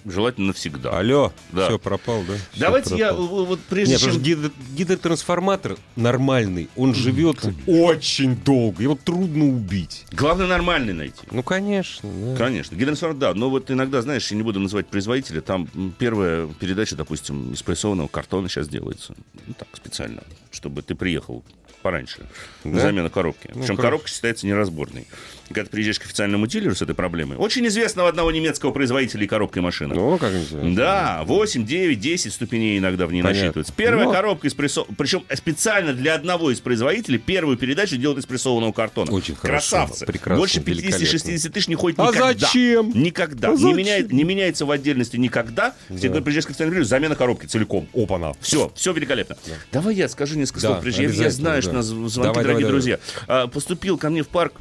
Желательно 0.07 0.49
навсегда. 0.49 0.99
Алло, 0.99 1.33
да. 1.53 1.67
все 1.67 1.79
пропал, 1.79 2.23
да? 2.27 2.35
Все 2.35 2.61
Давайте 2.61 2.91
пропал. 2.91 3.07
я 3.07 3.13
вот 3.13 3.61
прежде 3.69 3.95
Нет, 3.95 4.03
чем... 4.03 4.23
Гидро, 4.23 4.51
гидротрансформатор 4.75 5.77
нормальный, 5.97 6.69
он 6.77 6.95
живет 6.95 7.39
очень 7.67 8.37
долго, 8.37 8.83
его 8.83 8.97
трудно 9.03 9.47
убить. 9.47 10.07
Главное 10.13 10.47
нормальный 10.47 10.93
найти. 10.93 11.27
Ну, 11.31 11.43
конечно. 11.43 12.09
Да. 12.09 12.37
Конечно, 12.37 12.75
гидротрансформатор, 12.75 13.35
да, 13.35 13.39
но 13.39 13.51
вот 13.51 13.71
иногда, 13.71 14.03
знаешь, 14.03 14.31
я 14.31 14.37
не 14.37 14.43
буду 14.43 14.61
называть 14.61 14.87
производителя, 14.87 15.41
там 15.41 15.69
первая 15.99 16.47
передача, 16.47 16.97
допустим, 16.97 17.53
из 17.53 17.63
прессованного 17.63 18.09
картона 18.09 18.49
сейчас 18.49 18.69
делается, 18.69 19.15
ну 19.47 19.55
так, 19.59 19.69
специально, 19.75 20.23
чтобы 20.51 20.83
ты 20.83 20.95
приехал 20.95 21.45
пораньше. 21.83 22.19
Да? 22.65 22.81
Замена 22.81 23.11
коробки. 23.11 23.49
Ну, 23.55 23.61
Причем 23.61 23.77
коробка 23.77 24.09
считается 24.09 24.45
неразборной. 24.47 25.07
Когда 25.49 25.65
ты 25.65 25.71
приезжаешь 25.71 26.01
к 26.01 26.05
официальному 26.05 26.47
дилеру 26.47 26.75
с 26.75 26.83
этой 26.83 26.95
проблемой, 26.95 27.37
очень 27.37 27.67
известного 27.69 28.09
одного 28.09 28.31
немецкого 28.33 28.73
производителя 28.73 29.25
и 29.25 29.27
коробкой 29.27 29.63
машины. 29.63 29.95
Ну, 29.95 30.19
как 30.19 30.33
известно. 30.33 30.75
Да, 30.75 31.23
8, 31.25 31.65
9, 31.65 32.01
10 32.01 32.33
ступеней 32.33 32.79
иногда 32.79 33.07
в 33.07 33.13
ней 33.13 33.23
Понятно. 33.23 33.43
насчитывается. 33.43 33.73
Первая 33.77 34.07
Но... 34.07 34.13
коробка 34.13 34.49
из 34.49 34.55
прессов... 34.55 34.87
Причем 34.97 35.25
специально 35.35 35.93
для 35.93 36.15
одного 36.15 36.51
из 36.51 36.61
производителей 36.61 37.19
первую 37.19 37.57
передачу 37.57 37.97
делают 37.97 38.21
из 38.21 38.27
прессованного 38.27 38.73
картона. 38.73 39.11
Очень 39.13 39.37
Красавцы. 39.37 40.05
хорошо. 40.05 40.07
Прекрасно, 40.07 40.39
Больше 40.39 40.61
50-60 40.61 41.49
тысяч 41.51 41.69
не 41.69 41.75
ходит 41.75 41.99
а 42.01 42.09
никогда. 42.09 42.33
зачем? 42.47 42.93
Никогда. 42.95 43.49
А 43.49 43.51
не, 43.53 43.57
зачем? 43.59 43.77
меняет, 43.77 44.13
не 44.13 44.25
меняется 44.25 44.67
в 44.67 44.71
отдельности 44.71 45.17
никогда. 45.17 45.75
Да. 45.89 46.21
Приезжаешь 46.21 46.47
к 46.47 46.51
официальному 46.51 46.75
дилеру, 46.75 46.85
замена 46.87 47.15
коробки 47.15 47.47
целиком. 47.47 47.89
Опа-на. 47.95 48.33
Все, 48.41 48.73
все 48.75 48.93
великолепно. 48.93 49.37
Да. 49.47 49.53
Давай 49.73 49.95
я 49.95 50.09
скажу 50.09 50.37
несколько 50.37 50.61
да, 50.61 50.69
слов, 50.69 50.81
прежде 50.81 51.05
я, 51.05 51.11
я 51.11 51.31
знаю, 51.31 51.63
да. 51.63 51.63
что 51.63 51.73
нас 51.73 51.87
звонки, 51.87 52.13
давай, 52.17 52.43
дорогие 52.43 52.61
давай, 52.61 52.71
друзья. 52.73 52.99
Давай. 53.27 53.49
Поступил 53.49 53.99
ко 53.99 54.11
мне 54.11 54.23
в 54.23 54.29
парк 54.29 54.55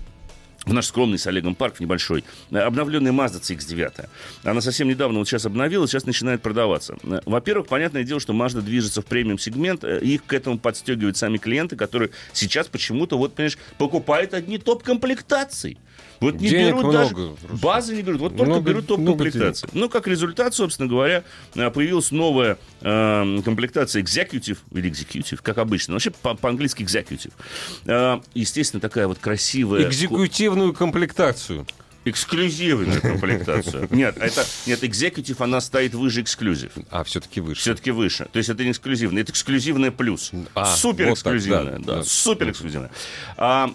в 0.66 0.74
наш 0.74 0.88
скромный 0.88 1.18
с 1.18 1.28
Олегом 1.28 1.56
парк 1.56 1.80
небольшой, 1.80 2.24
обновленная 2.52 3.12
Mazda 3.12 3.42
CX-9. 3.42 4.08
Она 4.44 4.62
совсем 4.62 4.88
недавно, 4.88 5.20
вот 5.20 5.28
сейчас 5.28 5.46
обновилась, 5.46 5.92
сейчас 5.92 6.06
начинает 6.06 6.42
продаваться. 6.42 6.98
Во-первых, 7.26 7.68
понятное 7.68 8.04
дело, 8.04 8.20
что 8.20 8.34
Mazda 8.34 8.62
движется 8.62 9.02
в 9.02 9.06
премиум-сегмент, 9.06 9.84
их 9.84 10.26
к 10.26 10.34
этому 10.34 10.58
подстегивают 10.58 11.18
сами 11.18 11.38
клиенты, 11.38 11.76
которые 11.76 12.12
сейчас 12.34 12.68
почему-то, 12.68 13.18
вот, 13.18 13.36
понимаешь, 13.36 13.58
покупают 13.78 14.34
одни 14.34 14.58
топ-комплектации. 14.58 15.78
Вот 16.20 16.36
не 16.36 16.50
денег 16.50 16.68
берут 16.68 16.84
много, 16.84 16.98
даже 16.98 17.16
просто. 17.16 17.48
базы 17.66 17.96
не 17.96 18.02
берут, 18.02 18.22
вот 18.22 18.38
только 18.38 18.46
много, 18.46 18.70
берут 18.70 18.88
топ-комплектации. 18.88 19.68
Ну, 19.74 19.90
как 19.90 20.08
результат, 20.08 20.54
собственно 20.54 20.88
говоря, 20.88 21.24
э, 21.56 21.70
появилась 21.70 22.12
новая 22.12 22.58
э, 22.82 23.42
комплектация 23.44 24.02
Executive 24.02 24.58
или 24.72 24.90
Executive, 24.90 25.40
как 25.42 25.58
обычно. 25.58 25.94
Вообще 25.94 26.12
по- 26.12 26.36
по-английски 26.36 26.84
Executive. 26.84 27.34
Э, 27.86 28.22
естественно, 28.34 28.80
такая 28.80 29.08
вот 29.08 29.20
красивая... 29.20 29.84
Экзекутивную 30.56 30.74
комплектацию. 30.74 31.68
Эксклюзивную 32.06 33.02
комплектацию. 33.02 33.88
Нет, 33.92 34.16
это 34.18 34.46
нет, 34.68 34.84
экзекутив, 34.84 35.42
она 35.42 35.60
стоит 35.60 35.96
выше 35.96 36.22
эксклюзив. 36.22 36.74
А, 36.92 37.04
все-таки 37.04 37.42
выше. 37.42 37.62
Все-таки 37.62 37.90
выше. 37.90 38.28
То 38.32 38.38
есть 38.38 38.48
это 38.48 38.64
не 38.64 38.72
эксклюзивное, 38.72 39.24
это 39.24 39.32
эксклюзивное 39.32 39.90
плюс. 39.90 40.32
А, 40.54 40.66
супер 40.66 41.12
эксклюзивное, 41.12 41.64
вот 41.64 41.72
так, 41.72 41.82
да, 41.82 41.94
да, 41.94 41.98
да. 41.98 42.04
супер 42.04 42.52
эксклюзивное. 42.52 42.92
А, 43.38 43.74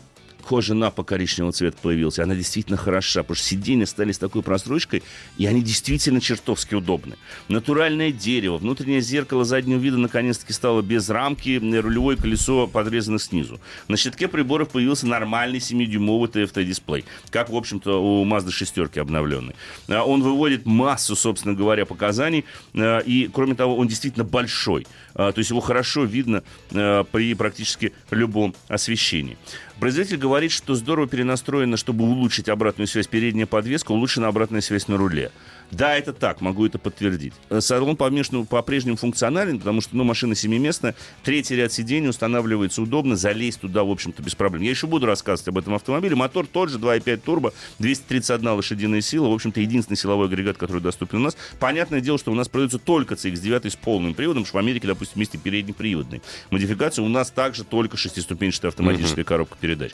кожа 0.51 0.75
напа 0.75 1.05
коричневого 1.05 1.53
цвета 1.53 1.79
появилась. 1.81 2.19
Она 2.19 2.35
действительно 2.35 2.77
хороша, 2.77 3.23
потому 3.23 3.37
что 3.37 3.47
сиденья 3.47 3.87
стали 3.87 4.11
с 4.11 4.19
такой 4.19 4.43
прострочкой, 4.43 5.05
и 5.39 5.47
они 5.47 5.63
действительно 5.63 6.21
чертовски 6.21 6.75
удобны. 6.75 7.15
Натуральное 7.47 8.11
дерево, 8.11 8.59
внутреннее 8.59 9.01
зеркало 9.01 9.45
заднего 9.45 9.79
вида 9.79 9.97
наконец-таки 9.97 10.53
стало 10.53 10.83
без 10.83 11.09
рамки, 11.09 11.61
рулевое 11.79 12.19
колесо 12.19 12.67
подрезано 12.67 13.21
снизу. 13.21 13.61
На 13.87 13.97
щитке 13.97 14.27
приборов 14.27 14.71
появился 14.71 15.07
нормальный 15.07 15.61
7-дюймовый 15.61 16.29
TFT-дисплей, 16.29 17.05
как, 17.31 17.49
в 17.51 17.55
общем-то, 17.55 18.03
у 18.03 18.25
Mazda 18.25 18.51
6 18.51 18.99
обновленный. 18.99 19.55
А, 19.87 20.03
Он 20.03 20.21
выводит 20.21 20.67
массу, 20.67 21.15
собственно 21.15 21.55
говоря, 21.55 21.87
показаний, 21.87 22.45
а, 22.75 22.99
и, 22.99 23.29
кроме 23.33 23.55
того, 23.55 23.77
он 23.77 23.87
действительно 23.87 24.25
большой. 24.25 24.89
А, 25.15 25.31
То 25.31 25.39
есть 25.39 25.51
его 25.51 25.61
хорошо 25.61 26.03
видно 26.03 26.43
при 26.71 27.35
практически 27.35 27.93
любом 28.11 28.55
освещении. 28.67 29.37
Производитель 29.81 30.19
говорит, 30.19 30.53
что 30.53 30.75
здорово 30.75 31.09
перенастроено, 31.09 31.79
чтобы 31.79 32.05
улучшить 32.05 32.51
обратную 32.51 32.87
связь. 32.87 33.07
Передняя 33.07 33.47
подвеска, 33.47 33.93
улучшена 33.93 34.29
обратная 34.29 34.61
связь 34.61 34.89
на 34.89 34.99
руле. 34.99 35.33
Да, 35.71 35.97
это 35.97 36.13
так, 36.13 36.41
могу 36.41 36.67
это 36.67 36.79
подтвердить. 36.79 37.33
Салон 37.61 37.97
по-прежнему, 37.97 38.45
по-прежнему 38.45 38.97
функционален, 38.97 39.59
потому 39.59 39.81
что 39.81 39.97
ну, 39.97 40.05
машина 40.05 40.35
семиместная, 40.35 40.95
третий 41.23 41.57
ряд 41.57 41.73
сидений 41.73 42.09
устанавливается 42.09 42.83
удобно, 42.83 43.17
залезть 43.17 43.61
туда, 43.61 43.85
в 43.85 43.91
общем-то, 43.91 44.23
без 44.23 44.35
проблем. 44.35 44.63
Я 44.63 44.71
еще 44.71 44.87
буду 44.87 45.07
рассказывать 45.07 45.49
об 45.49 45.59
этом 45.59 45.75
автомобиле. 45.75 46.17
Мотор 46.17 46.47
тот 46.47 46.71
же, 46.71 46.79
2.5 46.79 47.17
турбо, 47.19 47.53
231 47.79 48.51
лошадиная 48.51 49.01
сила, 49.01 49.29
в 49.29 49.33
общем-то, 49.33 49.61
единственный 49.61 49.97
силовой 49.97 50.27
агрегат, 50.27 50.57
который 50.57 50.83
доступен 50.83 51.19
у 51.19 51.23
нас. 51.23 51.37
Понятное 51.59 52.01
дело, 52.01 52.19
что 52.19 52.33
у 52.33 52.35
нас 52.35 52.49
продается 52.49 52.79
только 52.79 53.15
CX-9 53.15 53.71
с 53.71 53.77
полным 53.77 54.15
приводом, 54.15 54.45
что 54.45 54.57
в 54.57 54.61
Америке, 54.61 54.89
допустим, 54.89 55.15
вместе 55.17 55.39
переднеприводный. 55.39 56.23
Модификация 56.51 57.05
у 57.05 57.09
нас 57.09 57.31
также 57.31 57.65
только 57.65 57.97
шестиступенчатая 57.97 58.71
автоматическая 58.71 59.25
коробка 59.25 59.57
передач. 59.61 59.93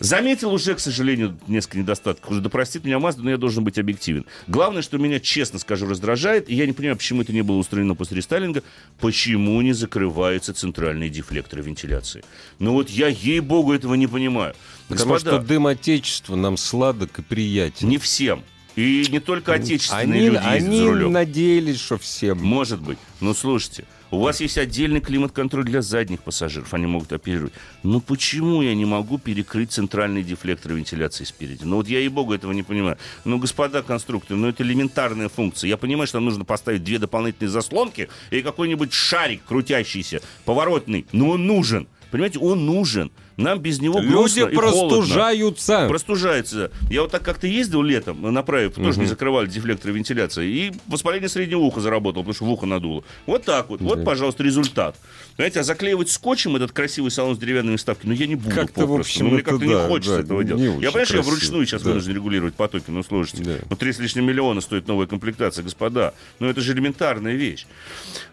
Заметил 0.00 0.52
уже, 0.52 0.74
к 0.74 0.80
сожалению, 0.80 1.36
несколько 1.46 1.78
недостатков. 1.78 2.30
Уже 2.30 2.40
да 2.40 2.48
простит 2.48 2.84
меня 2.84 2.96
Mazda, 2.98 3.20
но 3.22 3.30
я 3.30 3.36
должен 3.36 3.64
быть 3.64 3.78
объективен. 3.78 4.26
Главное, 4.46 4.82
что 4.82 4.98
меня, 4.98 5.20
честно 5.20 5.58
скажу, 5.58 5.86
раздражает, 5.86 6.48
и 6.48 6.54
я 6.54 6.66
не 6.66 6.72
понимаю, 6.72 6.96
почему 6.96 7.22
это 7.22 7.32
не 7.32 7.42
было 7.42 7.56
устранено 7.56 7.94
после 7.94 8.18
рестайлинга, 8.18 8.62
почему 9.00 9.60
не 9.60 9.72
закрываются 9.72 10.54
центральные 10.54 11.10
дефлекторы 11.10 11.62
вентиляции. 11.62 12.24
Ну 12.58 12.72
вот 12.72 12.90
я, 12.90 13.08
ей-богу, 13.08 13.72
этого 13.72 13.94
не 13.94 14.06
понимаю. 14.06 14.54
Потому 14.88 15.14
Господа, 15.14 15.38
что 15.38 15.46
дым 15.46 15.66
Отечества 15.66 16.36
нам 16.36 16.56
сладок 16.56 17.18
и 17.18 17.22
приятен. 17.22 17.88
не 17.88 17.98
всем. 17.98 18.44
И 18.76 19.04
не 19.10 19.18
только 19.18 19.54
отечественные 19.54 20.04
они, 20.04 20.20
люди 20.20 20.34
ездят 20.36 20.52
они 20.52 20.78
за 20.78 20.84
рулем. 20.86 21.12
надеялись, 21.12 21.80
что 21.80 21.98
всем. 21.98 22.38
Может 22.38 22.80
быть. 22.80 22.98
Но 23.20 23.34
слушайте, 23.34 23.84
у 24.10 24.20
вас 24.20 24.40
есть 24.40 24.56
отдельный 24.56 25.00
климат-контроль 25.00 25.64
для 25.64 25.82
задних 25.82 26.22
пассажиров, 26.22 26.72
они 26.72 26.86
могут 26.86 27.12
оперировать. 27.12 27.52
Ну 27.82 28.00
почему 28.00 28.62
я 28.62 28.74
не 28.74 28.84
могу 28.84 29.18
перекрыть 29.18 29.72
центральный 29.72 30.22
дефлектор 30.22 30.72
вентиляции 30.72 31.24
спереди? 31.24 31.64
Ну 31.64 31.76
вот 31.76 31.88
я, 31.88 31.98
ей-богу, 31.98 32.32
этого 32.32 32.52
не 32.52 32.62
понимаю. 32.62 32.96
Ну, 33.24 33.38
господа 33.38 33.82
конструкторы, 33.82 34.38
ну 34.38 34.48
это 34.48 34.62
элементарная 34.62 35.28
функция. 35.28 35.68
Я 35.68 35.76
понимаю, 35.76 36.06
что 36.06 36.18
нам 36.18 36.26
нужно 36.26 36.44
поставить 36.44 36.84
две 36.84 36.98
дополнительные 36.98 37.50
заслонки 37.50 38.08
и 38.30 38.40
какой-нибудь 38.40 38.92
шарик 38.92 39.44
крутящийся, 39.44 40.22
поворотный. 40.44 41.06
Но 41.12 41.30
он 41.30 41.46
нужен. 41.46 41.86
Понимаете, 42.10 42.38
он 42.38 42.64
нужен. 42.64 43.10
Нам 43.38 43.60
без 43.60 43.80
него 43.80 44.00
Люди 44.00 44.10
грустно 44.12 44.38
и 44.40 44.54
холодно. 44.56 44.60
простужаются. 44.88 45.86
Простужается. 45.88 46.72
Я 46.90 47.02
вот 47.02 47.12
так 47.12 47.22
как-то 47.22 47.46
ездил 47.46 47.82
летом, 47.82 48.20
направив, 48.34 48.74
тоже 48.74 48.98
не 48.98 49.06
закрывали 49.06 49.46
дефлектор 49.46 49.92
вентиляции, 49.92 50.46
и 50.50 50.72
воспаление 50.88 51.28
среднего 51.28 51.60
уха 51.60 51.80
заработало, 51.80 52.22
потому 52.24 52.34
что 52.34 52.44
в 52.44 52.50
ухо 52.50 52.66
надуло. 52.66 53.04
Вот 53.26 53.44
так 53.44 53.70
вот. 53.70 53.80
Вот, 53.80 54.04
пожалуйста, 54.04 54.42
результат. 54.42 54.96
Знаете, 55.36 55.60
а 55.60 55.62
заклеивать 55.62 56.10
скотчем 56.10 56.56
этот 56.56 56.72
красивый 56.72 57.12
салон 57.12 57.36
с 57.36 57.38
деревянными 57.38 57.76
вставками, 57.76 58.10
ну 58.12 58.16
я 58.16 58.26
не 58.26 58.34
буду 58.34 58.52
Как-то, 58.52 58.80
в 58.80 58.88
попросту. 58.88 59.00
общем, 59.00 59.24
ну, 59.26 59.34
мне 59.34 59.42
как-то 59.42 59.60
да, 59.60 59.66
не 59.66 59.88
хочется 59.88 60.16
да, 60.16 60.22
этого 60.24 60.40
не 60.42 60.48
делать. 60.48 60.82
Я, 60.82 60.88
понимаю, 60.88 61.06
что 61.06 61.16
я 61.18 61.22
вручную 61.22 61.64
сейчас 61.64 61.82
да. 61.82 61.90
вынужден 61.90 62.14
регулировать 62.16 62.54
потоки. 62.54 62.84
Ну, 62.88 63.04
слушайте, 63.04 63.44
Да. 63.44 63.54
ну, 63.70 63.76
три 63.76 63.92
с 63.92 64.00
лишним 64.00 64.24
миллиона 64.26 64.60
стоит 64.60 64.88
новая 64.88 65.06
комплектация, 65.06 65.62
господа. 65.62 66.12
Ну, 66.40 66.48
это 66.48 66.60
же 66.60 66.72
элементарная 66.72 67.34
вещь. 67.36 67.66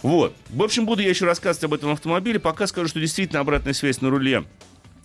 Вот. 0.02 0.34
В 0.50 0.63
общем, 0.63 0.88
буду 0.88 1.04
я 1.04 1.10
еще 1.10 1.26
рассказывать 1.26 1.63
об 1.65 1.74
этом 1.76 1.91
автомобиле. 1.91 2.39
Пока 2.39 2.65
скажу, 2.65 2.88
что 2.88 3.00
действительно 3.00 3.39
обратная 3.39 3.74
связь 3.74 4.02
на 4.02 4.10
руле 4.10 4.44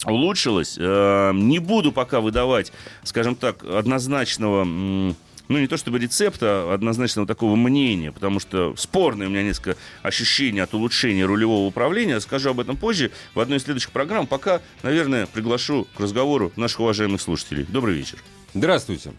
улучшилась. 0.07 0.77
Э, 0.79 1.33
Не 1.35 1.59
буду 1.59 1.93
пока 1.93 2.21
выдавать, 2.21 2.73
скажем 3.05 3.35
так, 3.35 3.65
однозначного... 3.65 4.65
ну, 4.65 5.15
не 5.49 5.67
то 5.67 5.77
чтобы 5.77 5.99
рецепта, 5.99 6.47
а 6.71 6.75
однозначного 6.75 7.27
такого 7.27 7.57
мнения, 7.57 8.13
потому 8.13 8.41
что 8.41 8.75
спорные 8.77 9.29
у 9.29 9.31
меня 9.31 9.43
несколько 9.43 9.77
ощущений 10.03 10.61
от 10.61 10.75
улучшения 10.75 11.25
рулевого 11.25 11.67
управления. 11.67 12.21
Скажу 12.21 12.51
об 12.51 12.61
этом 12.61 12.77
позже 12.77 13.11
в 13.35 13.41
одной 13.41 13.59
из 13.59 13.65
следующих 13.65 13.91
программ. 13.91 14.27
Пока, 14.27 14.61
наверное, 14.83 15.27
приглашу 15.27 15.87
к 15.97 16.01
разговору 16.01 16.53
наших 16.57 16.81
уважаемых 16.81 17.21
слушателей. 17.21 17.67
Добрый 17.69 17.97
вечер. 17.97 18.19
Здравствуйте. 18.55 19.13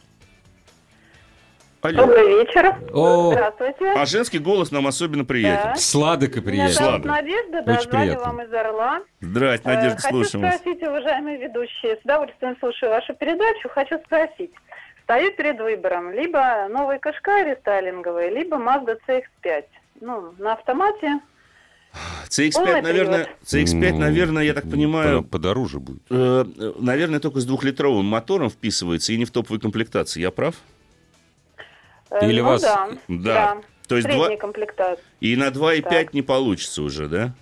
Алло. 1.81 2.05
Добрый 2.05 2.27
вечер. 2.27 2.75
О. 2.93 3.31
Здравствуйте. 3.31 3.91
А 3.95 4.05
женский 4.05 4.37
голос 4.37 4.69
нам 4.71 4.85
особенно 4.85 5.25
приятен. 5.25 5.69
Да. 5.73 5.75
Сладок 5.75 6.37
и 6.37 6.39
Меня 6.39 6.45
приятен. 6.51 6.73
зовут 6.75 6.91
Ладно. 7.05 7.11
Надежда, 7.13 7.61
да, 7.63 7.73
Очень 7.73 7.89
звоню 7.89 8.05
приятно. 8.05 8.25
вам 8.27 8.41
из 8.43 8.53
Орла. 8.53 8.99
Здрасте, 9.21 9.69
Э, 9.69 9.75
Надежда, 9.75 9.97
Хочу 10.01 10.09
слушаем 10.09 10.45
вас. 10.45 10.55
спросить, 10.59 10.83
уважаемые 10.83 11.37
ведущие, 11.39 11.95
с 11.95 11.99
удовольствием 12.05 12.55
слушаю 12.59 12.91
вашу 12.91 13.15
передачу, 13.15 13.69
хочу 13.69 13.97
спросить. 14.05 14.51
Стою 15.03 15.31
перед 15.35 15.59
выбором, 15.59 16.11
либо 16.13 16.67
новый 16.69 16.99
Кашкай 16.99 17.49
рестайлинговый, 17.49 18.29
либо 18.29 18.57
Mazda 18.57 18.97
CX-5. 19.07 19.63
Ну, 20.01 20.33
на 20.37 20.53
автомате, 20.53 21.19
CX-5, 22.29 22.51
Полный 22.53 22.81
наверное, 22.83 23.27
CX-5, 23.43 23.91
Ну, 23.93 23.97
наверное, 23.99 24.43
я 24.43 24.53
так 24.53 24.69
понимаю, 24.69 25.23
по- 25.23 25.29
Подороже 25.29 25.79
будет. 25.79 26.03
э, 26.11 26.45
э, 26.59 26.71
наверное, 26.79 27.19
только 27.19 27.39
с 27.39 27.45
двухлитровым 27.45 28.05
мотором 28.05 28.49
вписывается 28.51 29.13
и 29.13 29.17
не 29.17 29.25
в 29.25 29.31
топовой 29.31 29.59
комплектации. 29.59 30.21
Я 30.21 30.29
прав? 30.29 30.53
Э, 32.11 32.29
Или 32.29 32.41
ну, 32.41 32.47
вас- 32.47 32.61
Да, 32.61 32.89
Да. 33.07 33.57
То 33.87 33.95
есть 33.95 34.05
Средняя 34.07 34.27
два- 34.29 34.37
комплектация. 34.37 35.03
И 35.21 35.35
на 35.35 35.49
2,5 35.51 36.05
Так. 36.05 36.13
не 36.13 36.21
получится 36.21 36.81
уже, 36.81 37.07
да? 37.07 37.33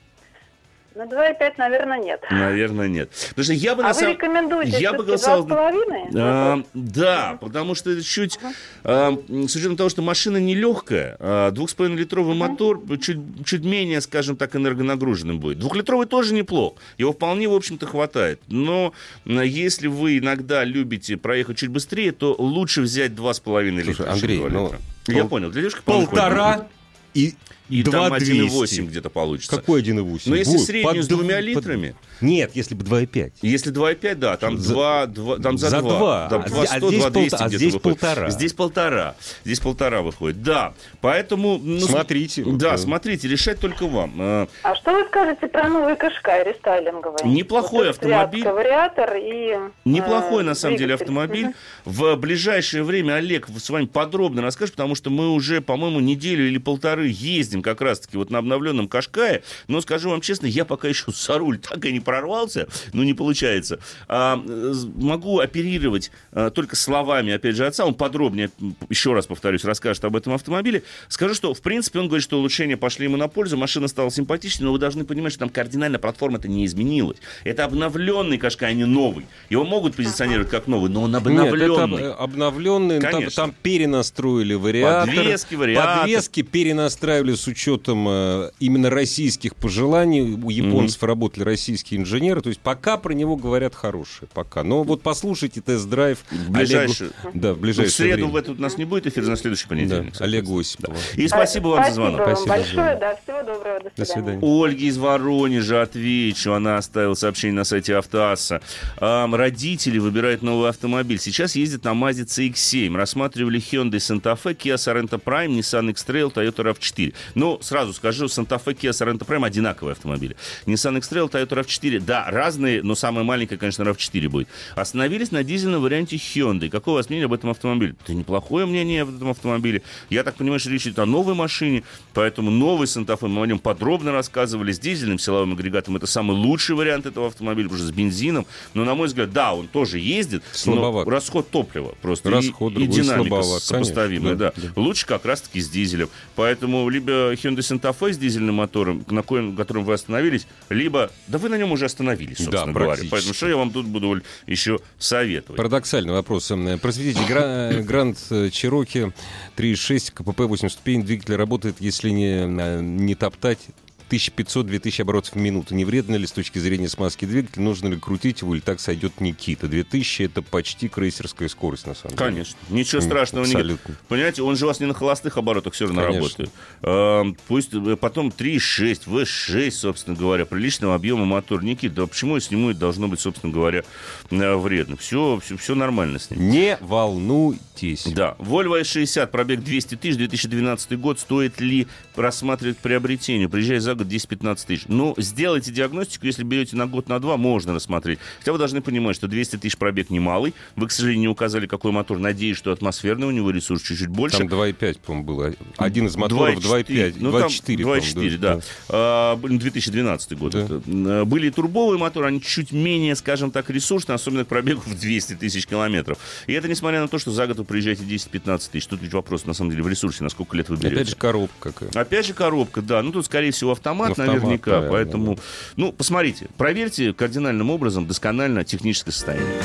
На 1.00 1.06
2,5, 1.06 1.54
наверное, 1.58 1.98
нет. 1.98 2.22
Наверное, 2.30 2.90
нет. 2.90 3.10
Потому 3.30 3.44
что 3.46 3.54
я 3.54 3.74
бы 3.74 3.84
А 3.84 3.88
на 3.88 3.94
вы 3.94 4.00
самом... 4.02 4.14
рекомендуете 4.16 4.78
я 4.80 4.92
бы 4.92 5.06
голосовал- 5.06 5.48
2,5? 5.48 6.10
А, 6.14 6.62
да, 6.74 7.38
потому 7.40 7.74
что 7.74 7.92
это 7.92 8.04
чуть, 8.04 8.38
а, 8.84 9.18
с 9.30 9.56
учетом 9.56 9.78
того, 9.78 9.88
что 9.88 10.02
машина 10.02 10.36
нелегкая, 10.40 11.16
а, 11.22 11.52
2,5-литровый 11.52 12.36
мотор 12.36 12.82
чуть, 13.00 13.18
чуть 13.46 13.64
менее, 13.64 14.02
скажем 14.02 14.36
так, 14.36 14.58
энергонагруженным 14.58 15.40
будет. 15.40 15.60
Двухлитровый 15.60 16.06
тоже 16.06 16.34
неплох, 16.34 16.74
его 16.98 17.14
вполне, 17.14 17.48
в 17.48 17.54
общем-то, 17.54 17.86
хватает. 17.88 18.42
Но 18.50 18.94
если 19.26 19.88
вы 19.88 20.18
иногда 20.18 20.66
любите 20.66 21.16
проехать 21.16 21.60
чуть 21.60 21.70
быстрее, 21.70 22.12
то 22.12 22.36
лучше 22.38 22.82
взять 22.82 23.14
2,5 23.14 23.70
литра. 23.70 23.94
Слушай, 23.94 24.04
чем 24.04 24.14
Андрей, 24.16 24.38
2 24.40 24.50
ну, 24.50 24.64
литра. 24.66 24.80
Я 25.08 25.22
пол- 25.22 25.30
понял, 25.30 25.50
для 25.50 25.62
девушки 25.62 25.80
Полтора 25.86 26.68
хватит. 27.14 27.36
И, 27.70 27.80
И 27.82 27.84
там 27.84 28.08
2,200. 28.10 28.80
1,8 28.82 28.88
где-то 28.88 29.10
получится. 29.10 29.56
Какой 29.56 29.82
1,8? 29.82 30.22
Но 30.26 30.36
если 30.36 30.52
Будет 30.54 30.66
среднюю 30.66 30.96
под 30.96 31.04
с 31.04 31.08
двумя 31.08 31.36
дв- 31.40 31.54
под- 31.54 31.66
литрами, 31.66 31.96
Нет, 32.22 32.52
если 32.56 32.76
бы 32.76 32.84
2,5. 32.84 33.32
Если 33.42 33.72
2,5, 33.72 34.16
да, 34.16 34.38
там 34.38 34.58
За- 34.58 34.74
2, 34.74 35.06
2 35.08 35.38
там 35.38 35.58
за, 35.58 35.70
за 35.70 35.80
2. 35.82 35.98
два. 35.98 36.28
Там 36.30 36.42
А 36.46 36.48
2 36.50 36.58
здесь- 36.66 36.72
а 36.72 36.78
100, 36.78 36.88
здесь 36.90 37.02
2 37.02 37.10
200 37.12 37.36
полта- 37.36 37.44
а 37.46 37.50
здесь 37.50 37.74
выходит. 37.74 37.82
полтора. 38.00 38.30
Здесь 38.30 38.54
полтора. 38.54 39.16
Здесь 39.46 39.60
полтора 39.60 40.02
выходит, 40.02 40.44
да. 40.44 40.74
Поэтому... 41.02 41.60
ну, 41.62 41.80
Смотрите, 41.80 42.44
вот, 42.44 42.58
Да, 42.58 42.74
э. 42.76 42.78
смотрите, 42.78 43.28
решать 43.28 43.60
только 43.60 43.88
вам. 43.88 44.14
Э, 44.20 44.48
А 44.64 44.76
что 44.76 44.92
вы 44.94 45.06
скажете 45.08 45.48
про 45.48 45.70
новый 45.70 45.96
Кашкай 45.96 46.44
рестайлинговый? 46.44 47.20
Неплохой 47.26 47.88
Вот 47.88 47.96
автомобиль. 47.98 48.44
Вариатор 48.44 49.16
и... 49.16 49.56
Неплохой, 49.86 50.44
э, 50.44 50.46
на 50.46 50.56
самом 50.56 50.78
деле, 50.78 50.96
автомобиль. 50.96 51.46
Мгм. 51.46 51.54
В 51.86 52.16
ближайшее 52.16 52.84
время 52.84 53.14
Олег 53.16 53.48
с 53.58 53.70
вами 53.70 53.86
подробно 53.86 54.42
расскажет, 54.42 54.76
потому 54.76 54.96
что 54.96 55.10
мы 55.10 55.30
уже, 55.32 55.62
по-моему, 55.62 56.00
неделю 56.00 56.48
или 56.48 56.58
полторы 56.58 57.08
ездим 57.10 57.59
как 57.62 57.82
раз-таки 57.82 58.18
вот 58.18 58.30
на 58.30 58.40
обновленном 58.40 58.88
Кашкае. 58.88 59.44
Но 59.68 59.82
скажу 59.82 60.10
вам 60.10 60.22
честно, 60.22 60.46
я 60.48 60.66
пока 60.66 60.88
еще 60.88 61.12
за 61.12 61.38
руль 61.38 61.60
так 61.60 61.84
и 61.86 61.92
не 61.92 62.00
прорвался, 62.00 62.68
ну 62.94 63.04
не 63.04 63.14
получается. 63.14 63.80
А, 64.08 64.42
э, 64.44 64.74
могу 64.96 65.40
оперировать 65.40 66.12
а, 66.32 66.50
только 66.50 66.76
словами, 66.76 67.34
опять 67.34 67.56
же, 67.56 67.66
отца. 67.66 67.86
Он 67.86 67.94
подробнее, 67.94 68.50
еще 68.90 69.14
раз 69.14 69.28
повторюсь, 69.28 69.64
расскажет 69.64 70.04
об 70.06 70.16
этом 70.16 70.34
автомобиле. 70.34 70.84
Скажу, 71.08 71.34
что, 71.34 71.54
в 71.54 71.62
принципе, 71.62 72.00
он 72.00 72.08
говорит, 72.08 72.24
что 72.24 72.38
улучшения 72.38 72.78
пошли 72.78 73.06
ему 73.06 73.18
на 73.18 73.28
пользу, 73.28 73.58
машина 73.58 73.88
стала 73.88 74.12
симпатичнее, 74.12 74.66
но 74.68 74.72
вы 74.72 74.80
должны 74.80 75.06
понимать, 75.06 75.34
что 75.34 75.40
там 75.40 75.50
кардинально 75.50 76.00
платформа-то 76.00 76.48
не 76.48 76.66
изменилась. 76.66 77.18
Это 77.44 77.66
обновленный 77.66 78.38
Кашкай, 78.38 78.72
а 78.72 78.74
не 78.74 78.86
новый. 78.86 79.26
Его 79.50 79.66
могут 79.66 79.96
позиционировать 79.96 80.50
как 80.50 80.68
новый, 80.68 80.90
но 80.90 81.04
он 81.04 81.12
Нет, 81.12 81.22
это 81.22 81.30
обновленный. 81.30 82.12
об- 82.14 82.22
обновленный. 82.22 83.00
Там, 83.00 83.12
Конечно. 83.12 83.44
там 83.44 83.56
перенастроили 83.62 84.54
вариатор. 84.54 85.14
Подвески, 85.14 85.56
вариатор. 85.56 86.00
Подвески 86.00 86.42
перенастраивали 86.42 87.34
с 87.34 87.48
учетом 87.50 88.08
э, 88.08 88.52
именно 88.60 88.90
российских 88.90 89.56
пожеланий. 89.56 90.22
У 90.22 90.50
японцев 90.50 91.02
работали 91.04 91.44
российские 91.44 92.00
инженеры. 92.00 92.42
То 92.42 92.50
есть 92.50 92.60
пока 92.62 92.98
про 92.98 93.14
него 93.14 93.36
говорят 93.36 93.76
хорошие. 93.76 94.28
Пока. 94.34 94.64
Но 94.64 94.84
вот 94.84 95.02
послушайте 95.02 95.62
тест-драйв. 95.62 96.20
В 96.32 96.52
ближайшее- 96.52 97.10
Олегу- 97.24 97.32
Да, 97.34 97.54
в 97.54 97.62
Ну, 97.62 97.72
в 97.72 97.90
среду 97.90 98.16
время. 98.16 98.28
в 98.32 98.36
этот 98.36 98.60
у 98.60 98.62
нас 98.62 98.78
не 98.78 98.86
будет 98.86 99.08
эфира, 99.08 99.26
на 99.28 99.36
следующий 99.38 99.66
Да, 99.66 99.70
понедельник. 99.70 100.22
Олегу 100.22 100.60
Осипову. 100.60 100.98
И 101.16 101.28
спасибо 101.28 101.68
вам 101.70 101.86
за 101.86 101.92
звонок. 101.94 102.22
Спасибо 102.22 102.46
Спасибо 102.46 102.50
вам 102.50 102.66
за 102.66 102.74
большое. 102.76 103.00
Да, 103.00 103.16
всего 103.24 103.38
доброго. 103.54 103.80
До 103.80 103.84
До 103.96 104.06
свидания. 104.06 104.14
свидания. 104.14 104.40
У 104.42 104.64
Ольги 104.64 104.88
из 104.88 104.98
Воронежа 104.98 105.82
отвечу. 105.82 106.54
Она 106.54 106.78
оставила 106.78 107.14
сообщение 107.14 107.56
на 107.56 107.64
сайте 107.64 107.96
Автоасса. 107.96 108.62
Ам, 108.98 109.36
родители 109.36 109.98
выбирают 109.98 110.42
новый 110.42 110.70
автомобиль. 110.70 111.20
Сейчас 111.20 111.56
ездят 111.56 111.84
на 111.84 111.90
Mazda 111.92 112.26
CX-7. 112.26 112.96
Рассматривали 112.96 113.60
Hyundai 113.60 113.98
Santa 113.98 114.38
Fe, 114.42 114.56
Kia 114.56 114.76
Sorento 114.76 115.22
Prime, 115.24 115.58
Nissan 115.58 115.90
X-Trail, 115.92 116.34
Toyota 116.34 116.64
RAV4. 116.64 117.14
Ну, 117.40 117.58
сразу 117.62 117.94
скажу, 117.94 118.28
Fe, 118.66 118.78
Kia 118.78 118.92
Sorento 118.92 119.26
Prime 119.26 119.46
одинаковые 119.46 119.94
автомобили. 119.94 120.36
Nissan 120.66 120.98
X-Trail, 120.98 121.32
Toyota 121.32 121.64
RAV4, 121.64 122.02
да, 122.02 122.26
разные, 122.30 122.84
но 122.84 122.96
самая 122.96 123.24
маленькая, 123.24 123.56
конечно, 123.56 123.84
RAV4 123.84 124.28
будет. 124.28 124.50
Остановились 124.76 125.32
на 125.32 125.42
дизельном 125.42 125.82
варианте 125.82 126.18
Hyundai. 126.18 126.70
Какое 126.70 126.96
у 126.96 126.98
вас 126.98 127.08
мнение 127.08 127.28
об 127.28 127.34
этом 127.34 127.50
автомобиле? 127.50 127.96
Это 128.04 128.14
неплохое 128.14 128.66
мнение 128.66 129.04
об 129.04 129.16
этом 129.16 129.30
автомобиле. 129.30 129.84
Я 130.10 130.26
так 130.26 130.36
понимаю, 130.36 130.60
что 130.60 130.70
речь 130.70 130.86
идет 130.86 131.00
о 131.00 131.06
новой 131.06 131.34
машине, 131.34 131.84
поэтому 132.14 132.52
новый 132.52 132.88
Fe 132.88 133.30
мы 133.30 133.44
о 133.44 133.46
нем 133.46 133.60
подробно 133.60 134.12
рассказывали. 134.12 134.74
С 134.74 134.80
дизельным 134.80 135.18
силовым 135.18 135.54
агрегатом 135.54 135.96
это 135.96 136.08
самый 136.08 136.36
лучший 136.36 136.76
вариант 136.76 137.06
этого 137.06 137.28
автомобиля, 137.28 137.70
потому 137.70 137.86
что 137.86 137.94
с 137.94 137.96
бензином. 137.96 138.46
Но, 138.74 138.84
на 138.84 138.96
мой 138.96 139.08
взгляд, 139.08 139.32
да, 139.32 139.54
он 139.54 139.70
тоже 139.70 140.00
ездит, 140.00 140.44
Слабоват. 140.52 141.06
но 141.06 141.12
расход 141.12 141.50
топлива 141.50 141.96
просто. 142.02 142.32
Расход 142.32 142.74
и, 142.74 142.84
и 142.84 142.88
динамика 142.88 143.30
слабоват, 143.30 143.64
сопоставимая, 143.64 144.36
конечно, 144.36 144.62
да. 144.62 144.72
да, 144.76 144.82
Лучше 144.82 145.06
как 145.06 145.24
раз-таки 145.24 145.62
с 145.62 145.70
дизелем. 145.70 146.10
Поэтому 146.36 146.90
либо 146.90 147.19
Hyundai 147.34 147.60
Santa 147.60 147.96
Fe 147.98 148.14
с 148.14 148.18
дизельным 148.18 148.56
мотором, 148.56 149.06
на 149.10 149.22
коем, 149.24 149.56
котором 149.56 149.84
вы 149.86 149.94
остановились, 149.94 150.48
либо... 150.70 151.12
Да 151.28 151.38
вы 151.38 151.50
на 151.50 151.58
нем 151.58 151.72
уже 151.72 151.86
остановились, 151.86 152.38
Да, 152.38 152.44
собственно 152.46 152.74
говоря. 152.74 152.86
практически. 152.88 153.12
Поэтому 153.12 153.34
что 153.34 153.48
я 153.50 153.58
вам 153.58 153.72
тут 153.72 153.86
буду 153.88 154.22
еще 154.48 154.80
советовать? 154.98 155.58
Парадоксальный 155.58 156.14
вопрос. 156.14 156.50
Эм, 156.52 156.80
Просветите, 156.80 157.20
Гра- 157.28 157.74
Гранд 157.82 158.18
э, 158.30 158.50
Чироки 158.50 159.12
3.6 159.58 160.12
КПП 160.14 160.42
8 160.42 160.70
ступеней. 160.70 161.04
Двигатель 161.04 161.36
работает, 161.36 161.76
если 161.80 162.10
не, 162.10 162.46
э, 162.46 162.82
не 162.82 163.16
топтать 163.16 163.60
1500-2000 164.10 165.02
оборотов 165.02 165.34
в 165.34 165.38
минуту. 165.38 165.76
Не 165.76 165.86
вредно 165.86 166.16
ли 166.16 166.26
с 166.28 166.32
точки 166.32 166.60
зрения 166.60 166.90
смазки 166.90 167.26
двигателя? 167.26 167.64
Нужно 167.64 167.88
ли 167.88 168.00
крутить 168.00 168.42
его 168.42 168.56
или 168.56 168.62
так 168.62 168.80
сойдет 168.80 169.22
Никита? 169.22 169.68
2000 169.68 170.24
это 170.24 170.42
почти 170.42 170.88
крейсерская 170.88 171.48
скорость, 171.50 171.88
на 171.88 171.94
самом 171.96 172.16
деле. 172.18 172.30
Конечно. 172.32 172.58
Ничего 172.70 173.02
страшного 173.02 173.46
нет. 173.46 173.56
абсолютно. 173.56 173.96
Понимаете, 174.08 174.42
он 174.44 174.56
же 174.56 174.66
у 174.66 174.68
вас 174.68 174.80
не 174.80 174.86
на 174.86 174.94
холостых 174.94 175.38
оборотах 175.38 175.74
все 175.74 175.86
равно 175.86 176.02
Конечно. 176.02 176.22
работает. 176.22 176.50
Эм, 176.82 177.38
Пусть 177.48 177.74
э, 177.74 177.96
потом 177.96 178.30
3.6, 178.30 179.08
V6, 179.08 179.72
собственно 179.72 180.16
говоря, 180.16 180.46
приличного 180.46 180.96
объема 180.96 181.26
мотор. 181.26 181.64
Никит, 181.64 181.94
да 181.94 182.06
почему 182.08 182.36
я 182.36 182.42
сниму, 182.42 182.72
это 182.72 182.80
должно 182.80 183.08
быть, 183.08 183.20
собственно 183.20 183.54
говоря, 183.54 183.84
э, 184.32 184.56
вредно. 184.56 184.98
Все, 184.98 185.40
все, 185.44 185.58
все 185.58 185.76
нормально 185.76 186.20
с 186.20 186.30
ним. 186.32 186.50
Не 186.50 186.78
волнуйтесь. 186.82 188.06
Да. 188.06 188.36
Volvo 188.40 188.82
S60, 188.82 189.28
пробег 189.28 189.64
200 189.64 189.96
тысяч, 189.96 190.18
2012 190.18 191.00
год. 191.00 191.20
Стоит 191.20 191.60
ли 191.60 191.88
рассматривать 192.16 192.78
приобретение? 192.78 193.48
Приезжай 193.50 193.80
за 193.80 193.96
год 194.00 194.08
10-15 194.08 194.66
тысяч. 194.66 194.86
Ну, 194.88 195.14
сделайте 195.18 195.72
диагностику, 195.72 196.26
если 196.26 196.44
берете 196.44 196.76
на 196.76 196.88
год, 196.88 197.08
на 197.10 197.20
два, 197.20 197.38
можно 197.38 197.74
рассмотреть. 197.74 198.20
Хотя 198.40 198.52
вы 198.52 198.58
должны 198.58 198.82
понимать, 198.82 199.16
что 199.16 199.28
200 199.28 199.58
тысяч 199.58 199.78
пробег 199.78 200.10
немалый. 200.10 200.54
Вы, 200.76 200.88
к 200.88 200.92
сожалению, 200.92 201.22
не 201.22 201.28
указали, 201.28 201.68
какой 201.68 201.92
мотор. 201.92 202.18
Надеюсь, 202.20 202.58
что 202.58 202.72
атмосферный, 202.72 203.28
у 203.28 203.32
него 203.32 203.52
ресурс 203.52 203.82
чуть-чуть 203.82 204.08
больше. 204.08 204.38
Там 204.38 204.48
2.5, 204.48 205.00
по-моему, 205.06 205.26
было. 205.26 205.54
Один 205.78 206.08
из 206.08 206.16
моторов 206.16 206.58
2.5. 206.58 207.16
Ну, 207.20 207.32
там 207.32 207.48
2.4, 207.50 207.76
2.4, 207.76 208.38
да. 208.38 208.60
А, 208.90 209.36
блин, 209.36 209.60
2012 209.60 210.38
год. 210.38 210.54
Да. 210.54 210.60
это. 210.60 210.82
А, 210.88 211.26
Были 211.26 211.50
турбовые 211.50 212.00
моторы, 212.00 212.28
они 212.28 212.42
чуть 212.42 212.72
менее, 212.72 213.16
скажем 213.16 213.52
так, 213.52 213.70
ресурсные, 213.70 214.16
особенно 214.16 214.46
к 214.46 214.48
пробегу 214.48 214.82
в 214.86 215.00
200 215.00 215.36
тысяч 215.36 215.68
километров. 215.68 216.18
И 216.48 216.54
это 216.54 216.68
несмотря 216.68 217.02
на 217.02 217.08
то, 217.08 217.20
что 217.20 217.32
за 217.32 217.48
год 217.48 217.58
вы 217.58 217.66
приезжаете 217.66 218.04
10-15 218.04 218.70
тысяч. 218.72 218.88
Тут 218.88 219.02
ведь 219.02 219.14
вопрос, 219.14 219.46
на 219.46 219.54
самом 219.54 219.72
деле, 219.72 219.84
в 219.84 219.88
ресурсе, 219.88 220.24
на 220.24 220.30
сколько 220.30 220.56
лет 220.56 220.70
вы 220.70 220.78
берете. 220.78 220.96
Опять 220.96 221.10
же, 221.10 221.16
коробка 221.16 221.72
какая. 221.72 222.02
Опять 222.02 222.26
же 222.28 222.34
коробка, 222.34 222.82
да. 222.82 223.02
Ну, 223.02 223.12
тут, 223.12 223.26
скорее 223.26 223.52
всего, 223.52 223.72
автомат, 223.92 224.12
Автомат, 224.12 224.36
наверняка. 224.44 224.72
наверное, 224.72 224.92
поэтому, 224.92 225.36
да. 225.36 225.42
ну, 225.76 225.92
посмотрите, 225.92 226.48
проверьте 226.58 227.14
кардинальным 227.14 227.70
образом 227.70 228.08
досконально 228.08 228.64
техническое 228.64 229.12
состояние. 229.12 229.62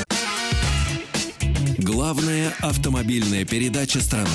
Главная 1.77 2.51
автомобильная 2.61 3.45
передача 3.45 3.99
страны. 4.01 4.27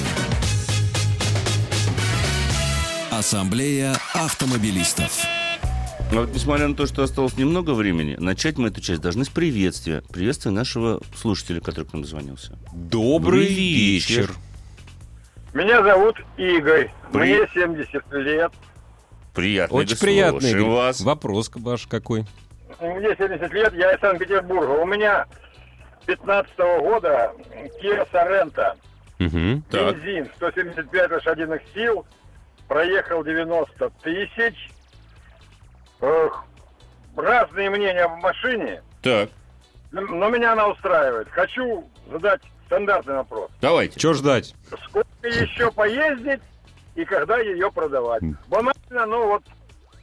Ассамблея 3.11 3.97
автомобилистов. 4.15 5.21
А 6.13 6.15
вот 6.15 6.35
несмотря 6.35 6.67
на 6.69 6.75
то, 6.75 6.87
что 6.87 7.03
осталось 7.03 7.37
немного 7.37 7.73
времени, 7.73 8.17
начать 8.19 8.59
мы 8.59 8.69
эту 8.69 8.81
часть 8.81 9.01
должны 9.01 9.25
с 9.25 9.29
приветствия. 9.29 10.03
Приветствия 10.13 10.51
нашего 10.51 11.01
слушателя, 11.15 11.61
который 11.61 11.85
к 11.85 11.93
нам 11.93 12.03
дозвонился. 12.03 12.59
Добрый 12.73 13.45
Добрый 13.45 13.47
вечер. 13.47 14.21
вечер. 14.23 14.35
Меня 15.55 15.83
зовут 15.83 16.17
Игорь. 16.37 16.91
При- 17.13 17.19
Мне 17.37 17.49
70 17.53 18.03
лет. 18.13 18.53
Приятно, 19.35 19.77
Очень 19.77 19.99
приятный. 19.99 20.61
вас. 20.63 21.01
Вопрос 21.01 21.51
ваш 21.55 21.87
какой? 21.87 22.25
Мне 22.81 23.15
70 23.17 23.53
лет, 23.53 23.73
я 23.75 23.93
из 23.93 24.01
Санкт-Петербурга. 24.01 24.71
У 24.73 24.87
меня 24.87 25.27
15 26.07 26.57
года 26.81 27.33
Kia 27.83 28.09
Sorento. 28.11 28.75
Так. 29.71 29.97
Бензин 29.97 30.31
175 30.37 31.11
лошадиных 31.11 31.61
сил. 31.75 32.07
Проехал 32.69 33.23
90 33.25 33.91
тысяч. 34.03 34.71
Эх, 36.01 36.45
разные 37.17 37.69
мнения 37.71 38.05
об 38.05 38.21
машине, 38.23 38.83
Так, 39.03 39.29
но 39.91 40.29
меня 40.31 40.53
она 40.53 40.69
устраивает. 40.69 41.29
Хочу 41.31 41.85
задать 42.11 42.41
стандартный 42.67 43.15
вопрос. 43.17 43.51
давайте. 43.61 43.99
Чего 44.01 44.15
ждать? 44.15 44.55
Сколько 44.87 45.29
еще 45.29 45.71
поездить 45.73 46.41
и 47.01 47.05
когда 47.07 47.39
ее 47.39 47.73
продавать? 47.73 48.23
Банально, 48.49 49.07
ну 49.07 49.27
вот 49.27 49.43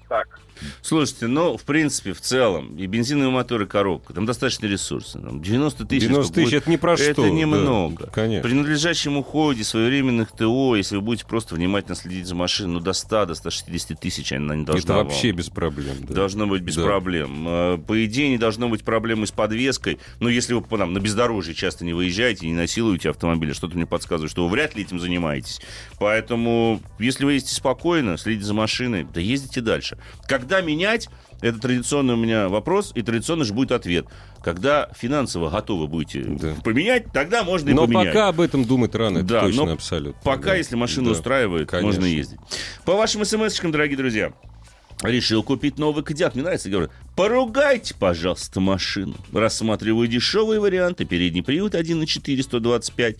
так. 0.10 0.40
Слушайте, 0.88 1.28
ну, 1.28 1.58
в 1.58 1.64
принципе, 1.64 2.14
в 2.14 2.22
целом, 2.22 2.78
и 2.78 2.86
бензиновый 2.86 3.30
мотор, 3.34 3.62
и 3.64 3.66
коробка, 3.66 4.14
там 4.14 4.26
достаточно 4.26 4.68
ресурсов. 4.68 5.22
Там 5.22 5.42
90 5.42 5.84
тысяч... 5.86 6.04
90 6.08 6.34
тысяч 6.34 6.54
это 6.54 6.70
не 6.70 6.78
про 6.78 6.94
Это 6.94 7.12
что. 7.12 7.24
да, 7.24 7.30
немного. 7.30 8.08
конечно. 8.08 8.48
При 8.48 8.56
надлежащем 8.56 9.18
уходе, 9.18 9.66
своевременных 9.66 10.32
ТО, 10.32 10.78
если 10.78 10.96
вы 10.96 11.02
будете 11.02 11.26
просто 11.28 11.56
внимательно 11.56 11.94
следить 11.96 12.26
за 12.26 12.36
машиной, 12.36 12.76
ну, 12.76 12.80
до 12.80 12.94
100, 12.94 13.26
до 13.26 13.36
160 13.36 14.00
тысяч 14.00 14.32
она 14.32 14.56
не 14.56 14.64
должна 14.64 14.80
Это 14.82 14.94
вам. 14.94 15.08
вообще 15.08 15.32
без 15.32 15.50
проблем. 15.50 15.98
да. 16.08 16.14
Должно 16.14 16.48
быть 16.48 16.62
без 16.62 16.76
Да. 16.78 16.84
проблем. 16.84 17.46
Э, 17.46 17.78
По 17.86 18.06
идее, 18.06 18.30
не 18.30 18.38
должно 18.38 18.70
быть 18.70 18.86
проблемы 18.86 19.28
с 19.28 19.32
подвеской. 19.32 20.00
Но 20.22 20.30
если 20.30 20.54
вы 20.54 20.64
там, 20.78 20.94
на 20.94 21.00
бездорожье 21.00 21.54
часто 21.54 21.84
не 21.84 21.92
выезжаете, 21.92 22.48
не 22.48 22.54
насилуете 22.54 23.10
автомобиль, 23.10 23.54
что-то 23.54 23.76
мне 23.76 23.86
подсказывает, 23.86 24.32
что 24.32 24.46
вы 24.48 24.52
вряд 24.52 24.74
ли 24.76 24.84
этим 24.84 25.02
занимаетесь. 25.02 25.60
Поэтому, 26.00 26.82
если 26.98 27.26
вы 27.26 27.34
ездите 27.34 27.56
спокойно, 27.56 28.18
следите 28.18 28.46
за 28.46 28.54
машиной, 28.54 29.06
да 29.14 29.20
ездите 29.20 29.60
дальше. 29.60 29.98
Когда 30.30 30.62
менять, 30.78 31.10
это 31.42 31.60
традиционный 31.60 32.14
у 32.14 32.18
меня 32.18 32.50
вопрос, 32.50 32.92
и 32.96 33.02
традиционно 33.02 33.44
же 33.44 33.54
будет 33.54 33.72
ответ. 33.72 34.06
Когда 34.44 34.90
финансово 34.98 35.50
готовы 35.50 35.88
будете 35.88 36.22
Да. 36.24 36.56
поменять, 36.64 37.12
тогда 37.12 37.44
можно 37.44 37.70
и 37.70 37.74
Но 37.74 37.86
поменять. 37.86 38.08
пока 38.14 38.28
об 38.30 38.40
этом 38.40 38.64
думать 38.66 38.94
рано, 38.96 39.20
это 39.20 39.28
Да, 39.28 39.42
точно 39.42 39.66
но 39.66 39.74
абсолютно. 39.74 40.22
Пока, 40.24 40.50
да. 40.52 40.56
если 40.56 40.76
машина 40.76 41.08
Да. 41.08 41.12
устраивает, 41.14 41.70
Конечно. 41.70 41.88
можно 42.02 42.06
ездить. 42.06 42.40
По 42.86 42.94
вашим 42.96 43.22
смс-очкам, 43.26 43.72
дорогие 43.72 43.98
друзья, 43.98 44.34
решил 45.04 45.44
купить 45.44 45.78
новый 45.78 46.04
Кодиак. 46.04 46.34
Мне 46.36 46.44
нравится, 46.44 46.70
говорю, 46.70 46.90
поругайте, 47.16 47.94
пожалуйста, 47.94 48.60
машину. 48.60 49.16
Рассматриваю 49.32 50.08
дешевые 50.08 50.60
варианты. 50.60 51.06
Передний 51.06 51.44
привод 51.44 51.76
1.4, 51.76 52.42
125 52.42 53.16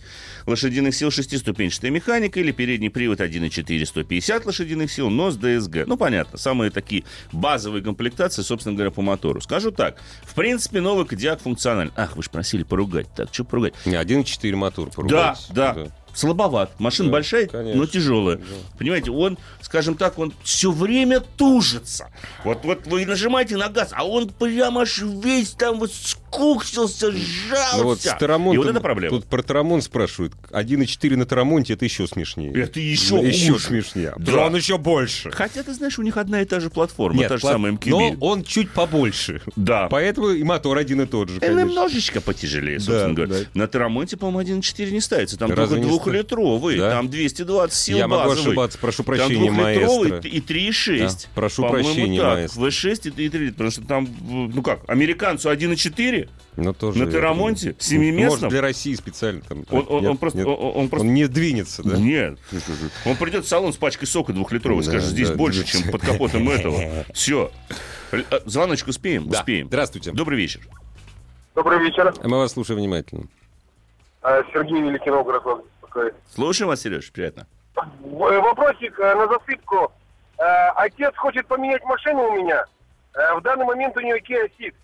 лошадиных 0.46 0.94
сил, 0.94 1.10
шестиступенчатая 1.10 1.90
механика 1.90 2.40
или 2.40 2.52
передний 2.52 2.90
привод 2.90 3.20
1.4, 3.20 3.84
150 3.84 4.46
лошадиных 4.46 4.90
сил, 4.90 5.10
но 5.10 5.30
с 5.30 5.36
ДСГ. 5.36 5.86
Ну, 5.86 5.96
понятно, 5.96 6.38
самые 6.38 6.70
такие 6.70 7.04
базовые 7.32 7.82
комплектации, 7.82 8.42
собственно 8.42 8.74
говоря, 8.74 8.90
по 8.90 9.02
мотору. 9.02 9.40
Скажу 9.40 9.70
так, 9.70 10.00
в 10.22 10.34
принципе, 10.34 10.80
новый 10.80 11.06
Кодиак 11.06 11.40
функционален. 11.40 11.92
Ах, 11.96 12.16
вы 12.16 12.22
же 12.22 12.30
просили 12.30 12.62
поругать. 12.64 13.06
Так, 13.14 13.32
что 13.32 13.44
поругать? 13.44 13.74
Не, 13.86 13.94
1.4 13.94 14.56
мотор 14.56 14.88
Да, 14.88 14.92
поругались. 14.94 15.46
да, 15.50 15.88
Слабоват. 16.14 16.78
Машина 16.80 17.08
Да, 17.08 17.12
большая, 17.12 17.46
конечно. 17.46 17.80
но 17.80 17.86
тяжелая. 17.86 18.40
Понимаете, 18.78 19.10
он, 19.10 19.38
скажем 19.60 19.96
так, 19.96 20.18
он 20.18 20.32
все 20.42 20.70
время 20.70 21.20
тужится. 21.20 22.10
Вот, 22.44 22.64
вот 22.64 22.86
вы 22.86 23.06
нажимаете 23.06 23.56
на 23.56 23.68
газ, 23.68 23.90
а 23.92 24.04
он 24.06 24.28
прямо 24.28 24.82
аж 24.82 24.98
весь 25.02 25.50
там 25.50 25.78
вот 25.78 25.92
скуксился, 25.92 27.10
сжался. 27.12 27.76
Ну 27.78 27.84
вот 27.84 28.00
с 28.00 28.14
Тарамонтом, 28.18 28.54
И 28.54 28.58
вот 28.66 28.70
это 28.70 28.80
проблема. 28.80 29.16
Тут 29.16 29.26
про 29.26 29.42
Тарамон 29.42 29.82
спрашивают. 29.82 30.32
1.4 30.50 31.16
на 31.16 31.26
Тарамонте 31.26 31.74
это 31.74 31.84
еще 31.84 32.06
смешнее. 32.06 32.52
Это 32.52 32.80
еще 32.80 33.16
еще 33.26 33.52
хуже. 33.52 33.64
смешнее. 33.66 34.14
Да. 34.18 34.32
Да. 34.32 34.46
он 34.46 34.56
еще 34.56 34.78
больше. 34.78 35.30
Хотя, 35.30 35.62
ты 35.62 35.72
знаешь, 35.72 35.98
у 35.98 36.02
них 36.02 36.16
одна 36.16 36.42
и 36.42 36.44
та 36.44 36.60
же 36.60 36.70
платформа, 36.70 37.18
Нет, 37.18 37.28
та 37.28 37.36
же 37.38 37.46
пла- 37.46 37.52
самая 37.52 37.72
но 37.72 37.78
MQB. 38.12 38.18
он 38.20 38.44
чуть 38.44 38.70
побольше. 38.70 39.40
Да. 39.56 39.88
Поэтому 39.88 40.30
и 40.30 40.42
мотор 40.42 40.78
один 40.78 41.00
и 41.02 41.06
тот 41.06 41.28
же, 41.28 41.36
И 41.36 41.40
конечно. 41.40 41.60
немножечко 41.60 42.20
потяжелее, 42.20 42.78
собственно 42.80 43.14
Да, 43.14 43.24
говоря. 43.24 43.44
да. 43.44 43.50
На 43.60 43.68
Тарамонте, 43.68 44.16
по-моему, 44.16 44.40
1.4 44.60 44.90
не 44.90 45.00
ставится. 45.00 45.36
Там 45.38 45.50
Разве 45.50 45.76
только 45.76 45.86
двухлитровый. 46.04 46.78
Да? 46.78 46.90
Там 46.90 47.08
220 47.08 47.76
сил 47.76 47.96
Я 47.98 48.08
могу 48.08 48.24
базовый. 48.28 48.50
ошибаться, 48.52 48.78
прошу 48.78 49.04
Там 49.04 49.16
прощения, 49.16 49.50
двухлитровый 49.50 50.10
маэстро. 50.10 50.30
и 50.30 50.40
3,6. 50.40 50.98
Да, 50.98 51.28
прошу 51.34 51.68
прощения, 51.68 52.20
так. 52.20 52.34
маэстро. 52.34 52.60
V6 52.62 53.08
и 53.08 53.10
3 53.10 53.28
литра. 53.28 53.48
Потому 53.52 53.70
что 53.70 53.82
там, 53.82 54.08
ну 54.20 54.62
как, 54.62 54.80
американцу 54.88 55.50
1,4 55.50 56.28
Но 56.56 56.72
тоже 56.72 57.04
на 57.04 57.10
Терамонте, 57.10 57.68
Может, 57.68 57.82
семиместном. 57.82 58.50
для 58.50 58.60
России 58.60 58.94
специально 58.94 59.40
там. 59.42 59.64
Он, 59.70 59.86
он- 59.88 60.00
Нет, 60.02 60.10
он 60.10 60.16
просто, 60.18 60.38
нет. 60.38 60.46
он, 60.48 60.72
он 60.76 60.88
просто 60.88 61.06
Он 61.06 61.14
не 61.14 61.26
двинется, 61.28 61.82
да? 61.82 61.96
Нет. 61.96 62.38
Он 63.04 63.16
придет 63.16 63.44
в 63.44 63.48
салон 63.48 63.72
с 63.72 63.76
пачкой 63.76 64.08
сока 64.08 64.32
двухлитровой, 64.32 64.82
Да, 64.84 64.90
скажет, 64.90 65.08
здесь 65.10 65.28
да, 65.28 65.34
больше, 65.36 65.60
да. 65.60 65.66
чем 65.66 65.90
под 65.90 66.02
капотом 66.02 66.48
этого. 66.50 67.04
Все. 67.14 67.50
Звоночек 68.46 68.88
успеем? 68.88 69.28
Да. 69.28 69.40
Успеем. 69.40 69.66
Здравствуйте. 69.68 70.12
Добрый 70.12 70.38
вечер. 70.38 70.60
Добрый 71.54 71.78
вечер. 71.80 72.14
Мы 72.24 72.38
вас 72.38 72.52
слушаем 72.52 72.80
внимательно. 72.80 73.24
А, 74.22 74.42
Сергей 74.52 74.80
Великий 74.82 75.10
Новгород 75.10 75.42
беспокоит. 75.98 76.14
Слушаем 76.34 76.68
вас, 76.68 76.80
Сереж, 76.80 77.10
приятно. 77.12 77.46
Э, 77.76 77.80
Вопросик 78.40 78.98
э, 78.98 79.14
на 79.14 79.26
засыпку. 79.28 79.92
Э, 80.38 80.68
Отец 80.76 81.14
хочет 81.16 81.46
поменять 81.46 81.82
машину 81.84 82.24
у 82.28 82.32
меня. 82.32 82.64
В 83.36 83.40
данный 83.40 83.64
момент 83.64 83.96
у 83.96 84.00
нее 84.00 84.20
Kia 84.20 84.50
Ceed. 84.58 84.74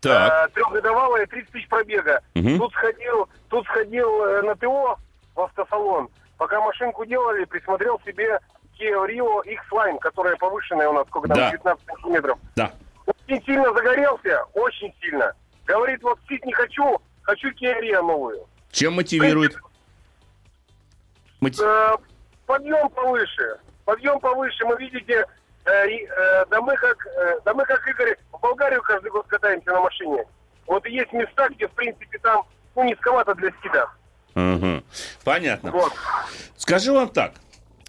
Так. 0.00 0.52
Трехгодовалая, 0.52 1.26
30 1.26 1.50
тысяч 1.50 1.68
пробега. 1.68 2.20
Мгм. 2.34 2.58
Тут 2.58 2.72
сходил, 2.72 3.28
тут 3.48 3.66
сходил 3.66 4.42
на 4.42 4.54
ТО 4.54 4.98
в 5.34 5.40
автосалон. 5.40 6.08
Пока 6.38 6.60
машинку 6.60 7.04
делали, 7.04 7.44
присмотрел 7.44 8.00
себе 8.06 8.38
Kia 8.78 9.06
Rio 9.08 9.42
X-Line, 9.44 9.98
которая 9.98 10.36
повышенная 10.36 10.88
у 10.88 10.92
нас, 10.92 11.06
сколько 11.08 11.28
там, 11.28 11.36
Да. 11.36 11.50
19 11.50 11.84
сантиметров. 11.86 12.38
Да. 12.54 12.72
Очень 13.06 13.44
сильно 13.44 13.64
загорелся, 13.74 14.44
очень 14.54 14.94
сильно. 15.00 15.32
Говорит, 15.66 16.02
вот 16.02 16.18
Ceed 16.30 16.40
не 16.44 16.52
хочу, 16.52 16.98
хочу 17.22 17.48
Kia 17.50 17.78
Rio 17.82 18.00
новую. 18.02 18.46
Чем 18.70 18.94
мотивирует? 18.94 19.56
Моти- 21.40 21.60
Э, 21.62 21.96
подъем 22.46 22.88
повыше. 22.90 23.56
Подъем 23.84 24.18
повыше. 24.20 24.64
Мы 24.64 24.76
видите, 24.78 25.24
э, 25.64 25.70
э, 25.70 26.46
да 26.50 26.60
мы 26.60 26.74
как, 26.76 27.06
э, 27.06 27.40
да 27.44 27.54
мы 27.54 27.64
как 27.64 27.86
Игорь 27.88 28.16
в 28.32 28.40
Болгарию 28.40 28.82
каждый 28.82 29.10
год 29.10 29.26
катаемся 29.26 29.70
на 29.72 29.80
машине. 29.80 30.24
Вот 30.66 30.84
и 30.86 30.92
есть 30.92 31.12
места, 31.12 31.48
где 31.50 31.68
в 31.68 31.72
принципе 31.72 32.18
там 32.18 32.42
ну 32.74 32.84
низковато 32.84 33.34
для 33.34 33.50
скида. 33.58 33.88
Ага. 34.34 34.82
Понятно. 35.24 35.70
Вот. 35.70 35.92
Скажу 36.56 36.94
вам 36.94 37.08
так. 37.08 37.32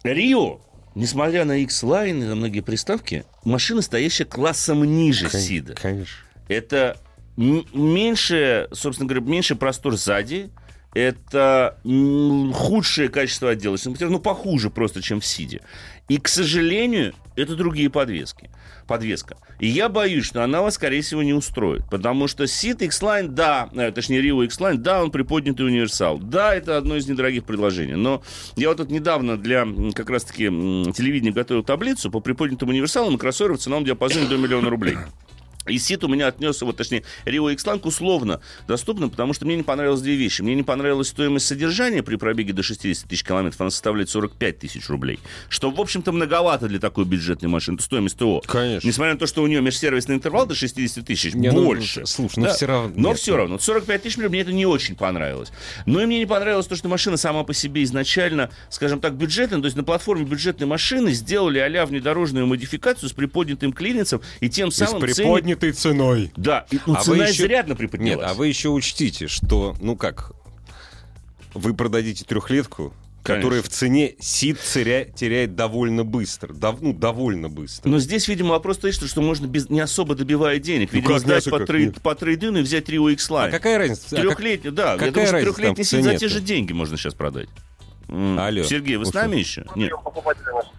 Рио, 0.03 0.59
несмотря 0.95 1.43
на 1.45 1.57
X-Line 1.63 2.09
и 2.21 2.23
на 2.23 2.35
многие 2.35 2.61
приставки, 2.61 3.25
машина, 3.43 3.81
стоящая 3.81 4.25
классом 4.25 4.83
ниже 4.83 5.29
Сида. 5.29 5.73
Конечно. 5.75 6.17
Это 6.47 6.97
меньше, 7.37 8.67
собственно 8.71 9.07
говоря, 9.09 9.25
меньше 9.25 9.55
простор 9.55 9.95
сзади. 9.95 10.49
Это 10.97 11.77
худшее 12.55 13.09
качество 13.09 13.51
отделочных 13.51 13.91
материалов, 13.91 14.17
ну, 14.17 14.19
похуже 14.19 14.71
просто, 14.71 14.99
чем 14.99 15.19
в 15.19 15.25
Сиде. 15.27 15.61
И, 16.09 16.17
к 16.17 16.27
сожалению, 16.27 17.13
это 17.35 17.55
другие 17.55 17.91
подвески. 17.91 18.49
Подвеска. 18.87 19.37
И 19.59 19.67
я 19.67 19.89
боюсь, 19.89 20.25
что 20.25 20.43
она 20.43 20.63
вас, 20.63 20.73
скорее 20.73 21.03
всего, 21.03 21.21
не 21.21 21.33
устроит. 21.33 21.83
Потому 21.91 22.27
что 22.27 22.47
Сид 22.47 22.81
X-Line, 22.81 23.27
да, 23.27 23.69
э, 23.75 23.91
точнее, 23.91 24.23
Rio 24.23 24.43
X-Line, 24.45 24.77
да, 24.77 25.03
он 25.03 25.11
приподнятый 25.11 25.67
универсал. 25.67 26.17
Да, 26.17 26.55
это 26.55 26.77
одно 26.77 26.95
из 26.95 27.07
недорогих 27.07 27.43
предложений. 27.43 27.97
Но 27.97 28.23
я 28.55 28.69
вот 28.69 28.77
тут 28.77 28.89
недавно 28.89 29.37
для 29.37 29.67
как 29.93 30.09
раз-таки 30.09 30.45
телевидения 30.45 31.31
готовил 31.31 31.63
таблицу 31.63 32.09
по 32.09 32.21
приподнятым 32.21 32.69
универсалам 32.69 33.13
и 33.13 33.17
кроссоверам 33.19 33.57
в 33.57 33.61
ценовом 33.61 33.85
диапазоне 33.85 34.27
до 34.27 34.37
миллиона 34.37 34.71
рублей. 34.71 34.97
И 35.67 35.77
Сит 35.79 36.03
у 36.03 36.07
меня 36.07 36.27
отнес, 36.27 36.61
вот 36.61 36.77
точнее, 36.77 37.03
Rio 37.25 37.51
X-Line 37.53 37.81
условно 37.83 38.41
доступно, 38.67 39.09
потому 39.09 39.33
что 39.33 39.45
мне 39.45 39.55
не 39.55 39.63
понравилось 39.63 40.01
две 40.01 40.15
вещи. 40.15 40.41
Мне 40.41 40.55
не 40.55 40.63
понравилась 40.63 41.09
стоимость 41.09 41.45
содержания 41.47 42.03
при 42.03 42.15
пробеге 42.15 42.53
до 42.53 42.63
60 42.63 43.07
тысяч 43.09 43.23
километров, 43.23 43.59
она 43.61 43.69
составляет 43.69 44.09
45 44.09 44.59
тысяч 44.59 44.87
рублей. 44.89 45.19
Что, 45.49 45.69
в 45.71 45.79
общем-то, 45.79 46.11
многовато 46.11 46.67
для 46.67 46.79
такой 46.79 47.05
бюджетной 47.05 47.49
машины. 47.49 47.79
Стоимость 47.79 48.17
ТО. 48.17 48.41
Конечно. 48.47 48.87
Несмотря 48.87 49.13
на 49.13 49.19
то, 49.19 49.27
что 49.27 49.43
у 49.43 49.47
нее 49.47 49.61
межсервисный 49.61 50.15
интервал 50.15 50.45
до 50.45 50.55
60 50.55 51.05
тысяч, 51.05 51.33
Не, 51.33 51.51
ну, 51.51 51.63
больше. 51.65 52.05
слушай, 52.05 52.39
ну 52.39 52.47
всё 52.53 52.67
равно- 52.67 52.93
Но 52.95 53.09
нет, 53.09 53.17
все 53.19 53.31
ну. 53.31 53.37
равно. 53.37 53.59
45 53.59 54.01
тысяч 54.03 54.17
мне 54.17 54.41
это 54.41 54.51
не 54.53 54.65
очень 54.65 54.95
понравилось. 54.95 55.51
Но 55.85 56.01
и 56.01 56.05
мне 56.05 56.19
не 56.19 56.25
понравилось 56.25 56.67
то, 56.67 56.75
что 56.75 56.87
машина 56.89 57.17
сама 57.17 57.43
по 57.43 57.53
себе 57.53 57.83
изначально, 57.83 58.49
скажем 58.69 58.99
так, 58.99 59.13
бюджетная. 59.15 59.59
То 59.59 59.65
есть 59.65 59.77
на 59.77 59.83
платформе 59.83 60.25
бюджетной 60.25 60.67
машины 60.67 61.11
сделали 61.11 61.59
а-ля 61.59 61.85
внедорожную 61.85 62.45
модификацию 62.47 63.09
с 63.09 63.13
приподнятым 63.13 63.73
клиренсом 63.73 64.21
и 64.39 64.49
тем 64.49 64.69
И 64.69 64.71
с 64.71 64.75
самым 64.75 65.01
ценник- 65.01 65.25
приподнятой 65.57 65.71
ценой. 65.71 66.31
Да, 66.35 66.65
ну, 66.85 66.93
А 66.95 66.99
вы 66.99 67.03
цена 67.03 67.27
еще- 67.27 67.43
изрядно 67.43 67.71
Нет, 67.71 67.77
приподнялась. 67.77 68.31
а 68.31 68.33
вы 68.33 68.47
еще 68.47 68.69
учтите, 68.69 69.27
что, 69.27 69.75
ну 69.81 69.95
как, 69.95 70.31
вы 71.53 71.73
продадите 71.73 72.23
трехлетку, 72.25 72.93
которая 73.23 73.61
в 73.61 73.67
цене 73.67 74.15
СИД 74.19 74.57
теря- 74.59 75.11
теряет 75.13 75.55
довольно 75.55 76.05
быстро. 76.05 76.53
Дов- 76.53 76.79
ну, 76.81 76.93
довольно 76.93 77.49
быстро. 77.49 77.89
Но 77.89 77.99
здесь, 77.99 78.27
видимо, 78.29 78.51
вопрос 78.51 78.77
стоит, 78.77 78.93
что, 78.93 79.05
что 79.07 79.21
можно 79.21 79.47
без, 79.47 79.69
не 79.69 79.81
особо 79.81 80.15
добивая 80.15 80.59
денег. 80.59 80.89
Ну, 80.93 80.97
Видимо, 80.99 81.13
как 81.15 81.21
сдать 81.23 81.45
по, 81.45 81.57
трей- 81.59 81.87
нет. 81.87 82.01
по 82.01 82.15
трейдину 82.15 82.59
и 82.59 82.61
взять 82.61 82.87
Rio 82.89 83.11
X-Line. 83.11 83.47
А 83.49 83.51
какая 83.51 83.77
разница? 83.79 84.05
А 84.11 84.15
как- 84.15 84.37
Трехлетний, 84.37 84.71
да. 84.71 84.93
какая 84.93 85.05
я 85.07 85.11
думаю, 85.11 85.27
что 85.27 85.33
разница 85.35 85.53
трехлетний 85.55 85.83
сид 85.83 86.03
за 86.03 86.15
те 86.17 86.27
же 86.29 86.39
деньги 86.39 86.71
можно 86.71 86.97
сейчас 86.97 87.13
продать. 87.15 87.49
Алло. 88.07 88.63
Сергей, 88.63 88.95
вы 88.95 89.05
с 89.05 89.09
Ушел. 89.09 89.21
нами 89.23 89.35
еще? 89.37 89.65
Нет. 89.75 89.91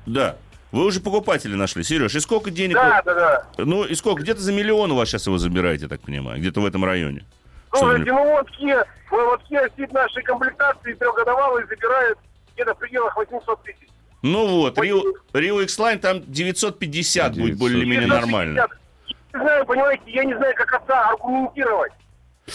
Да. 0.07 0.39
Вы 0.71 0.85
уже 0.85 1.01
покупателя 1.01 1.57
нашли. 1.57 1.83
Сереж, 1.83 2.15
и 2.15 2.21
сколько 2.21 2.51
денег? 2.51 2.77
Да, 2.77 3.03
да, 3.05 3.15
да. 3.15 3.65
Ну, 3.65 3.85
и 3.85 3.95
сколько? 3.95 4.23
Где-то 4.23 4.41
за 4.41 4.53
миллион 4.53 4.93
у 4.93 4.97
вас 4.97 5.09
сейчас 5.09 5.27
его 5.27 5.39
забираете, 5.39 5.85
я 5.85 5.89
так 5.89 6.01
понимаю. 6.01 6.39
Где-то 6.41 6.61
в 6.61 6.67
этом 6.67 6.85
районе. 6.85 7.25
Слушайте, 7.73 8.13
ну 8.13 8.25
вот 8.25 8.47
Kia, 8.59 8.85
ну 9.11 9.25
вот 9.27 9.41
Kia 9.51 9.71
Ceed 9.77 9.93
нашей 9.93 10.23
комплектации 10.23 10.95
трехгодовалый 10.95 11.67
забирает 11.67 12.19
где-то 12.55 12.75
в 12.75 12.79
пределах 12.79 13.17
800 13.17 13.63
тысяч. 13.63 13.89
Ну 14.23 14.47
вот, 14.47 14.79
Rio, 14.79 15.03
Rio 15.33 15.63
X-Line 15.63 15.99
там 15.99 16.23
950 16.27 17.33
будет 17.33 17.57
900. 17.57 17.59
более-менее 17.59 18.07
950. 18.07 18.21
нормально. 18.21 18.59
Я 18.59 19.39
не 19.39 19.45
знаю, 19.45 19.67
понимаете, 19.67 20.03
я 20.07 20.25
не 20.25 20.35
знаю, 20.35 20.55
как 20.57 20.73
отца 20.75 21.09
аргументировать. 21.11 21.93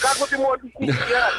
Как 0.02 0.18
вот 0.20 0.32
ему 0.32 0.52
объяснить? 0.54 0.96
Я, 1.10 1.30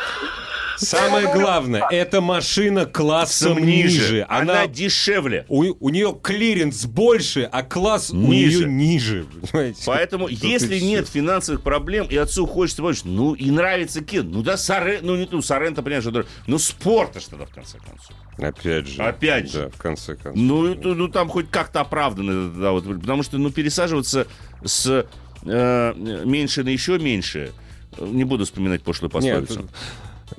Самое 0.77 1.33
главное, 1.33 1.87
эта 1.91 2.21
машина 2.21 2.85
классом 2.85 3.65
ниже. 3.65 4.27
Она, 4.29 4.41
Она 4.63 4.67
дешевле. 4.67 5.47
у, 5.49 5.65
у 5.79 5.89
нее 5.91 6.19
клиренс 6.21 6.85
больше, 6.87 7.49
а 7.51 7.63
класс 7.63 8.11
у 8.11 8.17
Ниже. 8.17 8.65
нее 8.65 8.69
ниже. 8.69 9.25
понимаете? 9.53 9.83
Поэтому, 9.87 10.27
если 10.29 10.81
нет 10.81 11.09
финансовых 11.09 11.63
проблем, 11.63 12.07
и 12.11 12.17
отцу 12.17 12.47
хочется 12.47 12.83
больше, 12.83 13.03
ну 13.05 13.35
и 13.35 13.51
нравится 13.53 14.03
Кен, 14.03 14.31
ну 14.33 14.43
да, 14.43 14.57
Сорен, 14.57 15.01
ну 15.03 15.15
не 15.17 15.27
ту, 15.27 15.41
Сорента, 15.43 15.83
понимаешь, 15.83 16.03
что 16.05 16.27
ну 16.49 16.59
спорта 16.59 17.21
что 17.21 17.37
то 17.37 17.47
в 17.47 17.51
конце 17.55 17.79
концов. 17.79 18.17
Опять 18.37 18.89
же. 18.89 19.01
Опять 19.03 19.53
же. 19.53 19.59
Да, 19.65 19.69
в 19.69 19.77
конце 19.77 20.17
концов. 20.17 20.35
Ну, 20.35 20.67
это- 20.73 20.89
ну, 20.95 21.07
там 21.07 21.29
хоть 21.29 21.51
как-то 21.51 21.83
оправдано, 21.83 22.51
да, 22.51 22.73
вот, 22.73 22.85
потому 23.01 23.23
что, 23.23 23.39
ну, 23.39 23.51
пересаживаться 23.51 24.27
с 24.65 25.07
э, 25.47 25.93
меньше 26.25 26.65
на 26.65 26.71
еще 26.71 26.99
меньше, 26.99 27.53
э, 27.53 27.64
не 28.01 28.25
буду 28.25 28.45
вспоминать 28.45 28.83
пошлую 28.83 29.11
Нет, 29.21 29.41
пословицу. 29.47 29.69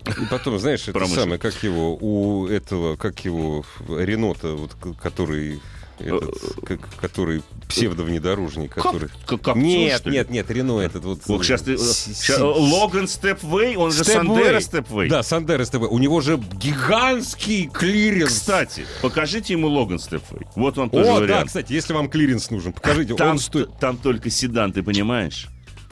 и 0.07 0.25
потом, 0.29 0.59
знаешь, 0.59 0.87
это 0.87 1.05
самое, 1.07 1.37
как 1.39 1.61
его, 1.63 1.95
у 1.99 2.47
этого, 2.47 2.95
как 2.95 3.23
его, 3.25 3.65
Рено-то, 3.87 4.53
вот, 4.53 4.75
который, 5.01 5.59
этот, 5.99 6.35
как- 6.65 6.95
который 6.99 7.41
псевдовнедорожник, 7.69 8.73
который... 8.73 9.09
Как- 9.25 9.41
как 9.41 9.55
нет, 9.55 9.99
что 10.01 10.09
нет, 10.09 10.29
нет, 10.29 10.49
Рено 10.51 10.79
этот 10.79 11.03
вот... 11.05 11.19
Вот 11.27 11.43
сейчас 11.45 11.61
ты, 11.61 11.73
э, 11.73 11.77
с- 11.77 12.37
Логан 12.39 13.07
Stepway, 13.07 13.75
он 13.77 13.91
же. 13.91 14.03
Sandero 14.03 14.59
Stepway. 14.59 15.09
Да, 15.09 15.23
Sandero 15.23 15.63
Stepway. 15.65 15.87
У 15.89 15.97
него 15.99 16.19
же 16.21 16.37
гигантский 16.53 17.69
клиренс. 17.69 18.29
Кстати, 18.33 18.85
покажите 19.01 19.53
ему 19.53 19.67
Logan 19.67 19.99
Stepway. 19.99 20.41
Вот 20.55 20.77
вам 20.77 20.89
тоже 20.89 21.09
О, 21.09 21.13
да, 21.15 21.19
вариант. 21.21 21.47
кстати, 21.47 21.73
если 21.73 21.93
вам 21.93 22.09
клиренс 22.09 22.49
нужен, 22.51 22.73
покажите, 22.73 23.15
Там, 23.15 23.31
он 23.31 23.39
стоит... 23.39 23.69
там 23.79 23.97
только 23.97 24.29
седан, 24.29 24.73
ты 24.73 24.83
понимаешь? 24.83 25.47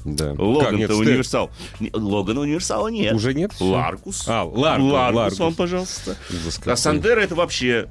Да. 0.05 0.33
Логан-то 0.37 0.95
универсал. 0.95 1.49
Логана 1.93 2.41
универсала 2.41 2.87
нет. 2.89 3.13
Уже 3.13 3.33
нет? 3.33 3.51
Largus. 3.59 4.25
А, 4.27 4.43
Largus, 4.43 4.91
Largus, 4.91 5.39
вам, 5.39 5.55
пожалуйста. 5.55 6.15
А. 6.65 6.75
Sandero 6.75 7.21
это 7.21 7.35
вообще 7.35 7.89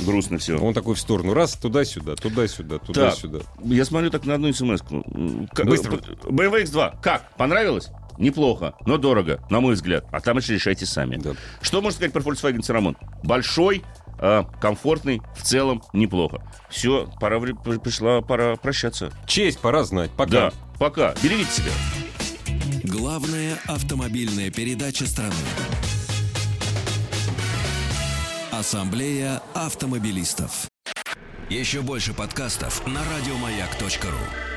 грустно 0.00 0.38
все. 0.38 0.58
Он 0.58 0.74
такой 0.74 0.94
в 0.94 1.00
сторону, 1.00 1.34
раз, 1.34 1.54
туда-сюда, 1.54 2.16
туда-сюда, 2.16 2.78
туда-сюда. 2.78 3.40
Я 3.64 3.84
смотрю 3.84 4.10
так 4.10 4.24
на 4.24 4.34
одну 4.34 4.52
смс. 4.52 4.82
Быстро. 4.82 5.96
BMW 5.96 6.64
X2. 6.64 6.98
Как? 7.02 7.34
Понравилось? 7.36 7.88
Неплохо, 8.18 8.74
но 8.86 8.96
дорого, 8.96 9.40
на 9.50 9.60
мой 9.60 9.74
взгляд. 9.74 10.06
А 10.10 10.20
там 10.20 10.38
еще 10.38 10.54
решайте 10.54 10.86
сами. 10.86 11.16
Да. 11.16 11.32
Что 11.60 11.82
можно 11.82 11.96
сказать 11.96 12.12
про 12.12 12.22
Volkswagen 12.22 12.60
Teramont? 12.60 12.96
Большой, 13.22 13.84
э, 14.18 14.44
комфортный, 14.58 15.20
в 15.36 15.42
целом 15.42 15.82
неплохо. 15.92 16.40
Все, 16.70 17.10
пора 17.20 17.38
пришла 17.40 18.22
пора 18.22 18.56
прощаться. 18.56 19.12
Честь 19.26 19.58
пора 19.58 19.84
знать. 19.84 20.10
Пока. 20.16 20.30
Да, 20.30 20.52
пока. 20.78 21.14
Берегите 21.22 21.50
себя. 21.50 21.72
Главная 22.84 23.58
автомобильная 23.66 24.50
передача 24.50 25.06
страны. 25.06 25.34
Ассамблея 28.52 29.42
автомобилистов. 29.54 30.68
Еще 31.50 31.82
больше 31.82 32.14
подкастов 32.14 32.86
на 32.86 33.00
радиомаяк.ру. 33.04 34.55